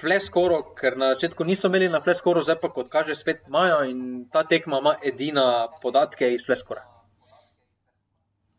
[0.00, 4.00] Flashcoru, ker na začetku niso imeli na Flashcoru, zdaj pa kot kaže, spet imajo in
[4.32, 6.86] ta tekma ima edina podatke iz Flashcora.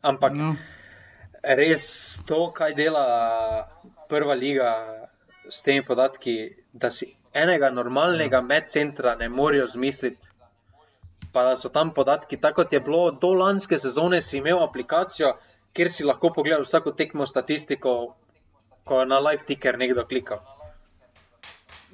[0.02, 0.54] Ampak no.
[1.42, 1.86] res
[2.30, 3.06] to, kaj dela
[4.10, 4.70] prva liga
[5.50, 6.36] s temi podatki,
[6.74, 10.28] da si enega normalnega medcentra ne morejo zmisliti.
[11.34, 15.36] Pa da so tam podatki, tako kot je bilo do lanske sezone, si imel aplikacijo,
[15.74, 18.16] kjer si lahko pogledal vsako tekmo statistiko,
[18.84, 20.42] ko je na live ticker nekdo klikal.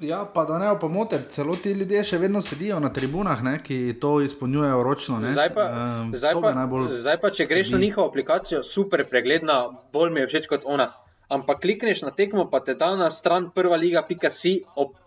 [0.00, 3.56] Ja, pa da ne bo pomote, celo ti ljudje še vedno sedijo na tribunah, ne,
[3.62, 5.18] ki to izpolnjujejo ročno.
[5.18, 5.32] Ne.
[5.34, 9.58] Zdaj pa, Ehm, zdaj, pa, najbolj zdaj pa, če greš na njihovo aplikacijo, super pregledna,
[9.92, 10.92] bolj mi je všeč kot ona.
[11.28, 14.62] Ampak klikneš na tekmo, pa te da na stran prva liga.si,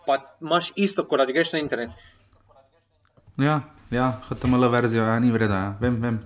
[0.06, 1.91] pa imaš isto, kot da greš na internet.
[3.41, 5.72] Ja, ja, HTML verzijo, ja, ni vreda, ja.
[5.81, 6.19] vem, vem.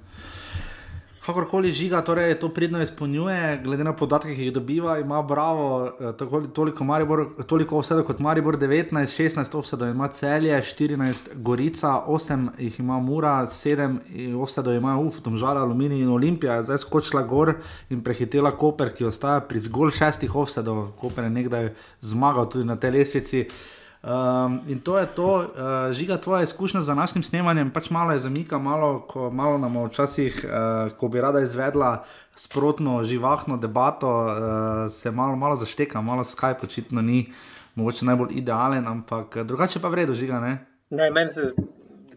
[1.26, 6.12] Kakorkoli žiga, torej to pridno izpolnjuje, glede na podatke, ki jih dobiva, ima Bravo eh,
[6.18, 12.48] tako, toliko, Maribor, toliko offsetov kot Maribor, 19, 16 offsetov ima Celje, 14 Gorica, 8
[12.60, 17.56] jih ima Mura, 7 offsetov ima Uf, Domžala, Aluminij in Olimpija, zdaj skočila gor
[17.90, 20.92] in prehitela Koper, ki ostaja pri zgolj šestih offsetov.
[21.02, 21.72] Koper je nekdaj
[22.02, 23.48] zmagal tudi na tej lesvici.
[24.06, 25.46] Um, in to je to, uh,
[25.92, 29.88] žiga tvoja izkušnja z današnjim snemanjem, pač malo je zamika, malo, ko, malo nam je
[29.88, 32.04] včasih, uh, ko bi rada izvedla
[32.36, 37.34] sprotno, živahno debato, uh, se malo, malo zašteka, malo Skype očitno ni
[37.76, 40.66] mogoče najbolj idealen, ampak drugače pa vredno žiga, ne?
[40.90, 41.54] Ne, meni se,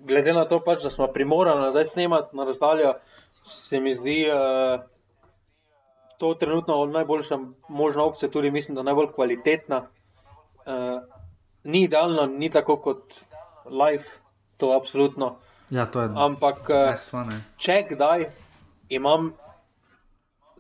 [0.05, 2.95] glede na to, pač, da smo primorani zdaj snemati na razdaljo,
[3.49, 4.81] se mi zdi uh,
[6.19, 7.39] to trenutno najboljša
[7.69, 9.87] možna opcija, tudi mislim, da najbolj kvalitetna.
[10.67, 11.18] Uh,
[11.69, 13.15] ni idealno, ni tako kot
[13.69, 14.05] live,
[14.57, 15.37] to absolutno.
[15.71, 16.09] Ja, to je.
[16.17, 18.31] Ampak, Eh, uh, če kdaj
[18.89, 19.35] imam,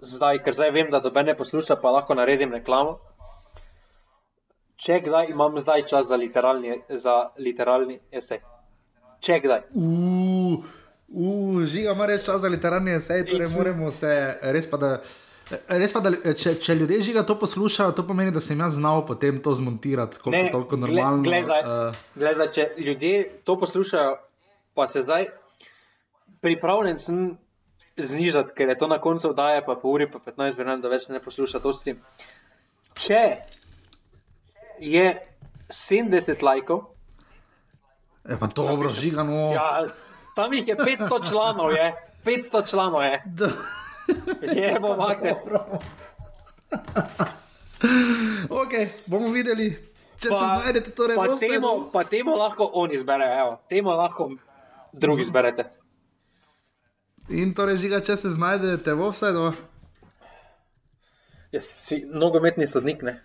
[0.03, 2.99] zdaj, ker zdaj vem, da dobe ne posluša, pa lahko naredim reklamo.
[4.77, 8.43] Če kdaj imam zdaj čas za literalni, za literalni esej.
[9.25, 9.65] Če kdaj.
[9.75, 10.69] Uf,
[11.09, 14.13] uh, žiga ima res čas za literarni esej, torej moramo se
[14.43, 14.93] res pa da.
[15.51, 19.01] Res pa, da če, če ljudje žiga to poslušajo, to pomeni, da sem jaz znal
[19.03, 21.23] potem to zmontirati, koliko Ne, toliko normalno.
[21.23, 21.61] glej zdaj.
[21.61, 23.13] eh, Glej, zdaj, če ljudje
[23.45, 24.17] to poslušajo,
[24.75, 25.27] pa se zdaj
[26.41, 27.23] pripravljen sem
[27.99, 31.09] znižati, ker je to na koncu oddaje, pa po uri, pa 15 verjamem, da več
[31.09, 31.97] ne posluša to s tem.
[32.97, 33.23] Če
[34.81, 35.07] je
[35.71, 36.85] 70 lajkov,
[38.25, 39.49] Je pa dobro, žiga, no.
[39.51, 39.87] ja,
[40.37, 41.89] tam jih je 500 članov, je,
[42.23, 43.23] 500 članov je.
[44.57, 45.35] Je, bo mate.
[48.63, 48.73] ok,
[49.07, 49.71] bomo videli,
[50.19, 50.91] če se znajdete.
[50.97, 51.55] Torej pa, v offsideu.
[51.55, 54.31] temo, pa temo lahko oni izberejo, evo, temo lahko
[54.93, 55.65] drugi izberete.
[57.29, 59.53] In torej žiga, če se znajdete v offsetu.
[61.53, 63.21] Jaz si nogometni sodnik, ne.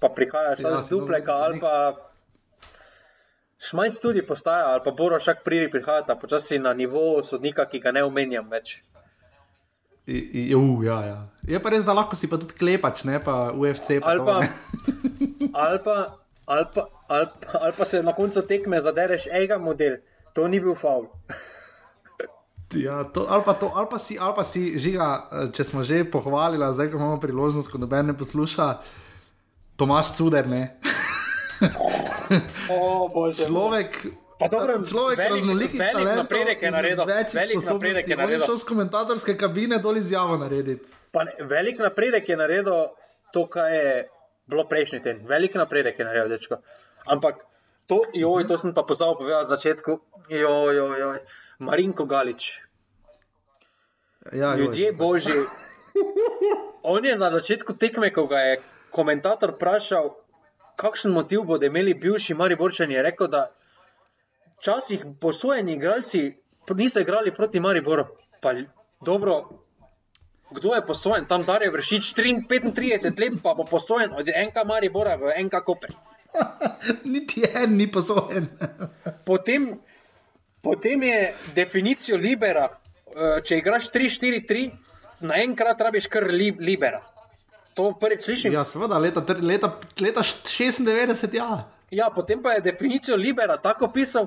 [0.00, 1.96] Pa prihajaš Ja, ja, si z dupleka ali pa.
[3.60, 8.04] Šmajc tudi postaja, ali pa Borošak priri prihajata počasi na nivo sodnika, ki ga ne
[8.04, 8.80] omenjam več.
[10.06, 11.18] I, i, uh, ja, ja.
[11.48, 14.00] Je pa res, da lahko si pa tudi klepač, ne pa UFC.
[14.00, 14.48] Pa Ali to, pa, ne.
[15.52, 15.96] ali pa,
[16.46, 20.00] ali pa, ali pa, ali pa se na koncu tekme zadereš, ega model,
[20.34, 21.08] to ni bil faul.
[22.70, 25.82] Ja, to, ali, pa to, ali, pa si, ali pa si žiga, eh, če smo
[25.82, 28.78] že pohvalili, zdaj ko imamo priložnost, ko noben ne posluša,
[29.74, 30.46] Tomaš Cuder.
[30.46, 30.78] Ne?
[32.70, 33.42] O, bože.
[33.46, 34.06] Človek,
[34.40, 38.16] Pa dobro, človek velik- raznolikih velik talentov napredek je naredil, večjih velik napredek je je
[38.16, 38.46] naredil.
[38.46, 40.88] šel z komentatorske kabine dol izjavo narediti.
[41.12, 42.88] Pa ne, velik napredek je naredil
[43.32, 44.08] to, kar je
[44.46, 46.56] bilo prejšnji teden, velik napredek je naredil, dečko.
[47.06, 47.44] Ampak
[47.86, 51.18] to, joj, to sem pa pozabil povedati na začetku, joj, joj, joj.
[51.58, 52.60] Marinko Galič.
[54.32, 54.58] Ja, joj.
[54.58, 55.40] Ljudje božji.
[56.82, 58.60] On je na začetku tekme, ko ga je
[58.90, 60.14] komentator vprašal,
[60.76, 63.50] kakšen motiv bodo imeli bivši Mariborčani, je rekel, da
[64.60, 66.36] včasih posojeni igralci
[66.74, 68.04] niso igrali proti Mariboru.
[68.40, 68.54] Pa
[69.00, 69.48] dobro,
[70.50, 71.26] kdo je posojen?
[71.26, 75.90] Tam Darje Vršič 35 let, pa bo posojen od enka Maribora v enka Koper.
[77.12, 78.46] Niti en ni posojen.
[79.28, 79.78] Potem,
[80.62, 84.70] potem je definicijo libera, eh, če igraš 3-4-3,
[85.20, 87.02] naenkrat rabiš kar li, libera.
[87.74, 88.52] To prvič slišim.
[88.52, 91.64] Ja, seveda, leta, leta, leta 96, ja.
[91.90, 94.26] Ja, potem pa je definicijo libera tako pisal,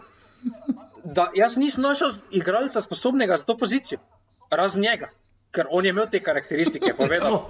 [1.04, 4.00] da jaz nisem našel igralca sposobnega za to pozicijo,
[4.50, 5.10] razen njega,
[5.52, 6.96] ker on je imel te karakteristike.
[6.98, 7.42] Povedal.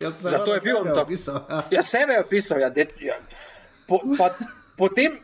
[0.00, 1.06] Ja, Zato je bil on tam.
[1.48, 1.62] ja.
[1.70, 2.60] Ja, sebe je opisal.
[2.60, 3.14] Ja, det, ja.
[3.86, 4.30] Po, pa,
[4.76, 5.20] potem,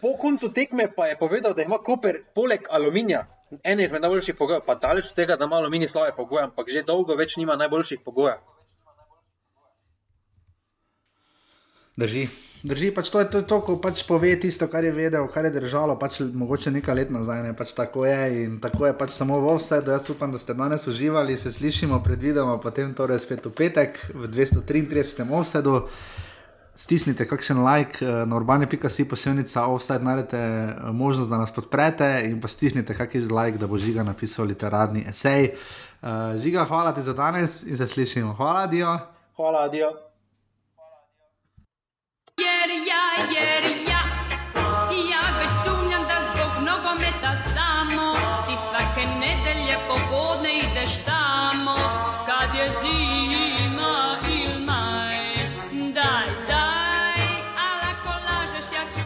[0.00, 3.26] po koncu tekme, pa je povedal, da ima Koper poleg aluminija
[3.62, 6.82] ene izmed najboljših pogojev, pa daleč od tega, da ima aluminij slabe pogoje, ampak že
[6.82, 8.40] dolgo več nima najboljših pogojev.
[11.96, 12.28] Drži.
[12.62, 15.50] Drži, pač to je to, to ko pač pove tisto, kar je vedel, kar je
[15.50, 19.40] držalo, pač mogoče nekaj let nazaj, ne pač tako je in tako je pač samo
[19.42, 19.80] v vse.
[19.82, 24.30] Jaz upam, da ste danes uživali, se slišimo, predvidoma, potem torej spet v petek v
[24.30, 25.26] 233.
[25.26, 25.88] offsetu.
[26.78, 32.38] Stisnite kakšen like eh, na urbane.si pošiljnica offset, najdete eh, možnost, da nas podprete in
[32.40, 35.52] pa stisnite kakšen like, da bo žiga napisal literarni esej.
[36.02, 38.32] Uh, žiga, hvala ti za danes in se slišimo.
[38.34, 38.96] Hvala, Dio.
[39.36, 40.11] Hvala, Dio.
[42.42, 43.04] Jer ja,
[43.36, 44.02] jer ja,
[45.12, 48.14] ja već sumnjam da zbog nogometa samo
[48.46, 50.81] ti svake nedelje popodne ideš